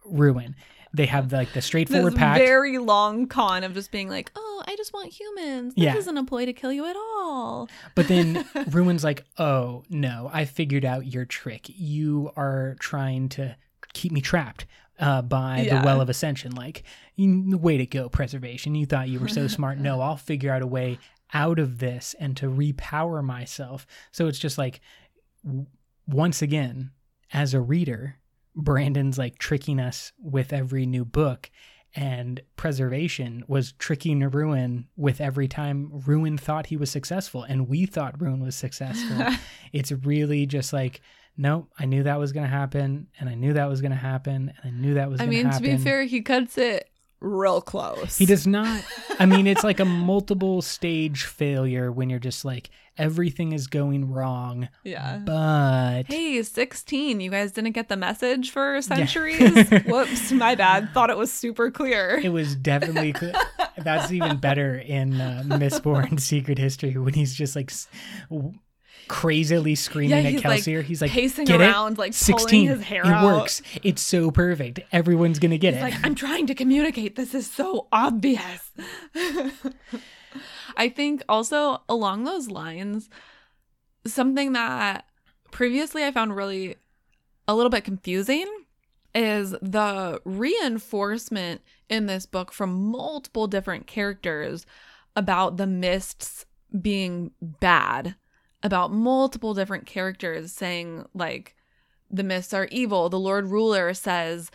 Ruin. 0.05 0.57
They 0.95 1.07
have 1.07 1.33
like 1.33 1.53
the 1.53 1.61
straightforward 1.63 2.15
this 2.15 2.19
pact. 2.19 2.39
very 2.39 2.79
long 2.79 3.27
con 3.27 3.63
of 3.65 3.75
just 3.75 3.91
being 3.93 4.09
like, 4.09 4.31
"Oh, 4.35 4.63
I 4.67 4.75
just 4.77 4.93
want 4.93 5.13
humans. 5.13 5.75
This 5.75 5.85
Yeah. 5.85 5.97
isn't 5.97 6.17
a 6.17 6.25
ploy 6.25 6.47
to 6.47 6.53
kill 6.53 6.73
you 6.73 6.87
at 6.87 6.97
all." 6.97 7.69
But 7.95 8.09
then 8.09 8.45
Ruin's 8.71 9.05
like, 9.05 9.25
oh, 9.39 9.85
no, 9.91 10.31
I 10.33 10.45
figured 10.45 10.85
out 10.85 11.07
your 11.07 11.25
trick. 11.25 11.67
You 11.69 12.31
are 12.37 12.77
trying 12.81 13.29
to 13.31 13.57
keep 13.93 14.13
me 14.13 14.21
trapped 14.21 14.67
uh, 14.99 15.23
by 15.23 15.61
Yeah. 15.63 15.81
the 15.81 15.85
Well 15.87 16.01
of 16.01 16.09
Ascension. 16.09 16.53
Like, 16.55 16.83
you- 17.17 17.57
way 17.59 17.77
to 17.79 17.87
go, 17.87 18.09
preservation. 18.09 18.75
You 18.75 18.87
thought 18.87 19.09
you 19.09 19.21
were 19.21 19.29
so 19.29 19.47
smart. 19.47 19.79
No, 19.79 20.01
I'll 20.03 20.17
figure 20.17 20.53
out 20.53 20.63
a 20.63 20.67
way 20.67 20.99
out 21.35 21.59
of 21.59 21.79
this 21.79 22.15
and 22.19 22.37
to 22.39 22.47
repower 22.47 23.23
myself. 23.23 23.87
So 24.13 24.27
it's 24.29 24.39
just 24.39 24.57
like, 24.59 24.81
w- 25.45 25.67
once 26.07 26.41
again, 26.43 26.91
as 27.33 27.53
a 27.55 27.61
reader, 27.61 28.17
Brandon's 28.59 29.17
like 29.17 29.39
tricking 29.39 29.79
us 29.81 30.13
with 30.21 30.53
every 30.53 30.85
new 30.85 31.05
book. 31.05 31.51
And 31.95 32.43
preservation 32.57 33.45
was 33.49 33.73
tricking 33.73 34.21
Ruin 34.21 34.89
with 34.97 35.23
every 35.23 35.49
time 35.49 36.03
Ruin 36.07 36.37
thought 36.37 36.67
he 36.67 36.77
was 36.77 36.91
successful, 36.91 37.45
and 37.45 37.67
we 37.67 37.87
thought 37.87 38.21
Ruin 38.21 38.41
was 38.41 38.55
successful. 38.55 39.27
it's 39.73 39.91
really 39.91 40.45
just 40.45 40.75
like, 40.75 41.01
nope, 41.37 41.71
I 41.79 41.87
knew 41.87 42.03
that 42.03 42.19
was 42.19 42.33
going 42.33 42.45
to 42.45 42.51
happen, 42.51 43.07
and 43.19 43.29
I 43.29 43.35
knew 43.35 43.55
that 43.55 43.71
was 43.71 43.81
going 43.81 43.93
to 43.93 43.97
happen, 43.97 44.53
and 44.63 44.65
I 44.65 44.71
knew 44.71 44.95
that 44.95 45.09
was 45.09 45.21
I 45.21 45.25
going 45.25 45.31
to 45.31 45.37
happen. 45.45 45.47
I 45.47 45.61
mean, 45.61 45.71
happen. 45.71 45.79
to 45.79 45.85
be 45.85 45.91
fair, 45.91 46.05
he 46.05 46.21
cuts 46.21 46.59
it 46.59 46.91
real 47.21 47.61
close. 47.61 48.17
He 48.19 48.27
does 48.27 48.47
not. 48.47 48.83
I 49.19 49.27
mean, 49.27 49.47
it's 49.47 49.65
like 49.65 49.81
a 49.81 49.85
multiple 49.85 50.63
stage 50.63 51.25
failure 51.25 51.91
when 51.91 52.11
you're 52.11 52.19
just 52.19 52.45
like 52.45 52.71
everything 52.97 53.53
is 53.53 53.67
going 53.69 54.11
wrong, 54.13 54.69
Yeah. 54.85 55.19
but 55.25 56.05
Hey, 56.09 56.43
16. 56.43 57.21
You 57.21 57.31
guys 57.31 57.53
didn't 57.53 57.73
get 57.73 57.89
the 57.89 57.97
message 57.97 58.51
for 58.51 58.81
centuries? 58.83 59.69
Whoops, 59.87 60.33
my 60.33 60.55
bad. 60.57 60.91
Thought 60.95 61.11
it 61.11 61.17
was 61.17 61.33
super 61.33 61.71
clear. 61.71 62.21
it 62.23 62.31
was 62.31 62.55
definitely 62.57 63.15
cl- 63.19 63.41
that's 63.79 64.11
even 64.13 64.39
better 64.39 64.75
in 64.77 65.21
uh, 65.21 65.43
Mistborn 65.47 66.19
Secret 66.21 66.59
History 66.59 66.97
when 66.97 67.15
he's 67.15 67.35
just 67.35 67.55
like 67.55 67.73
w- 68.31 68.53
crazily 69.07 69.75
screaming 69.75 70.11
Yeah, 70.25 70.31
at 70.39 70.45
like, 70.45 70.63
Kelsier. 70.63 70.83
he's 70.83 71.01
like 71.01 71.11
pacing 71.11 71.45
"Get 71.47 71.61
it? 71.61 71.65
around, 71.65 71.99
like, 71.99 72.13
pulling 72.13 72.39
16. 72.39 72.69
his 72.69 72.83
hair 72.83 73.03
it 73.03 73.09
out." 73.09 73.25
works. 73.25 73.63
It's 73.83 74.03
so 74.03 74.31
perfect. 74.31 74.81
Everyone's 74.93 75.39
gonna 75.39 75.59
get 75.59 75.75
He's 75.75 75.83
it. 75.83 75.85
like, 75.85 76.05
I'm 76.05 76.15
trying 76.15 76.47
to 76.49 76.55
communicate. 76.55 77.17
This 77.17 77.35
is 77.35 77.51
so 77.51 77.87
obvious. 77.93 78.71
I 80.77 80.89
think 80.89 81.23
also 81.29 81.83
along 81.89 82.25
those 82.25 82.49
lines, 82.51 83.09
something 84.07 84.53
that 84.53 85.05
previously 85.51 86.05
I 86.05 86.11
found 86.13 86.37
really 86.37 86.77
a 87.47 87.55
little 87.55 87.71
bit 87.71 87.85
confusing 87.85 88.47
is 89.15 89.53
the 89.63 90.21
reinforcement 90.25 91.63
in 91.89 92.07
this 92.07 92.27
book 92.27 92.53
from 92.53 92.91
multiple 92.91 93.47
different 93.47 93.87
characters 93.87 94.67
about 95.17 95.57
the 95.57 95.67
mists 95.67 96.45
being 96.81 97.31
bad, 97.41 98.15
about 98.63 98.93
multiple 98.93 99.55
different 99.55 99.87
characters 99.87 100.53
saying, 100.53 101.07
like, 101.15 101.55
the 102.11 102.25
mists 102.25 102.55
are 102.55 102.69
evil. 102.71 103.09
The 103.09 103.19
Lord 103.19 103.49
Ruler 103.49 103.95
says 103.95 104.51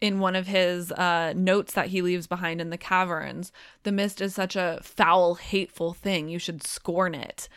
in 0.00 0.20
one 0.20 0.36
of 0.36 0.46
his 0.46 0.92
uh, 0.92 1.32
notes 1.34 1.74
that 1.74 1.88
he 1.88 2.02
leaves 2.02 2.26
behind 2.26 2.60
in 2.60 2.70
the 2.70 2.78
caverns, 2.78 3.50
the 3.82 3.92
mist 3.92 4.20
is 4.20 4.34
such 4.34 4.54
a 4.54 4.78
foul, 4.82 5.34
hateful 5.34 5.92
thing. 5.92 6.28
You 6.28 6.38
should 6.38 6.62
scorn 6.62 7.14
it. 7.14 7.48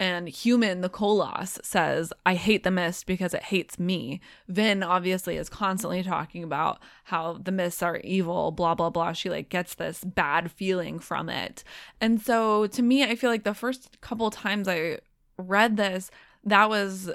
And 0.00 0.28
human, 0.28 0.80
the 0.80 0.90
Koloss, 0.90 1.64
says, 1.64 2.12
I 2.26 2.34
hate 2.34 2.64
the 2.64 2.72
mist 2.72 3.06
because 3.06 3.32
it 3.32 3.44
hates 3.44 3.78
me. 3.78 4.20
Vin 4.48 4.82
obviously 4.82 5.36
is 5.36 5.48
constantly 5.48 6.02
talking 6.02 6.42
about 6.42 6.80
how 7.04 7.34
the 7.34 7.52
mists 7.52 7.80
are 7.80 7.98
evil, 7.98 8.50
blah, 8.50 8.74
blah, 8.74 8.90
blah. 8.90 9.12
She 9.12 9.30
like 9.30 9.48
gets 9.50 9.74
this 9.74 10.02
bad 10.02 10.50
feeling 10.50 10.98
from 10.98 11.28
it. 11.28 11.62
And 12.00 12.20
so 12.20 12.66
to 12.66 12.82
me, 12.82 13.04
I 13.04 13.14
feel 13.14 13.30
like 13.30 13.44
the 13.44 13.54
first 13.54 14.00
couple 14.00 14.30
times 14.32 14.66
I 14.66 14.98
read 15.36 15.76
this, 15.76 16.10
that 16.44 16.68
was 16.68 17.10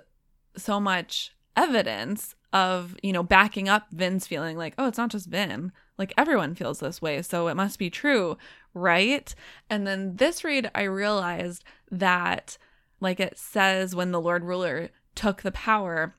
so 0.56 0.80
much 0.80 1.36
evidence 1.56 2.36
of, 2.52 2.96
you 3.04 3.14
know, 3.14 3.24
backing 3.24 3.70
up 3.70 3.88
Vin's 3.92 4.26
feeling 4.26 4.58
like, 4.58 4.74
oh, 4.78 4.88
it's 4.88 4.98
not 4.98 5.12
just 5.12 5.28
Vin. 5.28 5.72
Like 5.98 6.14
everyone 6.18 6.56
feels 6.56 6.80
this 6.80 7.02
way. 7.02 7.22
So 7.22 7.48
it 7.48 7.56
must 7.56 7.78
be 7.78 7.90
true. 7.90 8.38
Right. 8.74 9.34
And 9.70 9.86
then 9.86 10.16
this 10.16 10.44
read, 10.44 10.72
I 10.74 10.84
realized 10.84 11.64
that, 11.92 12.58
like 13.00 13.20
it 13.20 13.38
says, 13.38 13.96
when 13.96 14.12
the 14.12 14.22
Lord 14.22 14.44
Ruler 14.44 14.90
took 15.16 15.42
the 15.42 15.52
power, 15.52 16.16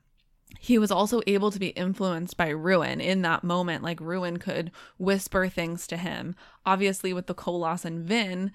he 0.59 0.77
was 0.77 0.91
also 0.91 1.21
able 1.27 1.49
to 1.51 1.59
be 1.59 1.69
influenced 1.69 2.37
by 2.37 2.49
Ruin 2.49 3.01
in 3.01 3.21
that 3.23 3.43
moment. 3.43 3.83
Like 3.83 3.99
Ruin 3.99 4.37
could 4.37 4.71
whisper 4.97 5.47
things 5.47 5.87
to 5.87 5.97
him. 5.97 6.35
Obviously, 6.65 7.13
with 7.13 7.27
the 7.27 7.35
Koloss 7.35 7.85
and 7.85 8.05
Vin, 8.05 8.51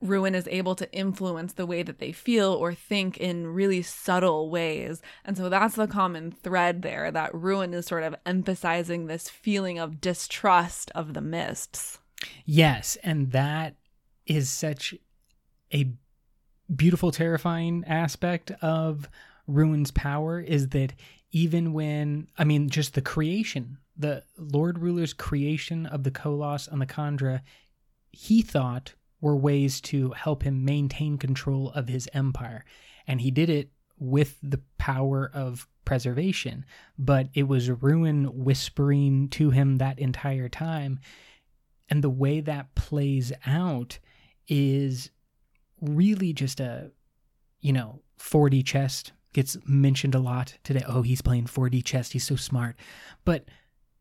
Ruin 0.00 0.34
is 0.34 0.46
able 0.48 0.74
to 0.76 0.92
influence 0.92 1.52
the 1.52 1.66
way 1.66 1.82
that 1.82 1.98
they 1.98 2.12
feel 2.12 2.52
or 2.52 2.72
think 2.72 3.16
in 3.16 3.48
really 3.48 3.82
subtle 3.82 4.48
ways. 4.48 5.02
And 5.24 5.36
so 5.36 5.48
that's 5.48 5.74
the 5.74 5.86
common 5.86 6.30
thread 6.30 6.82
there 6.82 7.10
that 7.10 7.34
Ruin 7.34 7.74
is 7.74 7.86
sort 7.86 8.04
of 8.04 8.14
emphasizing 8.24 9.06
this 9.06 9.28
feeling 9.28 9.78
of 9.78 10.00
distrust 10.00 10.90
of 10.94 11.14
the 11.14 11.20
mists. 11.20 11.98
Yes, 12.44 12.96
and 13.02 13.32
that 13.32 13.76
is 14.26 14.48
such 14.50 14.94
a 15.72 15.92
beautiful, 16.74 17.10
terrifying 17.10 17.84
aspect 17.86 18.50
of 18.62 19.08
Ruin's 19.46 19.90
power 19.90 20.40
is 20.40 20.68
that 20.68 20.94
even 21.30 21.72
when, 21.72 22.28
I 22.38 22.44
mean, 22.44 22.70
just 22.70 22.94
the 22.94 23.02
creation, 23.02 23.78
the 23.96 24.22
Lord 24.36 24.78
Ruler's 24.78 25.12
creation 25.12 25.86
of 25.86 26.04
the 26.04 26.10
Koloss 26.10 26.68
and 26.70 26.80
the 26.80 26.86
Kandra, 26.86 27.40
he 28.10 28.42
thought 28.42 28.94
were 29.20 29.36
ways 29.36 29.80
to 29.80 30.10
help 30.12 30.42
him 30.42 30.64
maintain 30.64 31.18
control 31.18 31.70
of 31.70 31.88
his 31.88 32.08
empire. 32.12 32.64
And 33.06 33.20
he 33.20 33.30
did 33.30 33.50
it 33.50 33.70
with 33.98 34.38
the 34.42 34.60
power 34.78 35.30
of 35.32 35.66
preservation. 35.84 36.64
But 36.98 37.28
it 37.34 37.48
was 37.48 37.70
Ruin 37.70 38.44
whispering 38.44 39.28
to 39.30 39.50
him 39.50 39.76
that 39.76 39.98
entire 39.98 40.48
time. 40.48 41.00
And 41.90 42.04
the 42.04 42.10
way 42.10 42.40
that 42.40 42.74
plays 42.74 43.32
out 43.46 43.98
is 44.46 45.10
really 45.80 46.32
just 46.32 46.60
a, 46.60 46.90
you 47.60 47.72
know, 47.72 48.02
4D 48.20 48.64
chess 48.64 49.04
gets 49.32 49.56
mentioned 49.66 50.14
a 50.14 50.20
lot 50.20 50.58
today. 50.64 50.84
Oh, 50.86 51.02
he's 51.02 51.22
playing 51.22 51.44
4D 51.46 51.84
chess. 51.84 52.10
He's 52.10 52.26
so 52.26 52.36
smart. 52.36 52.76
But 53.24 53.46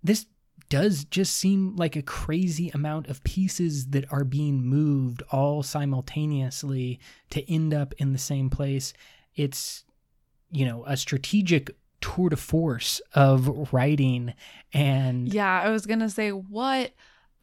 this 0.03 0.25
does 0.69 1.05
just 1.05 1.35
seem 1.35 1.75
like 1.75 1.95
a 1.95 2.01
crazy 2.01 2.69
amount 2.69 3.07
of 3.07 3.23
pieces 3.23 3.87
that 3.87 4.11
are 4.11 4.23
being 4.23 4.63
moved 4.63 5.23
all 5.31 5.63
simultaneously 5.63 6.99
to 7.29 7.51
end 7.51 7.73
up 7.73 7.93
in 7.97 8.11
the 8.11 8.17
same 8.17 8.49
place. 8.49 8.93
It's, 9.35 9.85
you 10.51 10.65
know, 10.65 10.83
a 10.85 10.97
strategic 10.97 11.75
tour 12.01 12.29
de 12.29 12.35
force 12.35 13.01
of 13.13 13.73
writing 13.73 14.33
and 14.73 15.33
Yeah, 15.33 15.61
I 15.61 15.69
was 15.69 15.85
to 15.99 16.09
say, 16.09 16.31
what 16.31 16.91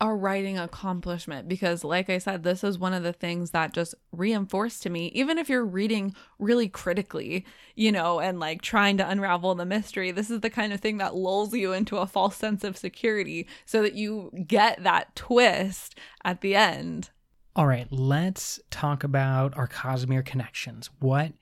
a 0.00 0.12
writing 0.12 0.58
accomplishment 0.58 1.48
because 1.48 1.84
like 1.84 2.10
i 2.10 2.18
said 2.18 2.42
this 2.42 2.64
is 2.64 2.78
one 2.78 2.92
of 2.92 3.04
the 3.04 3.12
things 3.12 3.52
that 3.52 3.72
just 3.72 3.94
reinforced 4.12 4.82
to 4.82 4.90
me 4.90 5.06
even 5.14 5.38
if 5.38 5.48
you're 5.48 5.64
reading 5.64 6.12
really 6.38 6.68
critically 6.68 7.46
you 7.76 7.92
know 7.92 8.18
and 8.18 8.40
like 8.40 8.60
trying 8.60 8.96
to 8.96 9.08
unravel 9.08 9.54
the 9.54 9.64
mystery 9.64 10.10
this 10.10 10.30
is 10.30 10.40
the 10.40 10.50
kind 10.50 10.72
of 10.72 10.80
thing 10.80 10.98
that 10.98 11.14
lulls 11.14 11.54
you 11.54 11.72
into 11.72 11.96
a 11.96 12.06
false 12.06 12.36
sense 12.36 12.64
of 12.64 12.76
security 12.76 13.46
so 13.64 13.82
that 13.82 13.94
you 13.94 14.32
get 14.46 14.82
that 14.82 15.14
twist 15.14 15.96
at 16.24 16.40
the 16.40 16.56
end 16.56 17.10
All 17.56 17.68
right, 17.68 17.86
let's 17.92 18.58
talk 18.70 19.04
about 19.04 19.56
our 19.56 19.68
Cosmere 19.68 20.24
connections. 20.24 20.90
What 20.98 21.34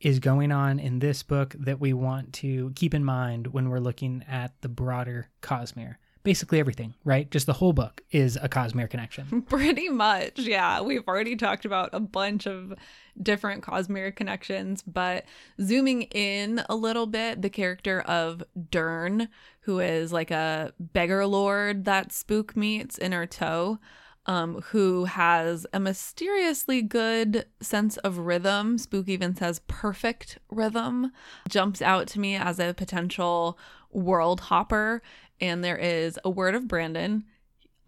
is 0.00 0.20
going 0.20 0.52
on 0.52 0.78
in 0.78 1.00
this 1.00 1.24
book 1.24 1.56
that 1.58 1.80
we 1.80 1.92
want 1.92 2.32
to 2.34 2.70
keep 2.76 2.94
in 2.94 3.04
mind 3.04 3.48
when 3.48 3.68
we're 3.68 3.80
looking 3.80 4.24
at 4.28 4.52
the 4.60 4.68
broader 4.68 5.30
Cosmere? 5.42 5.96
Basically, 6.28 6.60
everything, 6.60 6.92
right? 7.06 7.30
Just 7.30 7.46
the 7.46 7.54
whole 7.54 7.72
book 7.72 8.02
is 8.10 8.36
a 8.36 8.50
Cosmere 8.50 8.90
connection. 8.90 9.40
Pretty 9.48 9.88
much, 9.88 10.38
yeah. 10.40 10.82
We've 10.82 11.08
already 11.08 11.36
talked 11.36 11.64
about 11.64 11.88
a 11.94 12.00
bunch 12.00 12.46
of 12.46 12.74
different 13.22 13.64
Cosmere 13.64 14.14
connections, 14.14 14.82
but 14.82 15.24
zooming 15.58 16.02
in 16.02 16.62
a 16.68 16.76
little 16.76 17.06
bit, 17.06 17.40
the 17.40 17.48
character 17.48 18.02
of 18.02 18.42
Dern, 18.70 19.30
who 19.60 19.78
is 19.78 20.12
like 20.12 20.30
a 20.30 20.74
beggar 20.78 21.24
lord 21.24 21.86
that 21.86 22.12
Spook 22.12 22.54
meets 22.54 22.98
in 22.98 23.12
Urteau, 23.12 23.78
um, 24.26 24.60
who 24.66 25.06
has 25.06 25.66
a 25.72 25.80
mysteriously 25.80 26.82
good 26.82 27.46
sense 27.62 27.96
of 27.96 28.18
rhythm. 28.18 28.76
Spook 28.76 29.08
even 29.08 29.34
says 29.34 29.62
perfect 29.66 30.40
rhythm, 30.50 31.10
jumps 31.48 31.80
out 31.80 32.06
to 32.08 32.20
me 32.20 32.36
as 32.36 32.58
a 32.58 32.74
potential 32.74 33.58
world 33.90 34.40
hopper, 34.40 35.02
and 35.40 35.62
there 35.62 35.76
is 35.76 36.18
a 36.24 36.30
word 36.30 36.54
of 36.54 36.68
Brandon. 36.68 37.24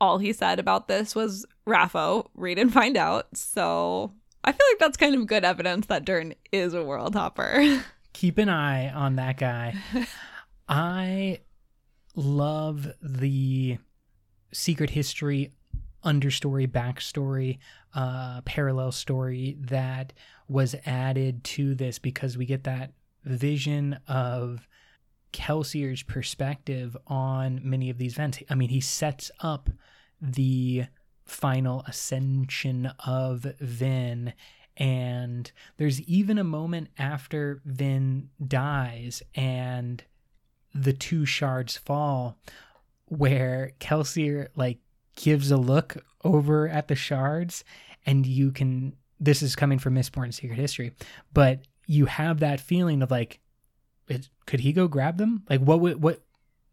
All 0.01 0.19
he 0.19 0.33
said 0.33 0.59
about 0.59 0.89
this 0.89 1.15
was 1.15 1.45
RAFO, 1.67 2.29
read 2.35 2.59
and 2.59 2.73
find 2.73 2.97
out. 2.97 3.37
So 3.37 4.13
I 4.43 4.53
feel 4.53 4.67
like 4.73 4.79
that's 4.79 4.97
kind 4.97 5.15
of 5.15 5.27
good 5.27 5.45
evidence 5.45 5.87
that 5.87 6.05
Dern 6.05 6.35
is 6.53 6.75
a 6.75 6.85
world 6.85 7.15
hopper. 7.15 7.83
Keep 8.13 8.39
an 8.39 8.49
eye 8.49 8.91
on 8.91 9.17
that 9.17 9.39
guy. 9.39 9.75
I 10.69 11.41
love 12.15 12.89
the 13.03 13.79
secret 14.53 14.91
history 14.91 15.53
understory 16.05 16.67
backstory 16.67 17.59
uh 17.95 18.41
parallel 18.47 18.91
story 18.91 19.57
that 19.61 20.15
was 20.49 20.75
added 20.87 21.45
to 21.45 21.75
this 21.75 21.99
because 21.99 22.39
we 22.39 22.47
get 22.47 22.65
that 22.65 22.93
vision 23.25 23.99
of 24.09 24.67
Kelsier's 25.33 26.03
perspective 26.03 26.97
on 27.07 27.61
many 27.63 27.91
of 27.91 27.99
these 27.99 28.15
events. 28.15 28.43
I 28.49 28.55
mean, 28.55 28.71
he 28.71 28.81
sets 28.81 29.31
up 29.41 29.71
the 30.21 30.85
final 31.25 31.83
ascension 31.87 32.91
of 33.07 33.47
Vin 33.61 34.33
and 34.77 35.53
there's 35.77 36.01
even 36.03 36.39
a 36.39 36.45
moment 36.45 36.89
after 36.99 37.61
Vin 37.65 38.31
dies 38.45 39.23
and 39.35 40.03
the 40.75 40.93
two 40.93 41.27
shards 41.27 41.77
fall 41.77 42.39
where 43.07 43.73
Kelsier 43.79 44.49
like 44.57 44.79
gives 45.17 45.51
a 45.51 45.57
look 45.57 46.05
over 46.25 46.69
at 46.69 46.89
the 46.89 46.95
shards 46.95 47.65
and 48.07 48.25
you 48.25 48.51
can 48.51 48.95
this 49.21 49.43
is 49.43 49.55
coming 49.55 49.79
from 49.79 49.95
Mistborn 49.95 50.33
Secret 50.33 50.57
History, 50.57 50.93
but 51.35 51.61
you 51.87 52.07
have 52.07 52.41
that 52.41 52.59
feeling 52.59 53.03
of 53.03 53.11
like 53.11 53.40
it, 54.11 54.29
could 54.47 54.61
he 54.61 54.73
go 54.73 54.89
grab 54.89 55.19
them? 55.19 55.45
Like 55.49 55.61
what 55.61 55.81
what 55.81 56.23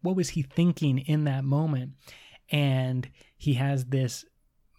what 0.02 0.16
was 0.16 0.30
he 0.30 0.42
thinking 0.42 0.98
in 0.98 1.24
that 1.24 1.44
moment? 1.44 1.92
And 2.50 3.08
he 3.36 3.54
has 3.54 3.86
this 3.86 4.24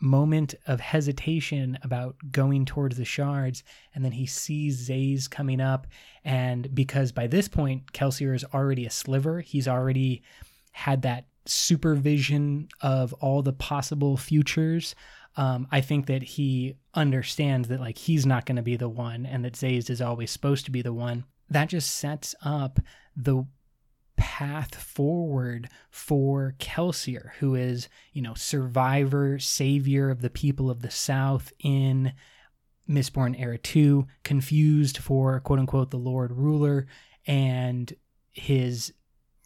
moment 0.02 0.56
of 0.66 0.80
hesitation 0.80 1.78
about 1.84 2.16
going 2.32 2.66
towards 2.66 2.98
the 2.98 3.06
shards 3.06 3.64
and 3.94 4.04
then 4.04 4.14
he 4.14 4.26
sees 4.26 4.88
Sazed 4.88 5.30
coming 5.30 5.60
up 5.60 5.88
and 6.24 6.74
because 6.74 7.12
by 7.12 7.28
this 7.28 7.48
point 7.48 7.92
Kelsier 7.92 8.34
is 8.34 8.46
already 8.54 8.86
a 8.86 8.90
sliver 8.90 9.42
he's 9.42 9.68
already 9.68 10.24
had 10.72 11.02
that 11.02 11.26
supervision 11.46 12.70
of 12.82 13.12
all 13.14 13.42
the 13.42 13.52
possible 13.52 14.16
futures 14.16 14.96
um, 15.36 15.68
I 15.72 15.82
think 15.82 16.08
that 16.08 16.24
he 16.24 16.76
understands 16.94 17.68
that 17.68 17.82
like 17.82 17.98
he's 17.98 18.26
not 18.26 18.46
going 18.46 18.56
to 18.56 18.62
be 18.62 18.78
the 18.78 18.90
one 18.90 19.26
and 19.26 19.44
that 19.44 19.56
Sazed 19.56 19.90
is 19.90 20.02
always 20.02 20.32
supposed 20.32 20.66
to 20.66 20.72
be 20.72 20.82
the 20.82 20.94
one 20.94 21.26
that 21.50 21.70
just 21.70 21.92
sets 21.92 22.36
up 22.44 22.80
the 23.16 23.46
path 24.16 24.76
forward 24.76 25.70
for 25.90 26.56
Kelsier, 26.60 27.32
who 27.40 27.56
is, 27.56 27.88
you 28.14 28.22
know, 28.22 28.34
survivor, 28.34 29.40
savior 29.40 30.10
of 30.10 30.22
the 30.22 30.30
people 30.30 30.70
of 30.70 30.82
the 30.82 30.92
South 30.92 31.52
in 31.60 32.14
Mistborn 32.88 33.40
Era 33.40 33.58
2, 33.58 34.06
confused 34.24 34.98
for 34.98 35.40
quote 35.40 35.60
unquote 35.60 35.92
the 35.92 35.98
Lord 35.98 36.32
Ruler, 36.32 36.88
and 37.26 37.94
his 38.32 38.94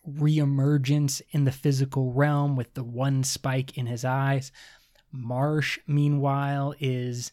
reemergence 0.07 1.21
in 1.31 1.43
the 1.45 1.51
physical 1.51 2.11
realm 2.11 2.55
with 2.55 2.73
the 2.73 2.83
one 2.83 3.23
spike 3.23 3.77
in 3.77 3.85
his 3.85 4.03
eyes. 4.03 4.51
Marsh, 5.11 5.79
meanwhile, 5.87 6.73
is 6.79 7.31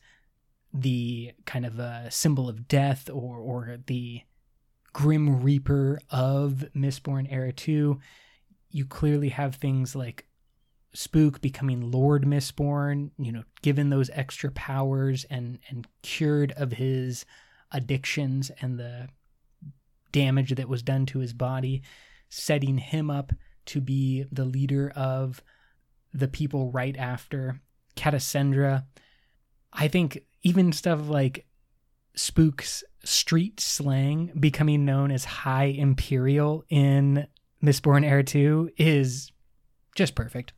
the 0.72 1.32
kind 1.46 1.66
of 1.66 1.78
a 1.78 2.10
symbol 2.10 2.48
of 2.48 2.68
death 2.68 3.10
or 3.10 3.38
or 3.38 3.78
the 3.86 4.22
Grim 4.92 5.42
Reaper 5.42 6.00
of 6.10 6.64
Mistborn 6.74 7.26
Era 7.30 7.52
2, 7.52 7.98
you 8.70 8.84
clearly 8.84 9.30
have 9.30 9.54
things 9.54 9.94
like 9.94 10.26
Spook 10.92 11.40
becoming 11.40 11.90
Lord 11.90 12.24
Mistborn, 12.24 13.10
you 13.16 13.30
know, 13.30 13.44
given 13.62 13.90
those 13.90 14.10
extra 14.12 14.50
powers 14.50 15.24
and 15.30 15.58
and 15.68 15.86
cured 16.02 16.52
of 16.52 16.72
his 16.72 17.24
addictions 17.70 18.50
and 18.60 18.78
the 18.78 19.08
damage 20.10 20.54
that 20.56 20.68
was 20.68 20.82
done 20.82 21.06
to 21.06 21.20
his 21.20 21.32
body, 21.32 21.82
setting 22.28 22.78
him 22.78 23.10
up 23.10 23.32
to 23.66 23.80
be 23.80 24.24
the 24.32 24.44
leader 24.44 24.90
of 24.96 25.42
the 26.12 26.26
people 26.26 26.72
right 26.72 26.96
after 26.96 27.60
Catacendre. 27.96 28.84
I 29.72 29.86
think 29.86 30.24
even 30.42 30.72
stuff 30.72 31.08
like 31.08 31.46
Spook's 32.20 32.84
street 33.02 33.60
slang 33.60 34.30
becoming 34.38 34.84
known 34.84 35.10
as 35.10 35.24
High 35.24 35.64
Imperial 35.64 36.64
in 36.68 37.26
Mistborn 37.64 38.04
Era 38.04 38.22
2 38.22 38.72
is 38.76 39.32
just 39.94 40.14
perfect. 40.14 40.52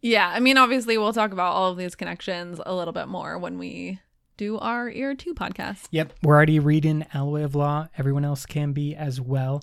Yeah, 0.00 0.28
I 0.28 0.38
mean, 0.38 0.58
obviously, 0.58 0.96
we'll 0.98 1.12
talk 1.12 1.32
about 1.32 1.54
all 1.54 1.72
of 1.72 1.76
these 1.76 1.96
connections 1.96 2.60
a 2.64 2.72
little 2.72 2.92
bit 2.92 3.08
more 3.08 3.36
when 3.36 3.58
we 3.58 3.98
do 4.36 4.58
our 4.58 4.88
Era 4.88 5.16
2 5.16 5.34
podcast. 5.34 5.88
Yep, 5.90 6.12
we're 6.22 6.36
already 6.36 6.60
reading 6.60 7.04
Alloy 7.12 7.42
of 7.42 7.56
Law. 7.56 7.88
Everyone 7.98 8.24
else 8.24 8.46
can 8.46 8.72
be 8.72 8.94
as 8.94 9.20
well. 9.20 9.60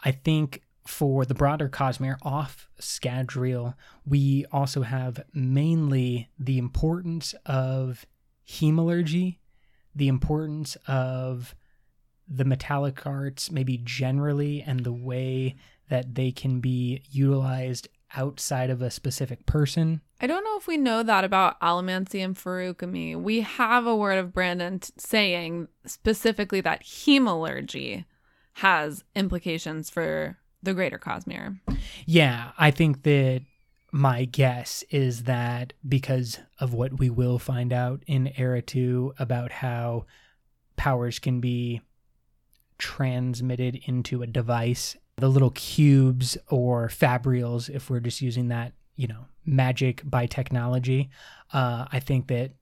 I 0.00 0.12
think 0.12 0.62
for 0.86 1.24
the 1.24 1.34
broader 1.34 1.70
Cosmere 1.70 2.18
off 2.20 2.68
Scadrial, 2.78 3.74
we 4.04 4.44
also 4.52 4.82
have 4.82 5.24
mainly 5.32 6.28
the 6.38 6.58
importance 6.58 7.34
of 7.46 8.04
hemalurgy 8.46 9.38
the 9.94 10.08
importance 10.08 10.76
of 10.86 11.54
the 12.28 12.44
metallic 12.44 13.06
arts, 13.06 13.50
maybe 13.50 13.78
generally, 13.78 14.62
and 14.62 14.80
the 14.80 14.92
way 14.92 15.56
that 15.88 16.14
they 16.14 16.32
can 16.32 16.60
be 16.60 17.02
utilized 17.10 17.88
outside 18.14 18.70
of 18.70 18.82
a 18.82 18.90
specific 18.90 19.46
person. 19.46 20.00
I 20.20 20.26
don't 20.26 20.44
know 20.44 20.56
if 20.56 20.66
we 20.66 20.76
know 20.76 21.02
that 21.02 21.24
about 21.24 21.60
Allomancy 21.60 22.24
and 22.24 22.36
Feruchemy. 22.36 23.20
We 23.20 23.40
have 23.40 23.86
a 23.86 23.96
word 23.96 24.18
of 24.18 24.32
Brandon 24.32 24.78
t- 24.78 24.92
saying 24.96 25.68
specifically 25.84 26.60
that 26.60 26.84
hemalurgy 26.84 28.04
has 28.54 29.04
implications 29.16 29.90
for 29.90 30.38
the 30.62 30.74
greater 30.74 30.98
Cosmere. 30.98 31.58
Yeah, 32.06 32.52
I 32.58 32.70
think 32.70 33.02
that 33.02 33.42
my 33.92 34.24
guess 34.24 34.82
is 34.90 35.24
that 35.24 35.74
because 35.86 36.40
of 36.58 36.72
what 36.72 36.98
we 36.98 37.10
will 37.10 37.38
find 37.38 37.74
out 37.74 38.02
in 38.06 38.32
Era 38.38 38.62
2 38.62 39.14
about 39.18 39.52
how 39.52 40.06
powers 40.76 41.18
can 41.18 41.40
be 41.40 41.82
transmitted 42.78 43.78
into 43.84 44.22
a 44.22 44.26
device, 44.26 44.96
the 45.16 45.28
little 45.28 45.50
cubes 45.50 46.38
or 46.48 46.88
fabrials, 46.88 47.68
if 47.68 47.90
we're 47.90 48.00
just 48.00 48.22
using 48.22 48.48
that, 48.48 48.72
you 48.96 49.06
know, 49.06 49.26
magic 49.44 50.00
by 50.04 50.24
technology, 50.24 51.10
uh, 51.52 51.84
I 51.92 52.00
think 52.00 52.28
that 52.28 52.52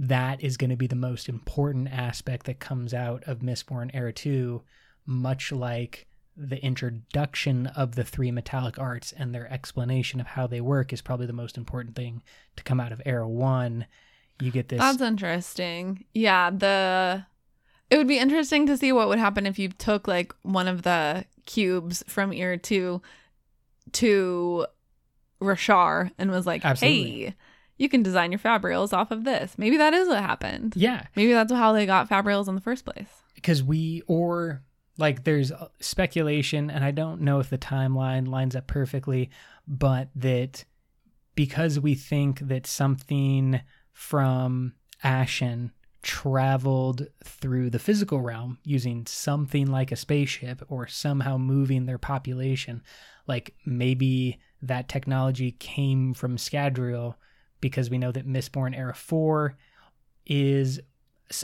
that 0.00 0.42
is 0.42 0.56
going 0.56 0.70
to 0.70 0.76
be 0.76 0.88
the 0.88 0.96
most 0.96 1.28
important 1.28 1.88
aspect 1.88 2.46
that 2.46 2.58
comes 2.58 2.92
out 2.92 3.22
of 3.24 3.38
Mistborn 3.38 3.90
Era 3.94 4.12
2, 4.12 4.62
much 5.06 5.52
like 5.52 6.08
the 6.36 6.62
introduction 6.62 7.66
of 7.68 7.94
the 7.94 8.04
three 8.04 8.30
metallic 8.30 8.78
arts 8.78 9.12
and 9.16 9.34
their 9.34 9.50
explanation 9.52 10.20
of 10.20 10.26
how 10.26 10.46
they 10.46 10.60
work 10.60 10.92
is 10.92 11.00
probably 11.00 11.26
the 11.26 11.32
most 11.32 11.56
important 11.56 11.96
thing 11.96 12.22
to 12.56 12.62
come 12.62 12.78
out 12.80 12.92
of 12.92 13.00
era 13.06 13.28
one. 13.28 13.86
You 14.40 14.50
get 14.50 14.68
this 14.68 14.80
that's 14.80 15.00
interesting. 15.00 16.04
Yeah 16.12 16.50
the 16.50 17.24
it 17.88 17.96
would 17.96 18.08
be 18.08 18.18
interesting 18.18 18.66
to 18.66 18.76
see 18.76 18.92
what 18.92 19.08
would 19.08 19.18
happen 19.18 19.46
if 19.46 19.58
you 19.58 19.68
took 19.68 20.06
like 20.06 20.34
one 20.42 20.68
of 20.68 20.82
the 20.82 21.24
cubes 21.46 22.04
from 22.06 22.32
era 22.32 22.58
two 22.58 23.00
to 23.92 24.66
Roshar 25.40 26.10
and 26.18 26.30
was 26.30 26.46
like 26.46 26.64
Absolutely. 26.64 27.20
hey 27.24 27.34
you 27.78 27.88
can 27.88 28.02
design 28.02 28.32
your 28.32 28.38
fabrials 28.38 28.92
off 28.92 29.10
of 29.10 29.24
this. 29.24 29.58
Maybe 29.58 29.76
that 29.76 29.92
is 29.92 30.08
what 30.08 30.22
happened. 30.22 30.74
Yeah. 30.76 31.06
Maybe 31.14 31.32
that's 31.32 31.52
how 31.52 31.72
they 31.72 31.84
got 31.86 32.08
fabrials 32.08 32.48
in 32.48 32.54
the 32.54 32.60
first 32.60 32.84
place. 32.84 33.08
Because 33.34 33.62
we 33.62 34.02
or 34.06 34.62
like 34.98 35.24
there's 35.24 35.52
uh, 35.52 35.68
speculation 35.80 36.70
and 36.70 36.84
i 36.84 36.90
don't 36.90 37.20
know 37.20 37.38
if 37.38 37.50
the 37.50 37.58
timeline 37.58 38.28
lines 38.28 38.56
up 38.56 38.66
perfectly 38.66 39.30
but 39.66 40.08
that 40.14 40.64
because 41.34 41.78
we 41.78 41.94
think 41.94 42.40
that 42.40 42.66
something 42.66 43.60
from 43.92 44.72
Ashyn 45.04 45.70
traveled 46.02 47.06
through 47.24 47.68
the 47.68 47.78
physical 47.78 48.20
realm 48.20 48.58
using 48.64 49.04
something 49.06 49.66
like 49.66 49.92
a 49.92 49.96
spaceship 49.96 50.62
or 50.68 50.86
somehow 50.86 51.36
moving 51.36 51.84
their 51.84 51.98
population 51.98 52.82
like 53.26 53.54
maybe 53.64 54.38
that 54.62 54.88
technology 54.88 55.52
came 55.52 56.14
from 56.14 56.36
Scadrial 56.36 57.14
because 57.60 57.90
we 57.90 57.98
know 57.98 58.12
that 58.12 58.28
Mistborn 58.28 58.76
Era 58.76 58.94
4 58.94 59.56
is 60.26 60.80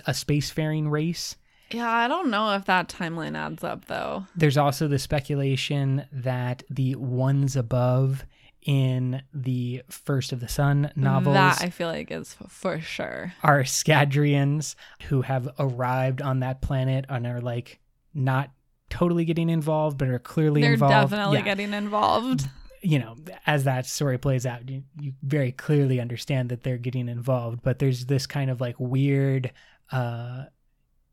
a 0.07 0.13
spacefaring 0.13 0.91
race 0.91 1.37
yeah, 1.75 1.91
I 1.91 2.09
don't 2.09 2.31
know 2.31 2.55
if 2.55 2.65
that 2.67 2.89
timeline 2.89 3.37
adds 3.37 3.63
up 3.65 3.87
though. 3.87 4.27
There's 4.37 4.57
also 4.59 4.89
the 4.89 4.99
speculation 4.99 6.05
that 6.13 6.63
the 6.71 6.95
ones 6.97 7.57
above 7.57 8.25
in 8.65 9.23
the 9.35 9.83
First 9.89 10.33
of 10.33 10.39
the 10.41 10.49
Sun 10.49 10.93
novels 10.95 11.35
that 11.35 11.61
I 11.63 11.71
feel 11.71 11.89
like 11.89 12.11
is 12.13 12.37
for 12.49 12.81
sure 12.81 13.33
are 13.43 13.63
Scadrians 13.65 14.77
who 15.09 15.23
have 15.23 15.49
arrived 15.59 16.23
on 16.23 16.41
that 16.41 16.61
planet 16.61 17.05
and 17.09 17.27
are 17.27 17.41
like 17.41 17.81
not 18.15 18.51
totally 18.89 19.25
getting 19.25 19.49
involved, 19.51 19.99
but 19.99 20.09
are 20.09 20.19
clearly 20.19 20.61
They're 20.61 20.75
involved. 20.75 21.11
definitely 21.11 21.39
Yeah. 21.39 21.45
getting 21.45 21.73
involved. 21.75 22.47
you 22.83 22.99
know, 22.99 23.17
as 23.47 23.65
that 23.65 23.87
story 23.87 24.19
plays 24.19 24.45
out, 24.45 24.69
you, 24.69 24.83
you 25.01 25.13
very 25.23 25.51
clearly 25.53 26.01
understand 26.01 26.49
that 26.51 26.63
they're 26.63 26.79
getting 26.79 27.09
involved, 27.09 27.63
but 27.63 27.79
there's 27.79 28.07
this 28.07 28.27
kind 28.27 28.51
of 28.51 28.61
like 28.61 28.75
weird 28.79 29.51
uh, 29.91 30.45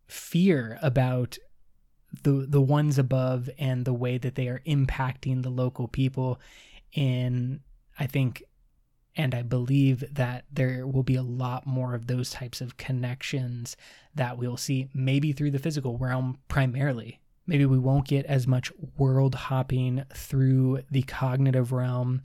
fear 0.10 0.78
about 0.82 1.38
the 2.24 2.46
the 2.50 2.62
ones 2.62 2.98
above 2.98 3.50
and 3.60 3.86
the 3.86 3.94
way 3.94 4.18
that 4.18 4.36
they 4.36 4.48
are 4.48 4.62
impacting 4.66 5.44
the 5.44 5.50
local 5.50 5.88
people. 5.88 6.40
And 6.96 7.60
I 8.00 8.08
think, 8.08 8.44
and 9.16 9.36
I 9.36 9.44
believe 9.44 10.04
that 10.12 10.46
there 10.52 10.88
will 10.88 11.04
be 11.04 11.16
a 11.16 11.22
lot 11.22 11.68
more 11.68 11.94
of 11.94 12.08
those 12.08 12.32
types 12.32 12.62
of 12.62 12.78
connections 12.78 13.78
that 14.16 14.38
we'll 14.38 14.58
see, 14.58 14.90
maybe 14.94 15.32
through 15.32 15.52
the 15.52 15.60
physical 15.60 15.98
realm 15.98 16.40
primarily 16.48 17.20
maybe 17.50 17.66
we 17.66 17.80
won't 17.80 18.08
get 18.08 18.28
as 18.28 18.46
much 18.46 18.72
world 18.96 19.34
hopping 19.34 20.04
through 20.14 20.84
the 20.92 21.02
cognitive 21.02 21.72
realm 21.72 22.22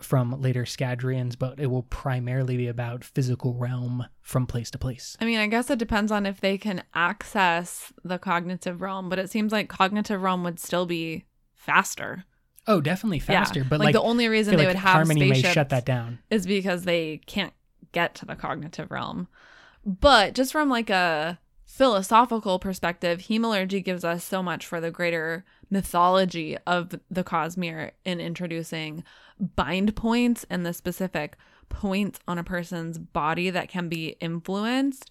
from 0.00 0.40
later 0.40 0.64
Scadrians, 0.64 1.38
but 1.38 1.58
it 1.58 1.66
will 1.66 1.84
primarily 1.84 2.56
be 2.56 2.66
about 2.66 3.04
physical 3.04 3.54
realm 3.54 4.06
from 4.20 4.46
place 4.46 4.70
to 4.72 4.78
place. 4.78 5.16
I 5.20 5.24
mean, 5.24 5.38
I 5.38 5.46
guess 5.46 5.70
it 5.70 5.78
depends 5.78 6.12
on 6.12 6.26
if 6.26 6.40
they 6.40 6.58
can 6.58 6.82
access 6.94 7.92
the 8.04 8.18
cognitive 8.18 8.82
realm, 8.82 9.08
but 9.08 9.18
it 9.18 9.30
seems 9.30 9.52
like 9.52 9.68
cognitive 9.68 10.22
realm 10.22 10.44
would 10.44 10.60
still 10.60 10.86
be 10.86 11.24
faster. 11.54 12.24
Oh, 12.66 12.80
definitely 12.80 13.20
faster, 13.20 13.60
yeah. 13.60 13.66
but 13.68 13.78
like, 13.78 13.86
like, 13.86 13.92
the 13.94 14.02
only 14.02 14.28
reason 14.28 14.56
they 14.56 14.64
like 14.64 14.74
would 14.74 14.76
have 14.76 14.94
Harmony 14.94 15.30
may 15.30 15.42
shut 15.42 15.68
that 15.68 15.86
down. 15.86 16.18
is 16.30 16.46
because 16.46 16.82
they 16.82 17.18
can't 17.26 17.52
get 17.92 18.14
to 18.16 18.26
the 18.26 18.34
cognitive 18.34 18.90
realm. 18.90 19.28
But 19.84 20.34
just 20.34 20.50
from 20.50 20.68
like 20.68 20.90
a 20.90 21.38
philosophical 21.76 22.58
perspective, 22.58 23.18
hemalurgy 23.18 23.84
gives 23.84 24.02
us 24.02 24.24
so 24.24 24.42
much 24.42 24.64
for 24.66 24.80
the 24.80 24.90
greater 24.90 25.44
mythology 25.68 26.56
of 26.66 26.94
the 27.10 27.22
Cosmere 27.22 27.90
in 28.02 28.18
introducing 28.18 29.04
bind 29.38 29.94
points 29.94 30.46
and 30.48 30.64
the 30.64 30.72
specific 30.72 31.36
points 31.68 32.18
on 32.26 32.38
a 32.38 32.44
person's 32.44 32.96
body 32.96 33.50
that 33.50 33.68
can 33.68 33.90
be 33.90 34.16
influenced 34.20 35.10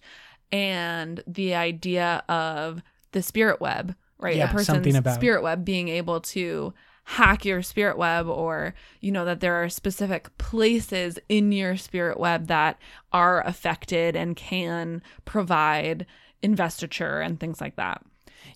and 0.50 1.22
the 1.24 1.54
idea 1.54 2.24
of 2.28 2.82
the 3.12 3.22
spirit 3.22 3.60
web, 3.60 3.94
right? 4.18 4.34
Yeah, 4.34 4.52
a 4.52 4.64
something 4.64 4.82
person's 4.82 4.96
about- 4.96 5.14
spirit 5.14 5.44
web 5.44 5.64
being 5.64 5.88
able 5.88 6.20
to 6.20 6.74
hack 7.04 7.44
your 7.44 7.62
spirit 7.62 7.96
web 7.96 8.26
or 8.26 8.74
you 9.00 9.12
know 9.12 9.24
that 9.24 9.38
there 9.38 9.54
are 9.54 9.68
specific 9.68 10.36
places 10.38 11.20
in 11.28 11.52
your 11.52 11.76
spirit 11.76 12.18
web 12.18 12.48
that 12.48 12.76
are 13.12 13.46
affected 13.46 14.16
and 14.16 14.34
can 14.34 15.00
provide 15.24 16.04
investiture 16.42 17.20
and 17.20 17.38
things 17.40 17.60
like 17.60 17.76
that. 17.76 18.02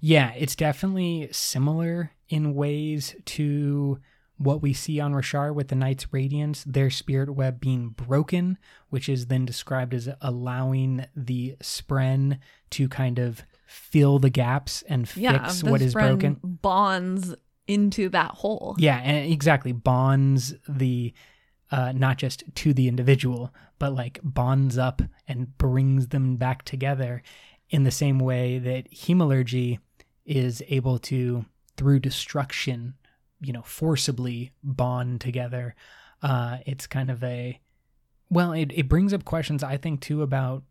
Yeah, 0.00 0.32
it's 0.36 0.56
definitely 0.56 1.28
similar 1.32 2.12
in 2.28 2.54
ways 2.54 3.16
to 3.26 3.98
what 4.36 4.62
we 4.62 4.72
see 4.72 4.98
on 5.00 5.12
Roshar 5.12 5.54
with 5.54 5.68
the 5.68 5.74
Knights 5.74 6.06
Radiant, 6.12 6.64
their 6.66 6.88
spirit 6.88 7.34
web 7.34 7.60
being 7.60 7.90
broken, 7.90 8.56
which 8.88 9.08
is 9.08 9.26
then 9.26 9.44
described 9.44 9.92
as 9.92 10.08
allowing 10.22 11.04
the 11.14 11.56
Spren 11.62 12.38
to 12.70 12.88
kind 12.88 13.18
of 13.18 13.42
fill 13.66 14.18
the 14.18 14.30
gaps 14.30 14.82
and 14.88 15.10
Yeah, 15.14 15.42
fix 15.44 15.60
the 15.60 15.70
what 15.70 15.82
is 15.82 15.92
broken. 15.92 16.38
bonds 16.42 17.34
into 17.66 18.08
that 18.10 18.30
hole. 18.30 18.76
Yeah, 18.78 18.96
and 18.98 19.30
exactly 19.30 19.72
bonds 19.72 20.54
the 20.68 21.12
uh, 21.70 21.92
not 21.92 22.16
just 22.18 22.42
to 22.56 22.72
the 22.74 22.88
individual, 22.88 23.54
but 23.78 23.94
like 23.94 24.18
bonds 24.24 24.76
up 24.76 25.02
and 25.28 25.56
brings 25.56 26.08
them 26.08 26.36
back 26.36 26.64
together 26.64 27.22
in 27.70 27.84
the 27.84 27.90
same 27.90 28.18
way 28.18 28.58
that 28.58 28.90
hemalurgy 28.90 29.78
is 30.26 30.62
able 30.68 30.98
to, 30.98 31.44
through 31.76 32.00
destruction, 32.00 32.94
you 33.40 33.52
know, 33.52 33.62
forcibly 33.62 34.52
bond 34.62 35.20
together. 35.20 35.74
Uh, 36.22 36.58
it's 36.66 36.86
kind 36.86 37.10
of 37.10 37.24
a 37.24 37.60
well, 38.30 38.52
it, 38.52 38.70
it 38.72 38.88
brings 38.88 39.12
up 39.12 39.24
questions 39.24 39.62
I 39.62 39.76
think 39.76 40.00
too 40.00 40.22
about 40.22 40.62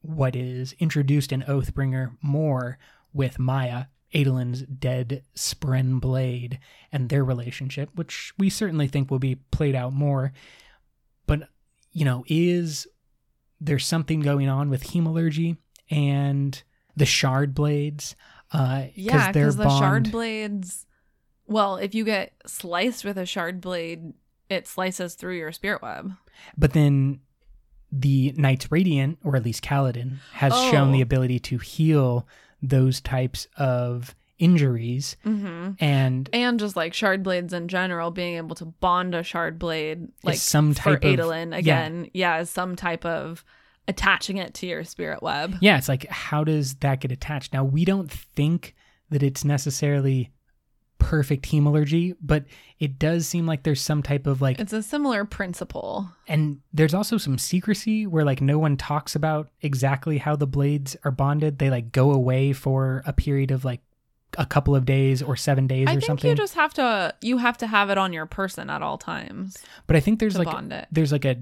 what 0.00 0.34
is 0.34 0.74
introduced 0.78 1.30
in 1.30 1.42
Oathbringer 1.42 2.16
more 2.22 2.78
with 3.12 3.38
Maya, 3.38 3.84
Adolin's 4.14 4.62
dead 4.62 5.22
Spren 5.36 6.00
blade, 6.00 6.58
and 6.90 7.08
their 7.08 7.24
relationship, 7.24 7.90
which 7.94 8.32
we 8.38 8.48
certainly 8.48 8.88
think 8.88 9.10
will 9.10 9.18
be 9.18 9.36
played 9.36 9.74
out 9.74 9.92
more. 9.92 10.32
But, 11.26 11.48
you 11.92 12.04
know, 12.04 12.24
is 12.26 12.88
there 13.60 13.78
something 13.78 14.20
going 14.20 14.48
on 14.48 14.70
with 14.70 14.88
hemalurgy 14.88 15.58
and 15.92 16.62
the 16.96 17.06
shard 17.06 17.54
blades? 17.54 18.16
Uh, 18.50 18.86
Yeah, 18.94 19.30
because 19.32 19.56
the 19.56 19.68
shard 19.78 20.10
blades. 20.10 20.86
Well, 21.46 21.76
if 21.76 21.94
you 21.94 22.04
get 22.04 22.32
sliced 22.46 23.04
with 23.04 23.18
a 23.18 23.26
shard 23.26 23.60
blade, 23.60 24.12
it 24.48 24.66
slices 24.66 25.14
through 25.14 25.36
your 25.38 25.52
spirit 25.52 25.82
web. 25.82 26.12
But 26.56 26.72
then 26.72 27.20
the 27.90 28.32
Knights 28.36 28.70
Radiant, 28.72 29.18
or 29.22 29.36
at 29.36 29.44
least 29.44 29.62
Kaladin, 29.62 30.18
has 30.32 30.52
shown 30.70 30.88
Oh. 30.88 30.92
the 30.92 31.00
ability 31.02 31.38
to 31.40 31.58
heal 31.58 32.26
those 32.62 33.00
types 33.00 33.48
of 33.56 34.14
injuries. 34.38 35.16
Mm-hmm. 35.26 35.72
And 35.82 36.30
And 36.32 36.58
just 36.58 36.74
like 36.76 36.94
shard 36.94 37.22
blades 37.22 37.52
in 37.52 37.68
general, 37.68 38.10
being 38.10 38.36
able 38.36 38.54
to 38.56 38.64
bond 38.66 39.14
a 39.14 39.22
shard 39.22 39.58
blade, 39.58 40.08
like 40.24 40.36
some 40.38 40.74
for 40.74 40.96
type 40.96 41.04
of- 41.04 41.10
Adolin 41.18 41.56
again, 41.56 42.08
yeah, 42.14 42.40
is 42.40 42.50
some 42.50 42.76
type 42.76 43.04
of 43.04 43.44
attaching 43.88 44.36
it 44.36 44.54
to 44.54 44.66
your 44.66 44.84
spirit 44.84 45.22
web. 45.22 45.56
yeah, 45.60 45.76
it's 45.78 45.88
like, 45.88 46.06
how 46.08 46.44
does 46.44 46.74
that 46.76 47.00
get 47.00 47.12
attached? 47.12 47.52
Now, 47.52 47.64
we 47.64 47.84
don't 47.84 48.10
think 48.10 48.74
that 49.10 49.22
it's 49.22 49.44
necessarily 49.44 50.30
perfect 50.98 51.44
hemalurgy, 51.50 52.14
but 52.20 52.44
it 52.78 52.96
does 52.98 53.26
seem 53.26 53.44
like 53.44 53.64
there's 53.64 53.80
some 53.80 54.02
type 54.02 54.26
of 54.26 54.40
like 54.40 54.60
It's 54.60 54.72
a 54.72 54.82
similar 54.82 55.24
principle. 55.24 56.08
and 56.28 56.60
there's 56.72 56.94
also 56.94 57.18
some 57.18 57.38
secrecy 57.38 58.06
where 58.06 58.24
like 58.24 58.40
no 58.40 58.58
one 58.58 58.76
talks 58.76 59.16
about 59.16 59.50
exactly 59.62 60.18
how 60.18 60.36
the 60.36 60.46
blades 60.46 60.96
are 61.04 61.10
bonded 61.10 61.58
they 61.58 61.70
like 61.70 61.90
go 61.90 62.12
away 62.12 62.52
for 62.52 63.02
a 63.04 63.12
period 63.12 63.50
of 63.50 63.64
like 63.64 63.80
a 64.38 64.46
couple 64.46 64.74
of 64.76 64.84
days 64.86 65.22
or 65.22 65.34
seven 65.36 65.66
days 65.66 65.88
I 65.88 65.90
or 65.90 65.94
think 65.94 66.04
something 66.04 66.30
you 66.30 66.36
just 66.36 66.54
have 66.54 66.72
to 66.74 67.14
you 67.20 67.36
have 67.38 67.58
to 67.58 67.66
have 67.66 67.90
it 67.90 67.98
on 67.98 68.12
your 68.12 68.24
person 68.26 68.70
at 68.70 68.80
all 68.80 68.96
times 68.96 69.58
but 69.86 69.94
i 69.96 70.00
think 70.00 70.20
there's 70.20 70.38
like 70.38 70.46
bond 70.46 70.72
it. 70.72 70.86
there's 70.92 71.12
like 71.12 71.24
a 71.26 71.36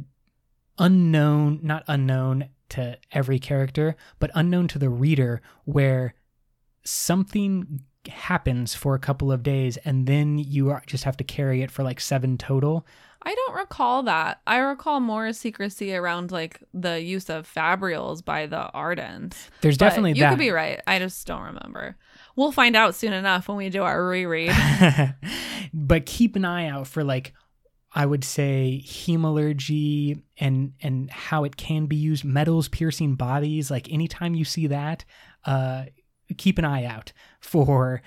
unknown 0.80 1.60
not 1.62 1.84
unknown 1.86 2.48
to 2.68 2.98
every 3.12 3.38
character 3.38 3.94
but 4.18 4.30
unknown 4.34 4.66
to 4.66 4.78
the 4.78 4.90
reader 4.90 5.40
where 5.64 6.14
something 6.82 7.80
happens 8.08 8.74
for 8.74 8.94
a 8.94 8.98
couple 8.98 9.30
of 9.30 9.42
days 9.42 9.76
and 9.78 10.06
then 10.06 10.38
you 10.38 10.70
are, 10.70 10.82
just 10.86 11.04
have 11.04 11.16
to 11.16 11.24
carry 11.24 11.62
it 11.62 11.70
for 11.70 11.82
like 11.82 12.00
seven 12.00 12.36
total 12.38 12.86
I 13.22 13.34
don't 13.34 13.56
recall 13.56 14.04
that. 14.04 14.40
I 14.46 14.58
recall 14.58 14.98
more 15.00 15.32
secrecy 15.32 15.94
around 15.94 16.32
like 16.32 16.62
the 16.72 17.02
use 17.02 17.28
of 17.28 17.52
fabrials 17.52 18.24
by 18.24 18.46
the 18.46 18.70
ardents. 18.74 19.50
there's 19.60 19.76
But 19.76 19.86
definitely 19.86 20.12
you 20.12 20.20
that 20.20 20.30
could 20.30 20.38
be 20.38 20.50
right. 20.50 20.80
I 20.86 20.98
just 20.98 21.26
don't 21.26 21.42
remember. 21.42 21.96
We'll 22.34 22.52
find 22.52 22.76
out 22.76 22.94
soon 22.94 23.12
enough 23.12 23.48
when 23.48 23.58
we 23.58 23.68
do 23.68 23.82
our 23.82 24.06
reread. 24.06 24.54
but 25.74 26.06
keep 26.06 26.34
an 26.36 26.46
eye 26.46 26.68
out 26.68 26.86
for 26.86 27.04
like 27.04 27.34
I 27.92 28.06
would 28.06 28.22
say 28.22 28.82
hemalurgy 28.84 30.22
and 30.38 30.74
and 30.80 31.10
how 31.10 31.44
it 31.44 31.56
can 31.56 31.86
be 31.86 31.96
used, 31.96 32.24
metals 32.24 32.68
piercing 32.68 33.16
bodies. 33.16 33.70
Like 33.70 33.92
anytime 33.92 34.34
you 34.34 34.44
see 34.44 34.68
that, 34.68 35.04
uh, 35.44 35.86
keep 36.36 36.58
an 36.58 36.64
eye 36.64 36.84
out 36.84 37.12
for 37.40 38.02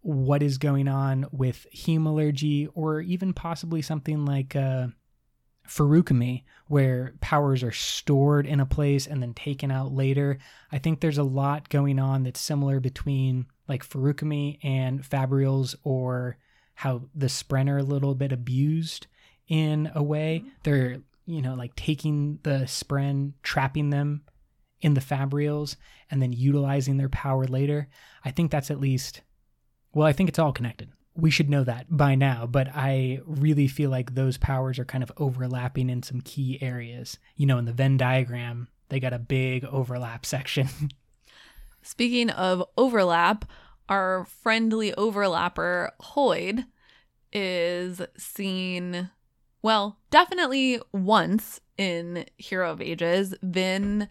what 0.00 0.42
is 0.42 0.58
going 0.58 0.86
on 0.86 1.26
with 1.32 1.66
hemalurgy, 1.74 2.68
or 2.74 3.00
even 3.00 3.32
possibly 3.32 3.82
something 3.82 4.24
like 4.24 4.54
uh, 4.54 4.86
Feruchemy, 5.66 6.44
where 6.68 7.14
powers 7.20 7.64
are 7.64 7.72
stored 7.72 8.46
in 8.46 8.60
a 8.60 8.66
place 8.66 9.08
and 9.08 9.20
then 9.20 9.34
taken 9.34 9.72
out 9.72 9.92
later. 9.92 10.38
I 10.70 10.78
think 10.78 11.00
there's 11.00 11.18
a 11.18 11.24
lot 11.24 11.68
going 11.68 11.98
on 11.98 12.22
that's 12.22 12.40
similar 12.40 12.78
between 12.78 13.46
like 13.66 13.86
Feruchemy 13.86 14.60
and 14.62 15.02
Fabrials, 15.02 15.74
or 15.82 16.38
how 16.78 17.02
the 17.12 17.26
Spren 17.26 17.68
are 17.68 17.78
a 17.78 17.82
little 17.82 18.14
bit 18.14 18.30
abused 18.30 19.08
in 19.48 19.90
a 19.96 20.02
way. 20.02 20.42
Mm-hmm. 20.44 20.50
They're, 20.62 20.98
you 21.26 21.42
know, 21.42 21.56
like 21.56 21.74
taking 21.74 22.38
the 22.44 22.66
Spren, 22.66 23.32
trapping 23.42 23.90
them 23.90 24.22
in 24.80 24.94
the 24.94 25.00
Fabrials, 25.00 25.74
and 26.08 26.22
then 26.22 26.32
utilizing 26.32 26.96
their 26.96 27.08
power 27.08 27.48
later. 27.48 27.88
I 28.24 28.30
think 28.30 28.52
that's 28.52 28.70
at 28.70 28.78
least, 28.78 29.22
well, 29.92 30.06
I 30.06 30.12
think 30.12 30.28
it's 30.28 30.38
all 30.38 30.52
connected. 30.52 30.90
We 31.16 31.32
should 31.32 31.50
know 31.50 31.64
that 31.64 31.86
by 31.90 32.14
now, 32.14 32.46
but 32.46 32.68
I 32.72 33.22
really 33.26 33.66
feel 33.66 33.90
like 33.90 34.14
those 34.14 34.38
powers 34.38 34.78
are 34.78 34.84
kind 34.84 35.02
of 35.02 35.10
overlapping 35.16 35.90
in 35.90 36.04
some 36.04 36.20
key 36.20 36.62
areas. 36.62 37.18
You 37.34 37.46
know, 37.46 37.58
in 37.58 37.64
the 37.64 37.72
Venn 37.72 37.96
diagram, 37.96 38.68
they 38.88 39.00
got 39.00 39.12
a 39.12 39.18
big 39.18 39.64
overlap 39.64 40.24
section. 40.34 40.68
Speaking 41.82 42.30
of 42.30 42.62
overlap, 42.76 43.46
our 43.88 44.24
friendly 44.24 44.92
overlapper 44.92 45.90
Hoid 46.00 46.66
is 47.32 48.00
seen 48.16 49.10
well, 49.62 49.98
definitely 50.10 50.80
once 50.92 51.60
in 51.76 52.24
Hero 52.36 52.72
of 52.72 52.80
Ages. 52.80 53.34
Vin 53.42 54.08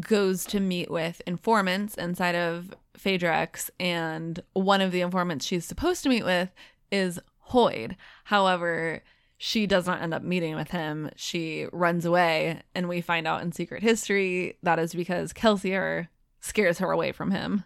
goes 0.00 0.44
to 0.46 0.60
meet 0.60 0.90
with 0.90 1.22
informants 1.26 1.94
inside 1.94 2.34
of 2.34 2.74
Fadrex, 2.98 3.70
and 3.78 4.42
one 4.54 4.80
of 4.80 4.92
the 4.92 5.00
informants 5.00 5.46
she's 5.46 5.64
supposed 5.64 6.02
to 6.02 6.08
meet 6.08 6.24
with 6.24 6.50
is 6.90 7.20
Hoid. 7.50 7.96
However, 8.24 9.02
she 9.38 9.66
does 9.66 9.86
not 9.86 10.02
end 10.02 10.14
up 10.14 10.22
meeting 10.22 10.56
with 10.56 10.70
him. 10.70 11.10
She 11.16 11.66
runs 11.72 12.04
away, 12.04 12.62
and 12.74 12.88
we 12.88 13.00
find 13.00 13.26
out 13.26 13.42
in 13.42 13.52
Secret 13.52 13.82
History 13.82 14.56
that 14.62 14.78
is 14.78 14.94
because 14.94 15.32
Kelsier 15.32 16.08
scares 16.40 16.78
her 16.78 16.90
away 16.90 17.12
from 17.12 17.30
him. 17.30 17.64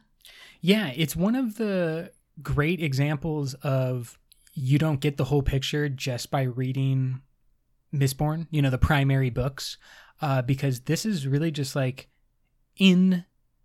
Yeah, 0.67 0.91
it's 0.97 1.15
one 1.15 1.37
of 1.37 1.59
the 1.59 2.11
great 2.43 2.83
examples 2.83 3.55
of 3.63 4.19
you 4.53 4.79
don't 4.79 4.99
get 5.01 5.17
the 5.17 5.23
whole 5.23 5.43
picture 5.43 5.89
just 5.89 6.29
by 6.33 6.43
reading 6.43 7.21
Mistborn, 7.95 8.49
you 8.51 8.61
know, 8.61 8.71
the 8.71 8.77
primary 8.77 9.31
books, 9.31 9.77
uh, 10.21 10.43
because 10.43 10.81
this 10.81 11.07
is 11.07 11.25
really 11.25 11.53
just 11.53 11.77
like 11.77 12.09
in 12.79 13.25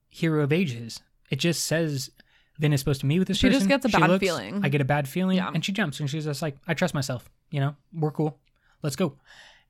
Hero 0.09 0.43
of 0.43 0.53
Ages. 0.53 1.01
It 1.31 1.37
just 1.39 1.63
says 1.63 2.11
Vin 2.59 2.71
is 2.71 2.81
supposed 2.81 2.99
to 3.01 3.07
meet 3.07 3.17
with 3.17 3.29
this 3.29 3.37
She 3.37 3.47
person. 3.47 3.61
just 3.61 3.67
gets 3.83 3.85
a 3.95 3.99
bad 3.99 4.19
feeling. 4.19 4.61
I 4.63 4.69
get 4.69 4.79
a 4.81 4.85
bad 4.85 5.07
feeling, 5.09 5.37
Yeah. 5.37 5.49
and 5.51 5.65
she 5.65 5.71
jumps, 5.71 5.99
and 5.99 6.07
she's 6.07 6.25
just 6.25 6.43
like, 6.43 6.55
"I 6.67 6.75
trust 6.75 6.93
myself. 6.93 7.27
You 7.49 7.61
know, 7.61 7.75
we're 7.91 8.11
cool. 8.11 8.37
Let's 8.83 8.95
go." 8.95 9.17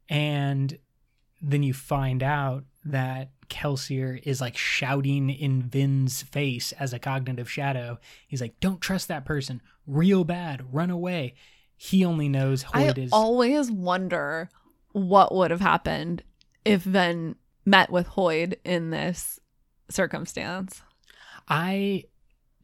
And 0.09 0.77
then 1.41 1.63
you 1.63 1.73
find 1.73 2.23
out 2.23 2.65
that 2.83 3.29
Kelsier 3.51 4.19
is 4.23 4.41
like 4.41 4.57
shouting 4.57 5.29
in 5.29 5.61
Vin's 5.61 6.23
face 6.23 6.71
as 6.73 6.93
a 6.93 6.99
cognitive 6.99 7.51
shadow. 7.51 7.99
He's 8.27 8.41
like, 8.41 8.59
"Don't 8.59 8.81
trust 8.81 9.07
that 9.09 9.25
person. 9.25 9.61
Real 9.85 10.23
bad. 10.23 10.73
Run 10.73 10.89
away." 10.89 11.35
He 11.75 12.05
only 12.05 12.29
knows 12.29 12.65
I 12.73 12.85
Hoid 12.85 12.97
is. 12.97 13.11
always 13.11 13.69
wonder 13.69 14.49
what 14.93 15.33
would 15.33 15.51
have 15.51 15.61
happened 15.61 16.23
if 16.63 16.83
Vin 16.83 17.35
met 17.65 17.91
with 17.91 18.07
Hoid 18.07 18.55
in 18.63 18.89
this 18.89 19.39
circumstance. 19.89 20.81
I 21.47 22.05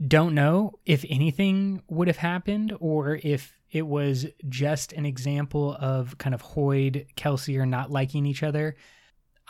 don't 0.06 0.36
know 0.36 0.80
if 0.86 1.04
anything 1.10 1.82
would 1.90 2.08
have 2.08 2.18
happened 2.18 2.74
or 2.80 3.20
if 3.24 3.58
it 3.72 3.86
was 3.88 4.28
just 4.48 4.94
an 4.94 5.06
example 5.06 5.76
of 5.80 6.18
kind 6.18 6.34
of 6.34 6.42
Hoid, 6.44 7.08
Kelsey, 7.16 7.58
or 7.58 7.66
not 7.66 7.92
liking 7.92 8.26
each 8.26 8.44
other. 8.44 8.76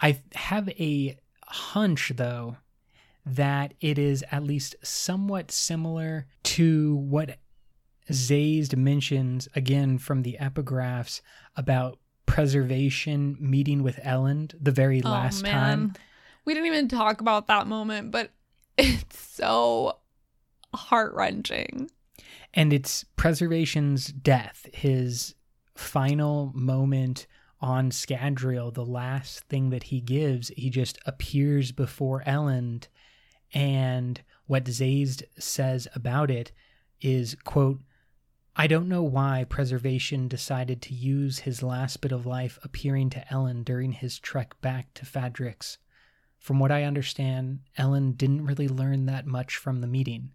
I 0.02 0.22
have 0.34 0.70
a 0.70 1.18
hunch, 1.48 2.12
though, 2.16 2.58
that 3.26 3.74
it 3.82 3.98
is 3.98 4.24
at 4.32 4.44
least 4.44 4.76
somewhat 4.82 5.52
similar 5.52 6.28
to 6.44 6.96
what 6.96 7.38
Sazed 8.10 8.78
mentions 8.78 9.50
again 9.54 9.98
from 9.98 10.22
the 10.22 10.38
epigraphs 10.40 11.20
about 11.58 12.00
preservation 12.26 13.36
meeting 13.40 13.84
with 13.84 13.98
Elend 13.98 14.54
the 14.60 14.72
very 14.72 15.02
oh, 15.04 15.10
last 15.10 15.46
time. 15.46 15.94
Oh, 15.96 16.00
We 16.46 16.54
didn't 16.54 16.68
even 16.68 16.88
talk 16.88 17.20
about 17.20 17.48
that 17.48 17.68
moment, 17.68 18.12
but 18.12 18.32
it's 18.78 19.20
so 19.20 19.98
heart 20.74 21.14
wrenching. 21.14 21.90
and 22.54 22.72
it's 22.72 23.04
preservation's 23.16 24.08
death 24.08 24.68
his 24.74 25.36
final 25.76 26.52
moment 26.54 27.28
on 27.60 27.90
Scadrial, 27.90 28.74
the 28.74 28.86
last 28.86 29.44
thing 29.46 29.70
that 29.72 29.84
he 29.84 30.00
gives, 30.00 30.50
he 30.50 30.70
just 30.70 31.00
appears 31.06 31.72
before 31.72 32.24
Elend, 32.26 32.88
and 33.54 34.22
what 34.46 34.68
Sazed 34.68 35.24
says 35.40 35.88
about 35.96 36.30
it 36.30 36.52
is, 37.02 37.36
quote, 37.44 37.80
I 38.56 38.66
don't 38.66 38.90
know 38.90 39.04
why 39.04 39.46
Preservation 39.48 40.28
decided 40.28 40.82
to 40.84 40.94
use 40.94 41.40
his 41.40 41.62
last 41.62 42.02
bit 42.02 42.12
of 42.12 42.26
life 42.26 42.58
appearing 42.64 43.12
to 43.12 43.24
Elend 43.32 43.66
during 43.66 43.92
his 43.92 44.18
trek 44.18 44.60
back 44.62 44.94
to 44.96 45.06
Fadrex. 45.06 45.78
From 46.40 46.60
what 46.60 46.72
I 46.72 46.84
understand, 46.84 47.60
Elend 47.78 48.18
didn't 48.18 48.46
really 48.46 48.68
learn 48.68 49.06
that 49.06 49.28
much 49.28 49.58
from 49.58 49.82
the 49.82 49.88
meeting. 49.88 50.32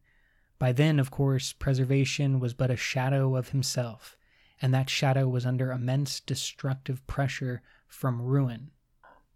By 0.59 0.70
then, 0.70 1.01
of 1.01 1.11
course, 1.11 1.53
Preservation 1.53 2.39
was 2.39 2.55
but 2.55 2.70
a 2.70 2.77
shadow 2.77 3.35
of 3.35 3.49
himself, 3.49 4.16
and 4.63 4.73
that 4.73 4.89
shadow 4.89 5.29
was 5.29 5.45
under 5.45 5.73
immense 5.73 6.21
destructive 6.21 7.05
pressure 7.09 7.61
from 7.89 8.23
ruin. 8.23 8.71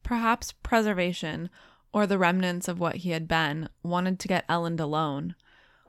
Perhaps 0.04 0.52
preservation, 0.62 1.50
or 1.92 2.06
the 2.06 2.18
remnants 2.18 2.68
of 2.68 2.78
what 2.78 2.96
he 2.96 3.10
had 3.10 3.26
been, 3.26 3.68
wanted 3.82 4.20
to 4.20 4.28
get 4.28 4.46
Elend 4.48 4.78
alone. 4.78 5.34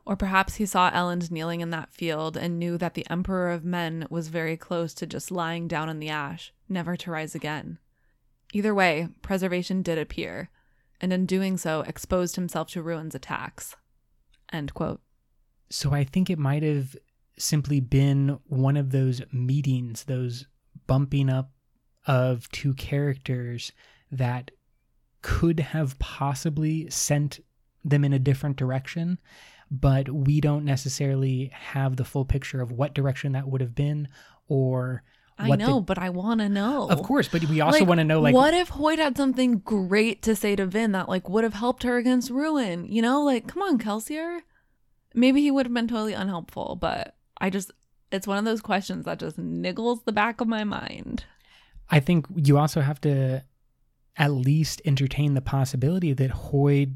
Or 0.06 0.16
perhaps 0.16 0.56
he 0.56 0.66
saw 0.66 0.90
Elend 0.90 1.30
kneeling 1.30 1.62
in 1.62 1.70
that 1.70 1.94
field 1.94 2.36
and 2.36 2.58
knew 2.58 2.78
that 2.78 2.96
the 2.96 3.06
Emperor 3.10 3.52
of 3.52 3.64
Men 3.64 4.08
was 4.10 4.30
very 4.30 4.58
close 4.58 4.94
to 4.96 5.06
just 5.06 5.32
lying 5.32 5.68
down 5.68 5.88
in 5.88 6.00
the 6.00 6.10
ash, 6.10 6.52
never 6.68 6.96
to 6.98 7.12
rise 7.12 7.36
again. 7.36 7.78
Either 8.54 8.74
way, 8.74 9.10
preservation 9.22 9.82
did 9.82 10.00
appear, 10.00 10.50
and 11.00 11.14
in 11.14 11.26
doing 11.26 11.58
so 11.58 11.82
exposed 11.82 12.38
himself 12.38 12.70
to 12.72 12.82
Ruin's 12.82 13.14
attacks. 13.14 13.76
End 14.52 14.74
quote. 14.74 15.02
So 15.70 15.92
I 15.94 16.06
think 16.06 16.30
it 16.30 16.40
might 16.40 16.64
have 16.64 16.96
simply 17.38 17.80
been 17.80 18.40
one 18.46 18.78
of 18.78 18.92
those 18.92 19.22
meetings, 19.32 20.06
those 20.06 20.48
bumping 20.88 21.30
up 21.30 21.52
of 22.06 22.50
two 22.52 22.74
characters 22.74 23.72
that 24.12 24.52
could 25.22 25.60
have 25.60 26.00
possibly 26.00 26.90
sent 26.90 27.40
them 27.84 28.04
in 28.04 28.14
a 28.14 28.20
different 28.20 28.56
direction, 28.56 29.20
but 29.70 30.10
we 30.10 30.40
don't 30.40 30.66
necessarily 30.66 31.52
have 31.54 31.96
the 31.96 32.06
full 32.06 32.26
picture 32.26 32.62
of 32.62 32.72
what 32.72 32.94
direction 32.94 33.34
that 33.34 33.48
would 33.48 33.62
have 33.62 33.76
been 33.76 34.08
or 34.48 35.04
I 35.40 35.56
know, 35.56 35.76
the, 35.76 35.82
but 35.82 36.00
I 36.00 36.10
want 36.10 36.40
to 36.40 36.50
know. 36.50 36.90
Of 36.90 37.04
course, 37.04 37.28
but 37.28 37.44
we 37.46 37.62
also 37.62 37.80
Like, 37.80 37.88
want 37.88 38.00
to 38.00 38.04
know 38.04 38.22
like 38.22 38.34
what 38.34 38.56
if 38.56 38.72
Hoid 38.72 38.98
had 38.98 39.16
something 39.16 39.60
great 39.60 40.24
to 40.24 40.36
say 40.36 40.56
to 40.56 40.66
Vin 40.66 40.94
that 40.94 41.08
like 41.08 41.30
would 41.30 41.44
have 41.44 41.54
helped 41.54 41.84
her 41.84 41.98
against 41.98 42.32
Ruin? 42.32 42.86
You 42.88 43.04
know, 43.04 43.24
like 43.24 43.48
come 43.48 43.62
on, 43.62 43.78
Kelsier. 43.78 44.40
Maybe 45.14 45.42
he 45.42 45.52
would 45.52 45.66
have 45.66 45.74
been 45.74 45.88
totally 45.88 46.14
unhelpful, 46.14 46.78
but 46.80 47.16
I 47.40 47.50
just 47.50 47.72
it's 48.12 48.28
one 48.28 48.38
of 48.38 48.46
those 48.46 48.62
questions 48.62 49.06
that 49.06 49.20
just 49.20 49.38
niggles 49.38 50.04
the 50.06 50.12
back 50.12 50.42
of 50.42 50.48
my 50.48 50.64
mind. 50.64 51.26
I 51.90 52.00
think 52.00 52.26
you 52.36 52.58
also 52.58 52.82
have 52.82 53.02
to 53.02 53.44
at 54.18 54.32
least 54.32 54.82
entertain 54.86 55.34
the 55.34 55.42
possibility 55.42 56.14
that 56.14 56.32
Hoid 56.32 56.96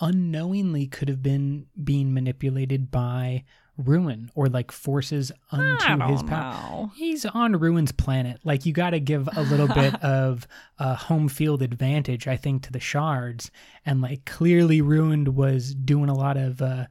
unknowingly 0.00 0.86
could 0.86 1.08
have 1.08 1.22
been 1.22 1.66
being 1.82 2.12
manipulated 2.12 2.90
by 2.90 3.44
Ruin 3.76 4.30
or 4.34 4.48
like 4.48 4.70
forces 4.70 5.32
unto 5.50 6.12
his 6.12 6.22
power. 6.22 6.90
He's 6.94 7.24
on 7.24 7.56
Ruin's 7.58 7.92
planet. 7.92 8.40
Like 8.44 8.66
you 8.66 8.72
got 8.72 8.90
to 8.90 9.00
give 9.00 9.28
a 9.36 9.42
little 9.42 9.68
bit 9.68 9.94
of 10.04 10.46
a 10.78 10.94
home 10.94 11.28
field 11.28 11.62
advantage, 11.62 12.28
I 12.28 12.36
think, 12.36 12.62
to 12.64 12.72
the 12.72 12.80
shards. 12.80 13.50
And 13.84 14.00
like 14.00 14.24
clearly, 14.26 14.80
Ruined 14.80 15.28
was 15.34 15.74
doing 15.74 16.08
a 16.08 16.14
lot 16.14 16.36
of 16.36 16.62
uh, 16.62 16.86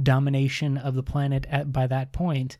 domination 0.00 0.76
of 0.76 0.94
the 0.94 1.02
planet 1.02 1.46
at 1.50 1.72
by 1.72 1.86
that 1.86 2.12
point. 2.12 2.58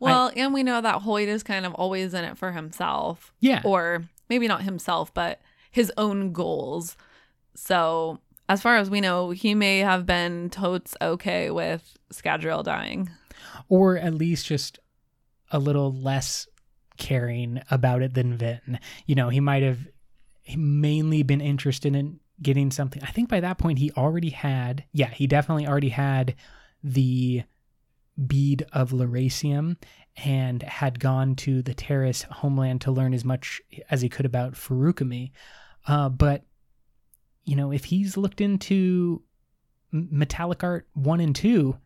Well, 0.00 0.32
and 0.34 0.52
we 0.52 0.62
know 0.64 0.80
that 0.80 1.02
Hoid 1.02 1.28
is 1.28 1.42
kind 1.44 1.64
of 1.64 1.74
always 1.74 2.12
in 2.12 2.24
it 2.24 2.36
for 2.36 2.50
himself. 2.52 3.32
Yeah, 3.38 3.60
Or 3.64 4.02
maybe 4.28 4.48
not 4.48 4.62
himself, 4.62 5.14
but 5.14 5.40
his 5.70 5.92
own 5.96 6.32
goals. 6.32 6.96
So 7.54 8.18
as 8.48 8.60
far 8.60 8.76
as 8.78 8.90
we 8.90 9.00
know, 9.00 9.30
he 9.30 9.54
may 9.54 9.78
have 9.78 10.04
been 10.04 10.50
totes 10.50 10.96
okay 11.00 11.50
with 11.50 11.96
Scadrial 12.12 12.64
dying. 12.64 13.10
or 13.68 13.96
at 13.96 14.14
least 14.14 14.46
just 14.46 14.78
a 15.52 15.58
little 15.60 15.92
less 15.92 16.48
caring 16.98 17.60
about 17.70 18.02
it 18.02 18.14
than 18.14 18.36
Vin. 18.36 18.80
You 19.06 19.14
know, 19.14 19.28
he 19.28 19.40
might 19.40 19.62
have 19.62 19.86
mainly 20.56 21.22
been 21.22 21.40
interested 21.40 21.94
in 21.94 22.18
getting 22.40 22.70
something. 22.72 23.02
I 23.04 23.10
think 23.12 23.28
by 23.28 23.40
that 23.40 23.58
point 23.58 23.78
he 23.78 23.92
already 23.92 24.30
had, 24.30 24.84
yeah, 24.92 25.10
he 25.10 25.26
definitely 25.26 25.66
already 25.66 25.90
had 25.90 26.34
the 26.82 27.42
bead 28.26 28.66
of 28.72 28.90
Lerasium 28.90 29.76
and 30.16 30.62
had 30.62 31.00
gone 31.00 31.34
to 31.36 31.62
the 31.62 31.74
Terris 31.74 32.22
homeland 32.22 32.82
to 32.82 32.90
learn 32.90 33.14
as 33.14 33.24
much 33.24 33.62
as 33.90 34.02
he 34.02 34.08
could 34.08 34.26
about 34.26 34.52
Feruchemy. 34.54 35.30
Uh, 35.86 36.08
but, 36.08 36.44
you 37.44 37.56
know, 37.56 37.72
if 37.72 37.84
he's 37.84 38.16
looked 38.16 38.40
into 38.40 39.22
Metallic 39.90 40.62
Art 40.62 40.86
1 40.94 41.20
and 41.20 41.34
2, 41.34 41.76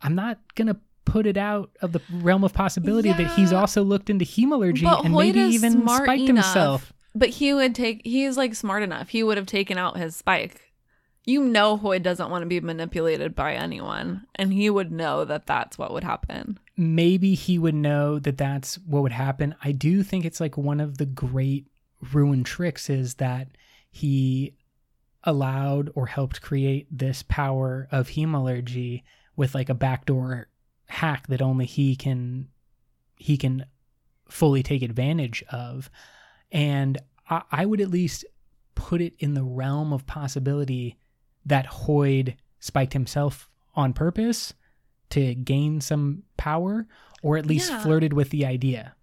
I'm 0.00 0.14
not 0.14 0.38
going 0.54 0.68
to 0.68 0.76
put 1.04 1.26
it 1.26 1.36
out 1.36 1.70
of 1.80 1.92
the 1.92 2.00
realm 2.12 2.44
of 2.44 2.52
possibility 2.52 3.12
that 3.12 3.32
he's 3.32 3.52
also 3.52 3.82
looked 3.82 4.10
into 4.10 4.24
hemalurgy 4.24 4.82
But 4.82 5.04
and 5.04 5.14
Hoid 5.14 5.34
maybe 5.34 5.40
even 5.54 5.82
spiked 5.86 6.28
enough. 6.28 6.44
himself. 6.44 6.92
But 7.14 7.28
he 7.28 7.52
would 7.52 7.74
take, 7.74 8.00
he's 8.04 8.36
like 8.36 8.54
smart 8.54 8.82
enough. 8.82 9.10
He 9.10 9.22
would 9.22 9.36
have 9.36 9.46
taken 9.46 9.78
out 9.78 9.98
his 9.98 10.16
spike. 10.16 10.71
You 11.24 11.44
know, 11.44 11.78
Hoid 11.78 12.02
doesn't 12.02 12.30
want 12.30 12.42
to 12.42 12.46
be 12.46 12.60
manipulated 12.60 13.34
by 13.34 13.54
anyone. 13.54 14.26
And 14.34 14.52
he 14.52 14.68
would 14.68 14.90
know 14.90 15.24
that 15.24 15.46
that's 15.46 15.78
what 15.78 15.92
would 15.92 16.04
happen. 16.04 16.58
maybe 16.76 17.34
he 17.34 17.58
would 17.58 17.74
know 17.74 18.18
that 18.18 18.38
that's 18.38 18.76
what 18.78 19.02
would 19.02 19.12
happen. 19.12 19.54
I 19.62 19.72
do 19.72 20.02
think 20.02 20.24
it's 20.24 20.40
like 20.40 20.56
one 20.56 20.80
of 20.80 20.98
the 20.98 21.06
great 21.06 21.66
ruin 22.12 22.42
tricks 22.44 22.90
is 22.90 23.14
that 23.14 23.48
he 23.90 24.54
allowed 25.24 25.90
or 25.94 26.06
helped 26.06 26.40
create 26.42 26.86
this 26.90 27.22
power 27.22 27.86
of 27.92 28.08
hemalurgy 28.08 29.02
with 29.36 29.54
like 29.54 29.68
a 29.68 29.74
backdoor 29.74 30.48
hack 30.86 31.26
that 31.28 31.40
only 31.42 31.66
he 31.66 31.94
can 31.94 32.48
he 33.16 33.36
can 33.36 33.64
fully 34.28 34.62
take 34.62 34.82
advantage 34.82 35.44
of. 35.52 35.88
And 36.50 36.98
I, 37.30 37.42
I 37.52 37.66
would 37.66 37.80
at 37.80 37.90
least 37.90 38.24
put 38.74 39.00
it 39.00 39.14
in 39.18 39.34
the 39.34 39.44
realm 39.44 39.92
of 39.92 40.06
possibility 40.06 40.96
that 41.46 41.66
Hoid 41.66 42.36
spiked 42.60 42.92
himself 42.92 43.48
on 43.74 43.92
purpose 43.92 44.54
to 45.10 45.34
gain 45.34 45.80
some 45.80 46.22
power 46.36 46.86
or 47.22 47.36
at 47.36 47.46
least 47.46 47.70
Yeah. 47.70 47.82
flirted 47.82 48.12
with 48.12 48.30
the 48.30 48.46
idea. 48.46 48.94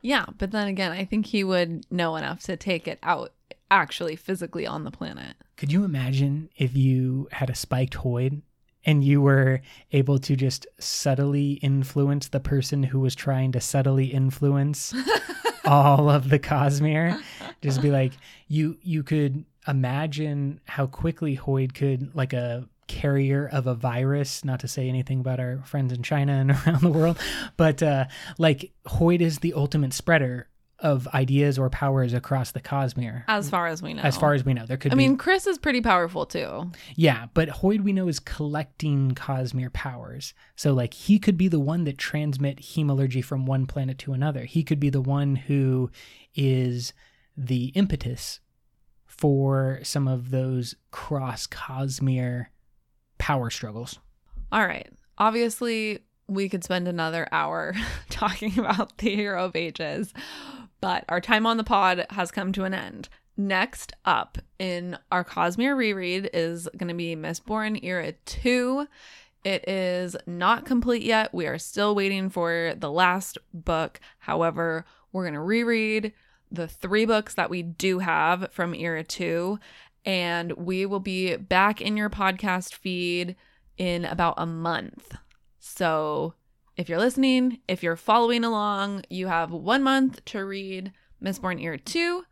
Yeah, 0.00 0.26
but 0.38 0.52
then 0.52 0.68
again, 0.68 0.92
I 0.92 1.04
think 1.04 1.26
he 1.26 1.42
would 1.44 1.84
know 1.90 2.16
enough 2.16 2.40
to 2.44 2.56
take 2.56 2.86
it 2.86 2.98
out 3.02 3.32
actually 3.70 4.16
physically 4.16 4.66
on 4.66 4.84
the 4.84 4.90
planet. 4.90 5.34
Could 5.56 5.72
you 5.72 5.84
imagine 5.84 6.48
if 6.56 6.76
you 6.76 7.28
had 7.32 7.50
a 7.50 7.54
spiked 7.54 7.94
Hoid 7.94 8.42
and 8.84 9.02
you 9.04 9.20
were 9.20 9.60
able 9.92 10.18
to 10.20 10.36
just 10.36 10.66
subtly 10.78 11.54
influence 11.54 12.28
the 12.28 12.40
person 12.40 12.84
who 12.84 13.00
was 13.00 13.14
trying 13.16 13.52
to 13.52 13.60
subtly 13.60 14.06
influence 14.06 14.94
all 15.64 16.08
of 16.08 16.30
the 16.30 16.38
Cosmere? 16.38 17.20
Just 17.60 17.82
be 17.82 17.90
like 17.90 18.12
you 18.46 18.78
you 18.82 19.02
could 19.02 19.44
imagine 19.68 20.60
how 20.66 20.86
quickly 20.86 21.36
Hoid 21.36 21.74
could 21.74 22.14
like 22.14 22.32
a 22.32 22.68
carrier 22.86 23.46
of 23.46 23.66
a 23.66 23.74
virus, 23.74 24.44
not 24.44 24.60
to 24.60 24.68
say 24.68 24.88
anything 24.88 25.20
about 25.20 25.38
our 25.38 25.58
friends 25.64 25.92
in 25.92 26.02
China 26.02 26.32
and 26.32 26.50
around 26.66 26.80
the 26.80 26.90
world, 26.90 27.18
but 27.56 27.82
uh 27.82 28.06
like 28.38 28.72
Hoid 28.86 29.20
is 29.20 29.38
the 29.38 29.52
ultimate 29.54 29.92
spreader 29.92 30.48
of 30.80 31.08
ideas 31.08 31.58
or 31.58 31.68
powers 31.68 32.12
across 32.12 32.52
the 32.52 32.60
Cosmere. 32.60 33.24
As 33.26 33.50
far 33.50 33.66
as 33.66 33.82
we 33.82 33.94
know. 33.94 34.02
As 34.02 34.16
far 34.16 34.32
as 34.34 34.44
we 34.44 34.54
know, 34.54 34.64
there 34.64 34.76
could 34.76 34.92
I 34.92 34.94
be 34.94 35.08
mean, 35.08 35.18
Khriss 35.18 35.46
is 35.48 35.58
pretty 35.58 35.80
powerful 35.80 36.24
too. 36.24 36.70
yeah, 36.94 37.26
but 37.34 37.48
Hoid 37.48 37.82
we 37.82 37.92
know 37.92 38.06
is 38.08 38.20
collecting 38.20 39.12
Cosmere 39.14 39.72
powers. 39.72 40.34
So 40.56 40.72
like 40.72 40.94
he 40.94 41.18
could 41.18 41.36
be 41.36 41.48
the 41.48 41.60
one 41.60 41.84
that 41.84 41.98
transmit 41.98 42.58
hemalurgy 42.58 43.24
from 43.24 43.44
one 43.44 43.66
planet 43.66 43.98
to 43.98 44.12
another. 44.12 44.44
He 44.44 44.62
could 44.62 44.78
be 44.78 44.90
the 44.90 45.00
one 45.00 45.34
who 45.36 45.90
is 46.34 46.92
the 47.36 47.66
impetus 47.74 48.40
for 49.18 49.80
some 49.82 50.08
of 50.08 50.30
those 50.30 50.76
cross 50.90 51.46
Cosmere 51.46 52.46
power 53.18 53.50
struggles. 53.50 53.98
All 54.50 54.66
right. 54.66 54.88
Obviously, 55.18 55.98
we 56.28 56.48
could 56.48 56.64
spend 56.64 56.86
another 56.86 57.26
hour 57.32 57.74
talking 58.08 58.58
about 58.58 58.96
the 58.98 59.14
Hero 59.14 59.44
of 59.44 59.56
Ages, 59.56 60.14
but 60.80 61.04
our 61.08 61.20
time 61.20 61.44
on 61.44 61.56
the 61.56 61.64
pod 61.64 62.06
has 62.10 62.30
come 62.30 62.52
to 62.52 62.64
an 62.64 62.72
end. 62.72 63.08
Next 63.36 63.92
up 64.04 64.38
in 64.58 64.98
our 65.12 65.24
Cosmere 65.24 65.76
reread 65.76 66.30
is 66.32 66.68
going 66.76 66.88
to 66.88 66.94
be 66.94 67.14
Mistborn 67.14 67.82
Era 67.84 68.12
2. 68.12 68.86
It 69.44 69.68
is 69.68 70.16
not 70.26 70.66
complete 70.66 71.02
yet. 71.02 71.32
We 71.32 71.46
are 71.46 71.58
still 71.58 71.94
waiting 71.94 72.30
for 72.30 72.74
the 72.76 72.90
last 72.90 73.38
book. 73.54 74.00
However, 74.18 74.84
we're 75.12 75.22
going 75.22 75.34
to 75.34 75.40
reread 75.40 76.12
the 76.50 76.68
three 76.68 77.04
books 77.04 77.34
that 77.34 77.50
we 77.50 77.62
do 77.62 77.98
have 77.98 78.48
from 78.52 78.74
Era 78.74 79.04
2, 79.04 79.58
and 80.04 80.52
we 80.52 80.86
will 80.86 81.00
be 81.00 81.36
back 81.36 81.80
in 81.80 81.96
your 81.96 82.10
podcast 82.10 82.74
feed 82.74 83.36
in 83.76 84.04
about 84.04 84.34
a 84.38 84.46
month. 84.46 85.16
So 85.58 86.34
if 86.76 86.88
you're 86.88 86.98
listening, 86.98 87.58
if 87.68 87.82
you're 87.82 87.96
following 87.96 88.44
along, 88.44 89.04
you 89.10 89.26
have 89.26 89.50
one 89.50 89.82
month 89.82 90.24
to 90.26 90.44
read 90.44 90.92
Mistborn 91.22 91.60
Era 91.62 91.78
2. 91.78 92.24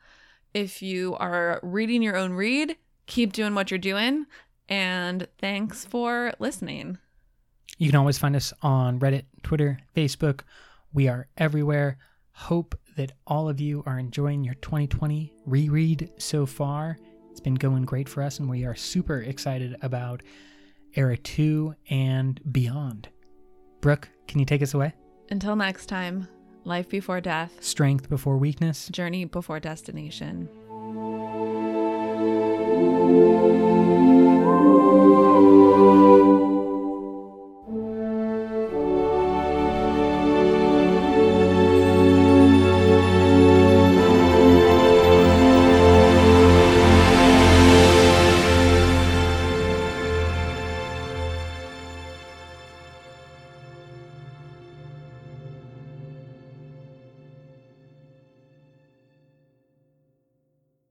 If 0.55 0.81
you 0.83 1.17
are 1.17 1.61
reading 1.63 2.03
your 2.03 2.17
own 2.17 2.33
read, 2.33 2.77
keep 3.07 3.33
doing 3.33 3.55
what 3.55 3.71
you're 3.71 3.79
doing. 3.79 4.27
And 4.69 5.29
thanks 5.39 5.85
for 5.85 6.33
listening. 6.39 6.99
You 7.79 7.91
can 7.91 7.99
always 7.99 8.19
find 8.19 8.35
us 8.35 8.53
on 8.63 8.99
Reddit, 8.99 9.25
Twitter, 9.43 9.79
Facebook. 9.95 10.41
We 10.93 11.09
are 11.09 11.29
everywhere. 11.37 11.99
Hope 12.33 12.75
that 12.97 13.13
all 13.27 13.49
of 13.49 13.61
you 13.61 13.83
are 13.87 13.99
enjoying 13.99 14.45
your 14.45 14.55
2020 14.55 15.33
reread 15.45 16.11
so 16.19 16.47
far. 16.47 16.99
It's 17.31 17.41
been 17.41 17.55
going 17.55 17.85
great 17.85 18.09
for 18.09 18.23
us, 18.23 18.39
and 18.39 18.49
we 18.49 18.65
are 18.65 18.75
super 18.75 19.21
excited 19.21 19.77
about 19.83 20.23
Era 20.95 21.17
2 21.17 21.75
and 21.91 22.41
beyond. 22.53 23.09
Brooke, 23.81 24.09
can 24.27 24.41
you 24.41 24.47
take 24.47 24.63
us 24.63 24.75
away? 24.75 24.95
Until 25.31 25.57
next 25.57 25.87
time, 25.87 26.27
life 26.65 26.89
before 26.89 27.21
death, 27.21 27.63
Strength 27.63 28.09
before 28.09 28.39
weakness. 28.39 28.89
journey 28.89 29.25
before 29.27 29.61
destination. 29.61 30.49